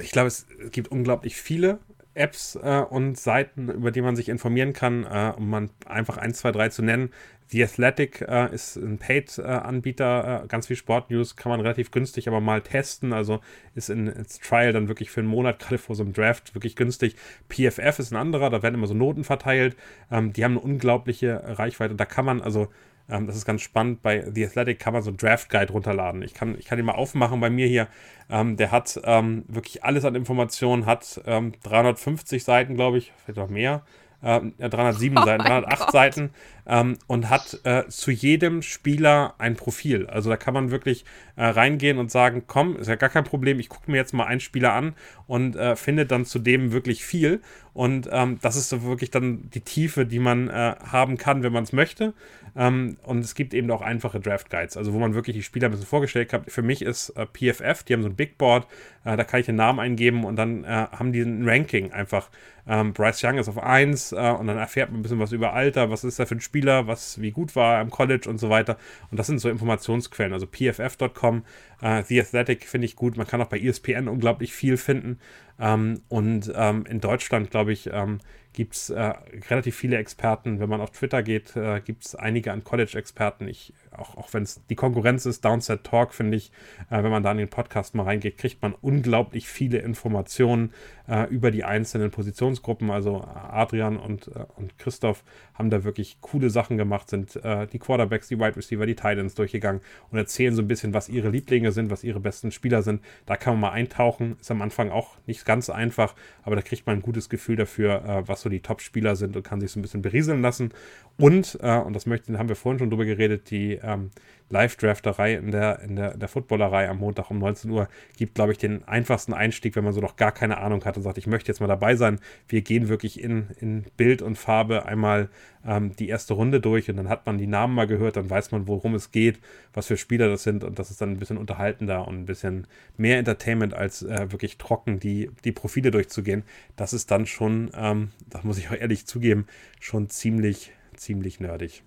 [0.00, 1.78] Ich glaube, es gibt unglaublich viele
[2.14, 6.34] Apps äh, und Seiten, über die man sich informieren kann, äh, um man einfach ein,
[6.34, 7.10] zwei, drei zu nennen.
[7.48, 12.40] The Athletic äh, ist ein Paid-Anbieter, äh, ganz viel Sportnews kann man relativ günstig aber
[12.40, 13.12] mal testen.
[13.12, 13.40] Also
[13.74, 16.76] ist in, ins Trial dann wirklich für einen Monat, gerade vor so einem Draft, wirklich
[16.76, 17.16] günstig.
[17.48, 19.76] PFF ist ein anderer, da werden immer so Noten verteilt.
[20.10, 21.94] Ähm, die haben eine unglaubliche Reichweite.
[21.94, 22.68] Da kann man also
[23.12, 24.02] Ähm, das ist ganz spannend.
[24.02, 26.22] Bei The Athletic kann man so einen Draft Guide runterladen.
[26.22, 27.86] Ich kann, ich kann ihn mal aufmachen bei mir hier.
[28.30, 33.38] Ähm, der hat ähm, wirklich alles an Informationen, hat 350 ähm, Seiten, glaube ich, vielleicht
[33.38, 33.82] noch mehr.
[34.22, 35.92] Äh, 307 oh Seiten, 308 Gott.
[35.92, 36.30] Seiten
[36.66, 40.06] ähm, und hat äh, zu jedem Spieler ein Profil.
[40.06, 41.04] Also da kann man wirklich
[41.36, 44.24] äh, reingehen und sagen, komm, ist ja gar kein Problem, ich gucke mir jetzt mal
[44.24, 44.94] einen Spieler an
[45.26, 47.42] und äh, finde dann zu dem wirklich viel.
[47.74, 51.52] Und ähm, das ist so wirklich dann die Tiefe, die man äh, haben kann, wenn
[51.52, 52.12] man es möchte.
[52.54, 55.68] Ähm, und es gibt eben auch einfache Draft Guides, also wo man wirklich die Spieler
[55.68, 56.50] ein bisschen vorgestellt hat.
[56.50, 58.66] Für mich ist äh, PFF, die haben so ein Big Board,
[59.04, 62.28] äh, da kann ich den Namen eingeben und dann haben die ein Ranking einfach.
[62.66, 65.90] Ähm, Bryce Young ist auf 1 und dann erfährt man ein bisschen was über Alter,
[65.90, 68.76] was ist da für ein Spieler was wie gut war am College und so weiter.
[69.10, 70.32] Und das sind so Informationsquellen.
[70.32, 71.44] Also pff.com,
[71.80, 73.16] äh, The Athletic finde ich gut.
[73.16, 75.18] Man kann auch bei ESPN unglaublich viel finden.
[75.58, 78.20] Ähm, und ähm, in Deutschland, glaube ich, ähm,
[78.52, 79.12] gibt es äh,
[79.50, 80.60] relativ viele Experten.
[80.60, 83.48] Wenn man auf Twitter geht, äh, gibt es einige an College-Experten.
[83.48, 86.50] Ich auch, auch wenn es die Konkurrenz ist, Downset Talk, finde ich,
[86.90, 90.72] äh, wenn man da in den Podcast mal reingeht, kriegt man unglaublich viele Informationen
[91.08, 92.90] äh, über die einzelnen Positionsgruppen.
[92.90, 95.24] Also Adrian und, äh, und Christoph
[95.54, 99.34] haben da wirklich coole Sachen gemacht, sind äh, die Quarterbacks, die Wide Receiver, die Titans
[99.34, 103.02] durchgegangen und erzählen so ein bisschen, was ihre Lieblinge sind, was ihre besten Spieler sind.
[103.26, 104.36] Da kann man mal eintauchen.
[104.40, 108.22] Ist am Anfang auch nicht ganz einfach, aber da kriegt man ein gutes Gefühl dafür,
[108.26, 110.70] was so die Top-Spieler sind und kann sich so ein bisschen berieseln lassen.
[111.18, 114.10] Und, äh, und das möchten, haben wir vorhin schon drüber geredet, die ähm,
[114.48, 118.58] Live-Drafterei in der, in der, der Footballerei am Montag um 19 Uhr gibt, glaube ich,
[118.58, 121.50] den einfachsten Einstieg, wenn man so noch gar keine Ahnung hat und sagt, ich möchte
[121.50, 122.20] jetzt mal dabei sein.
[122.48, 125.30] Wir gehen wirklich in, in Bild und Farbe einmal
[125.66, 128.50] ähm, die erste Runde durch und dann hat man die Namen mal gehört, dann weiß
[128.52, 129.38] man, worum es geht,
[129.72, 132.66] was für Spieler das sind und das ist dann ein bisschen unterhaltender und ein bisschen
[132.96, 136.44] mehr Entertainment als äh, wirklich trocken die, die Profile durchzugehen.
[136.76, 139.46] Das ist dann schon, ähm, das muss ich auch ehrlich zugeben,
[139.80, 141.82] schon ziemlich, ziemlich nerdig.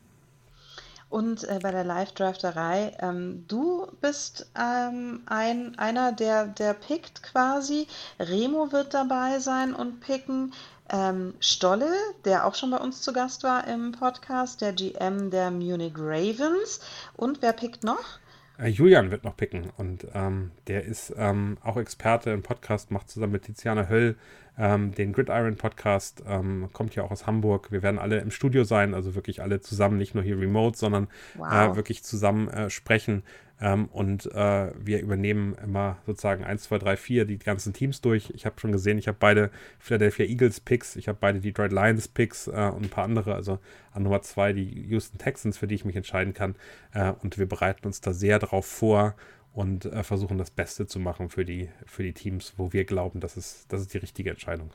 [1.10, 7.88] Und äh, bei der Live-Drafterei, ähm, du bist ähm, ein, einer, der, der pickt quasi.
[8.20, 10.54] Remo wird dabei sein und picken.
[10.90, 11.92] Ähm, Stolle,
[12.26, 16.80] der auch schon bei uns zu Gast war im Podcast, der GM der Munich Ravens.
[17.16, 18.20] Und wer pickt noch?
[18.58, 23.10] Äh, Julian wird noch picken und ähm, der ist ähm, auch Experte im Podcast, macht
[23.10, 24.16] zusammen mit Tiziana Höll
[24.58, 27.72] ähm, den Gridiron Podcast, ähm, kommt ja auch aus Hamburg.
[27.72, 31.08] Wir werden alle im Studio sein, also wirklich alle zusammen, nicht nur hier remote, sondern
[31.36, 31.52] wow.
[31.52, 33.24] äh, wirklich zusammen äh, sprechen.
[33.62, 38.30] Ähm, und äh, wir übernehmen immer sozusagen 1, 2, 3, 4 die ganzen Teams durch.
[38.32, 39.50] Ich habe schon gesehen, ich habe beide
[39.80, 43.34] Philadelphia Eagles Picks, ich habe beide Detroit Lions Picks äh, und ein paar andere.
[43.34, 43.60] Also
[43.94, 46.56] an Nummer 2 die Houston Texans, für die ich mich entscheiden kann.
[46.94, 49.16] Äh, und wir bereiten uns da sehr drauf vor
[49.56, 53.22] und äh, versuchen das Beste zu machen für die, für die Teams, wo wir glauben,
[53.22, 54.70] das ist, das ist die richtige Entscheidung.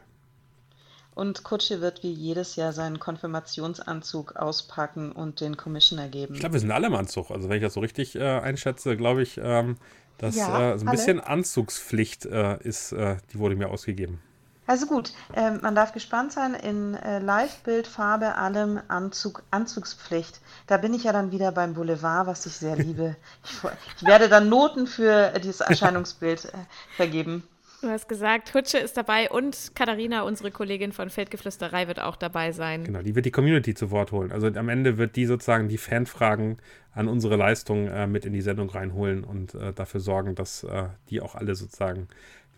[1.15, 6.35] Und Kutsche wird wie jedes Jahr seinen Konfirmationsanzug auspacken und den Commissioner geben.
[6.35, 7.31] Ich glaube, wir sind alle im Anzug.
[7.31, 9.77] Also wenn ich das so richtig äh, einschätze, glaube ich, ähm,
[10.17, 10.97] dass ja, äh, so ein alle.
[10.97, 14.23] bisschen Anzugspflicht äh, ist, äh, die wurde mir ausgegeben.
[14.67, 20.41] Also gut, äh, man darf gespannt sein in äh, Live-Bild, Farbe, allem Anzug, Anzugspflicht.
[20.69, 23.17] Da bin ich ja dann wieder beim Boulevard, was ich sehr liebe.
[23.45, 26.59] Ich, ich werde dann Noten für dieses Erscheinungsbild äh,
[26.97, 27.43] vergeben.
[27.83, 32.53] Du hast gesagt, Hutsche ist dabei und Katharina, unsere Kollegin von Feldgeflüsterei, wird auch dabei
[32.53, 32.85] sein.
[32.85, 34.33] Genau, die wird die Community zu Wort holen.
[34.33, 36.59] Also am Ende wird die sozusagen die Fanfragen
[36.93, 40.89] an unsere Leistung äh, mit in die Sendung reinholen und äh, dafür sorgen, dass äh,
[41.09, 42.09] die auch alle sozusagen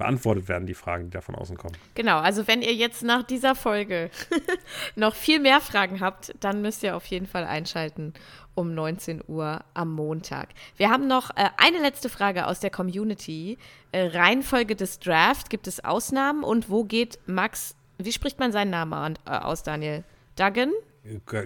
[0.02, 1.76] beantwortet werden, die Fragen, die da von außen kommen.
[1.94, 4.10] Genau, also wenn ihr jetzt nach dieser Folge
[4.96, 8.12] noch viel mehr Fragen habt, dann müsst ihr auf jeden Fall einschalten
[8.56, 10.48] um 19 Uhr am Montag.
[10.76, 13.58] Wir haben noch äh, eine letzte Frage aus der Community.
[13.92, 18.70] Äh, Reihenfolge des Draft, gibt es Ausnahmen und wo geht Max, wie spricht man seinen
[18.70, 20.02] Namen an, äh, aus, Daniel?
[20.34, 20.72] Duggan?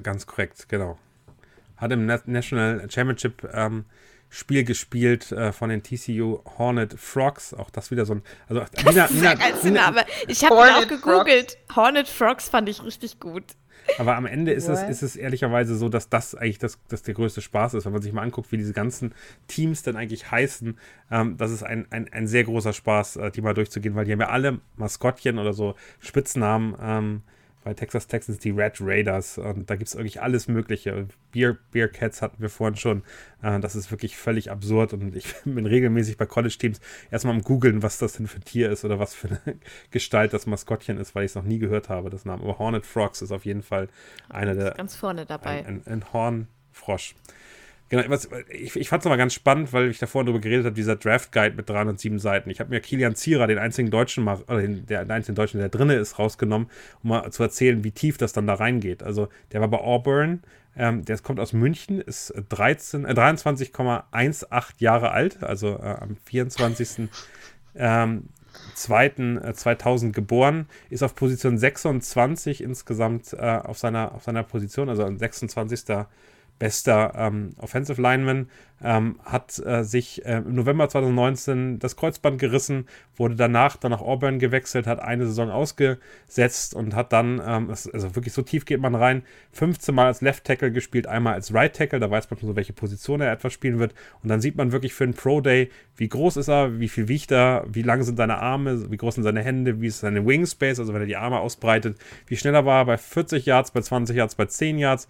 [0.03, 0.99] Ganz korrekt, genau.
[1.77, 3.85] Hat im National Championship ähm,
[4.29, 7.55] Spiel gespielt äh, von den TCU Hornet Frogs.
[7.55, 8.23] Auch das wieder so ein.
[8.49, 10.05] Also, Nina, Nina, Nina, Name.
[10.29, 11.53] Ich habe ihn auch gegoogelt.
[11.53, 11.77] Frogs.
[11.77, 13.45] Hornet Frogs fand ich richtig gut.
[13.99, 17.15] Aber am Ende ist es, ist es ehrlicherweise so, dass das eigentlich das, das der
[17.15, 19.15] größte Spaß ist, wenn man sich mal anguckt, wie diese ganzen
[19.47, 20.79] Teams denn eigentlich heißen.
[21.11, 24.13] Ähm, das ist ein, ein, ein sehr großer Spaß, äh, die mal durchzugehen, weil die
[24.13, 26.75] haben ja alle Maskottchen oder so Spitznamen.
[26.81, 27.23] Ähm,
[27.67, 31.09] bei Texas Texans die Red Raiders und da gibt es wirklich alles Mögliche.
[31.33, 33.03] Beer, Cats hatten wir vorhin schon.
[33.43, 37.83] Äh, das ist wirklich völlig absurd und ich bin regelmäßig bei College-Teams erstmal am googeln,
[37.83, 39.59] was das denn für ein Tier ist oder was für eine
[39.91, 42.45] Gestalt das Maskottchen ist, weil ich es noch nie gehört habe, das Name.
[42.45, 43.89] Aber Hornet Frogs ist auf jeden Fall
[44.29, 44.71] einer der.
[44.71, 45.67] Ganz vorne dabei.
[45.67, 47.17] Ein, ein, ein Hornfrosch.
[47.89, 50.75] Genau, was, ich, ich fand es nochmal ganz spannend, weil ich davor darüber geredet habe,
[50.75, 52.51] dieser Draft Guide mit 307 Seiten.
[52.51, 55.69] Ich habe mir Kilian Zierer, den einzigen Deutschen, oder den, der, den einzigen Deutschen, der
[55.69, 56.69] drinne ist, rausgenommen,
[57.05, 59.05] um mal zu erzählen, wie tief das dann da reingeht.
[59.05, 60.43] Also der war bei Auburn,
[60.77, 67.09] ähm, der kommt aus München, ist 13, äh, 23,18 Jahre alt, also äh, am 24.
[67.77, 68.25] ähm,
[68.75, 69.07] 2.
[69.07, 75.05] Äh, 2000 geboren, ist auf Position 26 insgesamt äh, auf, seiner, auf seiner Position, also
[75.05, 75.85] ein 26
[76.59, 78.49] bester ähm, Offensive Lineman,
[78.83, 84.03] ähm, hat äh, sich äh, im November 2019 das Kreuzband gerissen, wurde danach dann nach
[84.03, 88.81] Auburn gewechselt, hat eine Saison ausgesetzt und hat dann, ähm, also wirklich so tief geht
[88.81, 89.23] man rein,
[89.53, 92.57] 15 Mal als Left Tackle gespielt, einmal als Right Tackle, da weiß man schon so,
[92.57, 95.71] welche Position er etwas spielen wird und dann sieht man wirklich für einen Pro Day,
[95.97, 99.15] wie groß ist er, wie viel wiegt er, wie lang sind seine Arme, wie groß
[99.15, 101.97] sind seine Hände, wie ist seine Wingspace, also wenn er die Arme ausbreitet,
[102.27, 105.09] wie schneller war er bei 40 Yards, bei 20 Yards, bei 10 Yards,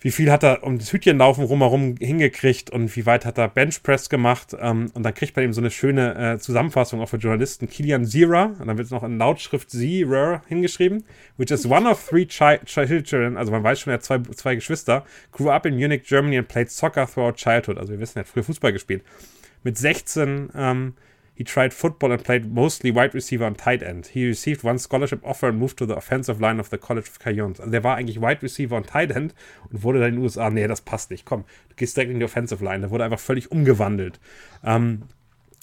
[0.00, 4.08] wie viel hat er um das Hütchenlaufen rumherum hingekriegt und wie weit hat er Benchpress
[4.08, 4.56] gemacht.
[4.58, 7.68] Ähm, und dann kriegt man eben so eine schöne äh, Zusammenfassung auch für Journalisten.
[7.68, 11.04] Kilian Zira, und dann wird es noch in Lautschrift Zira hingeschrieben,
[11.36, 15.04] which is one of three children, also man weiß schon, er hat zwei, zwei Geschwister,
[15.32, 17.76] grew up in Munich, Germany and played soccer throughout childhood.
[17.76, 19.02] Also wir wissen, er hat früher Fußball gespielt.
[19.62, 20.94] Mit 16 ähm,
[21.40, 24.08] He tried football and played mostly wide receiver and tight end.
[24.08, 27.18] He received one scholarship offer and moved to the offensive line of the College of
[27.18, 27.58] Cayons.
[27.60, 29.34] Also der war eigentlich Wide Receiver und Tight End
[29.70, 32.18] und wurde dann in den USA, nee, das passt nicht, komm, du gehst direkt in
[32.18, 32.80] die Offensive Line.
[32.80, 34.20] Der wurde einfach völlig umgewandelt.
[34.62, 35.04] Ähm,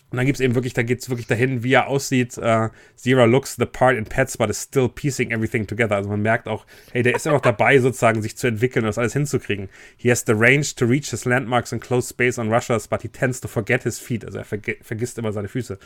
[0.10, 2.38] und dann gibt es eben wirklich, da geht es wirklich dahin, wie er aussieht.
[2.38, 5.96] Uh, Zero looks the part in Pets, but is still piecing everything together.
[5.96, 8.88] Also man merkt auch, hey, der ist ja noch dabei, sozusagen sich zu entwickeln und
[8.88, 9.68] das alles hinzukriegen.
[9.98, 13.10] He has the range to reach his landmarks and close space on rushers, but he
[13.10, 14.24] tends to forget his feet.
[14.24, 15.78] Also er vergisst immer seine Füße.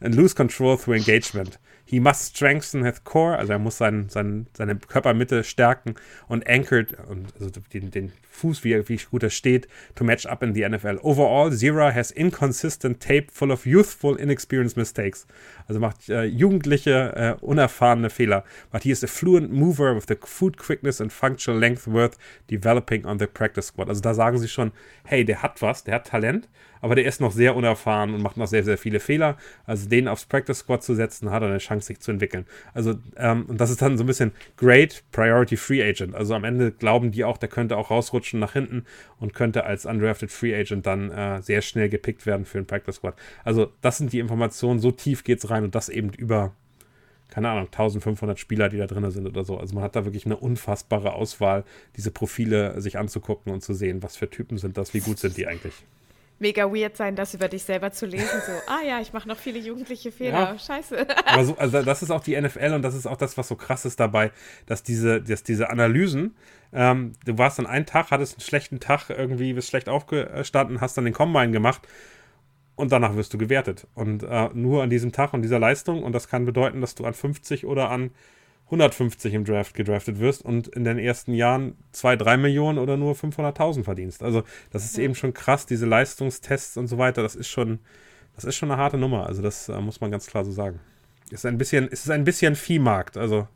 [0.00, 1.58] And lose control through engagement.
[1.88, 5.94] He must strengthen his core, also er muss sein, sein, seine Körpermitte stärken
[6.26, 6.96] und anchored,
[7.38, 10.98] also den, den Fuß, wie, wie gut er steht, to match up in the NFL.
[11.02, 15.26] Overall, Zira has inconsistent tape full of youthful, inexperienced mistakes.
[15.68, 18.44] Also macht äh, jugendliche, äh, unerfahrene Fehler.
[18.70, 22.18] But he is a fluent mover with the food quickness and functional length worth
[22.50, 23.88] developing on the practice squad.
[23.88, 24.72] Also da sagen sie schon,
[25.04, 26.48] hey, der hat was, der hat Talent,
[26.86, 29.36] aber der ist noch sehr unerfahren und macht noch sehr, sehr viele Fehler.
[29.64, 32.46] Also den aufs Practice Squad zu setzen, hat er eine Chance, sich zu entwickeln.
[32.74, 36.14] Also, ähm, und das ist dann so ein bisschen Great Priority Free Agent.
[36.14, 38.84] Also am Ende glauben die auch, der könnte auch rausrutschen nach hinten
[39.18, 42.94] und könnte als undrafted Free Agent dann äh, sehr schnell gepickt werden für den Practice
[42.94, 43.16] Squad.
[43.42, 46.52] Also, das sind die Informationen, so tief geht es rein und das eben über
[47.28, 49.58] keine Ahnung, 1500 Spieler, die da drin sind oder so.
[49.58, 51.64] Also man hat da wirklich eine unfassbare Auswahl,
[51.96, 55.36] diese Profile sich anzugucken und zu sehen, was für Typen sind das, wie gut sind
[55.36, 55.74] die eigentlich
[56.38, 58.40] mega weird sein, das über dich selber zu lesen.
[58.46, 60.52] So, ah ja, ich mache noch viele jugendliche Fehler.
[60.52, 60.58] Ja.
[60.58, 61.06] Scheiße.
[61.26, 63.56] Aber so, also das ist auch die NFL und das ist auch das, was so
[63.56, 64.32] krass ist dabei,
[64.66, 66.36] dass diese, dass diese Analysen,
[66.72, 70.96] ähm, du warst dann einen Tag, hattest einen schlechten Tag, irgendwie bist schlecht aufgestanden, hast
[70.96, 71.82] dann den Combine gemacht
[72.74, 73.86] und danach wirst du gewertet.
[73.94, 77.04] Und äh, nur an diesem Tag und dieser Leistung und das kann bedeuten, dass du
[77.04, 78.10] an 50 oder an
[78.66, 83.14] 150 im Draft gedraftet wirst und in den ersten Jahren 2, 3 Millionen oder nur
[83.14, 84.22] 500.000 verdienst.
[84.22, 85.04] Also das ist ja.
[85.04, 87.78] eben schon krass, diese Leistungstests und so weiter, das ist schon,
[88.34, 89.26] das ist schon eine harte Nummer.
[89.26, 90.80] Also das äh, muss man ganz klar so sagen.
[91.30, 93.16] Ist ein bisschen, ist ein bisschen Viehmarkt.
[93.16, 93.46] Also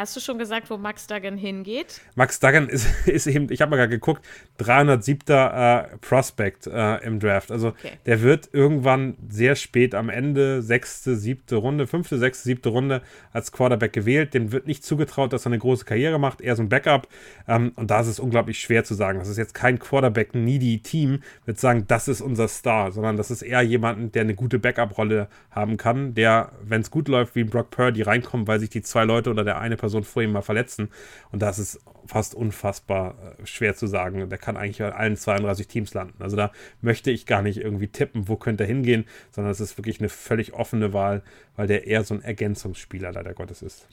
[0.00, 2.00] Hast du schon gesagt, wo Max Duggan hingeht?
[2.14, 4.24] Max Duggan ist, ist eben, ich habe mal gerade geguckt,
[4.56, 5.20] 307.
[5.28, 7.52] Äh, Prospect äh, im Draft.
[7.52, 7.92] Also okay.
[8.06, 13.02] der wird irgendwann sehr spät am Ende, sechste, siebte Runde, fünfte, sechste, siebte Runde
[13.34, 14.32] als Quarterback gewählt.
[14.32, 17.06] Dem wird nicht zugetraut, dass er eine große Karriere macht, eher so ein Backup.
[17.46, 19.18] Ähm, und da ist es unglaublich schwer zu sagen.
[19.18, 23.60] Das ist jetzt kein Quarterback-needy-Team, wird sagen, das ist unser Star, sondern das ist eher
[23.60, 28.00] jemanden, der eine gute Backup-Rolle haben kann, der, wenn es gut läuft, wie Brock Purdy
[28.00, 30.88] reinkommt, weil sich die zwei Leute oder der eine Person Person vor ihm mal verletzen.
[31.32, 34.28] Und das ist fast unfassbar äh, schwer zu sagen.
[34.28, 36.22] Der kann eigentlich bei allen 32 Teams landen.
[36.22, 39.76] Also da möchte ich gar nicht irgendwie tippen, wo könnte er hingehen, sondern es ist
[39.76, 41.22] wirklich eine völlig offene Wahl,
[41.56, 43.88] weil der eher so ein Ergänzungsspieler leider Gottes ist.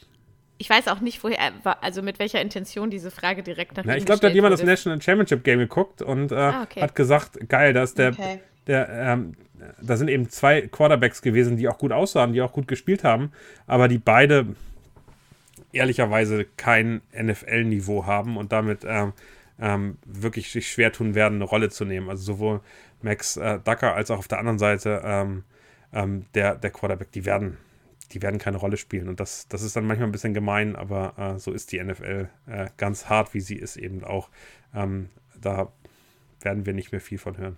[0.60, 1.52] Ich weiß auch nicht, woher,
[1.82, 4.64] also mit welcher Intention diese Frage direkt nach Na, Ich glaube, da hat jemand wurde.
[4.64, 6.82] das National Championship Game geguckt und äh, ah, okay.
[6.82, 8.40] hat gesagt, geil, da ist der, okay.
[8.66, 9.36] der ähm,
[9.82, 13.32] da sind eben zwei Quarterbacks gewesen, die auch gut aussahen, die auch gut gespielt haben,
[13.66, 14.48] aber die beide
[15.72, 19.14] ehrlicherweise kein NFL-Niveau haben und damit ähm,
[19.60, 22.10] ähm, wirklich sich schwer tun werden, eine Rolle zu nehmen.
[22.10, 22.62] Also sowohl
[23.02, 25.44] Max äh, Ducker als auch auf der anderen Seite ähm,
[25.94, 27.58] ähm, der, der Quarterback, die werden,
[28.12, 29.10] die werden keine Rolle spielen.
[29.10, 32.30] Und das, das ist dann manchmal ein bisschen gemein, aber äh, so ist die NFL
[32.48, 34.30] äh, ganz hart, wie sie ist eben auch.
[34.74, 35.72] Ähm, da
[36.42, 37.58] werden wir nicht mehr viel von hören.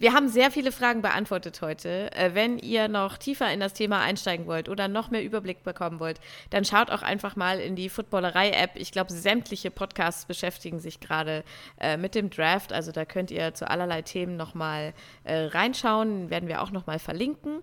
[0.00, 2.10] Wir haben sehr viele Fragen beantwortet heute.
[2.16, 6.00] Äh, wenn ihr noch tiefer in das Thema einsteigen wollt oder noch mehr Überblick bekommen
[6.00, 8.70] wollt, dann schaut auch einfach mal in die Footballerei-App.
[8.76, 11.44] Ich glaube, sämtliche Podcasts beschäftigen sich gerade
[11.78, 12.72] äh, mit dem Draft.
[12.72, 14.94] Also da könnt ihr zu allerlei Themen nochmal
[15.24, 16.30] äh, reinschauen.
[16.30, 17.60] Werden wir auch nochmal verlinken.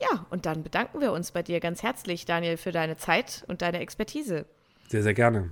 [0.00, 3.62] Ja, und dann bedanken wir uns bei dir ganz herzlich, Daniel, für deine Zeit und
[3.62, 4.46] deine Expertise.
[4.86, 5.50] Sehr, sehr gerne.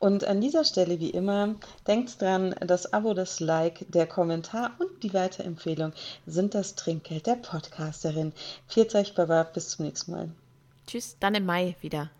[0.00, 1.56] Und an dieser Stelle, wie immer,
[1.88, 5.92] denkt dran, das Abo, das Like, der Kommentar und die Weiterempfehlung
[6.24, 8.32] sind das Trinkgeld der Podcasterin.
[8.68, 10.28] Viert euch, Baba, bis zum nächsten Mal.
[10.86, 12.10] Tschüss, dann im Mai wieder.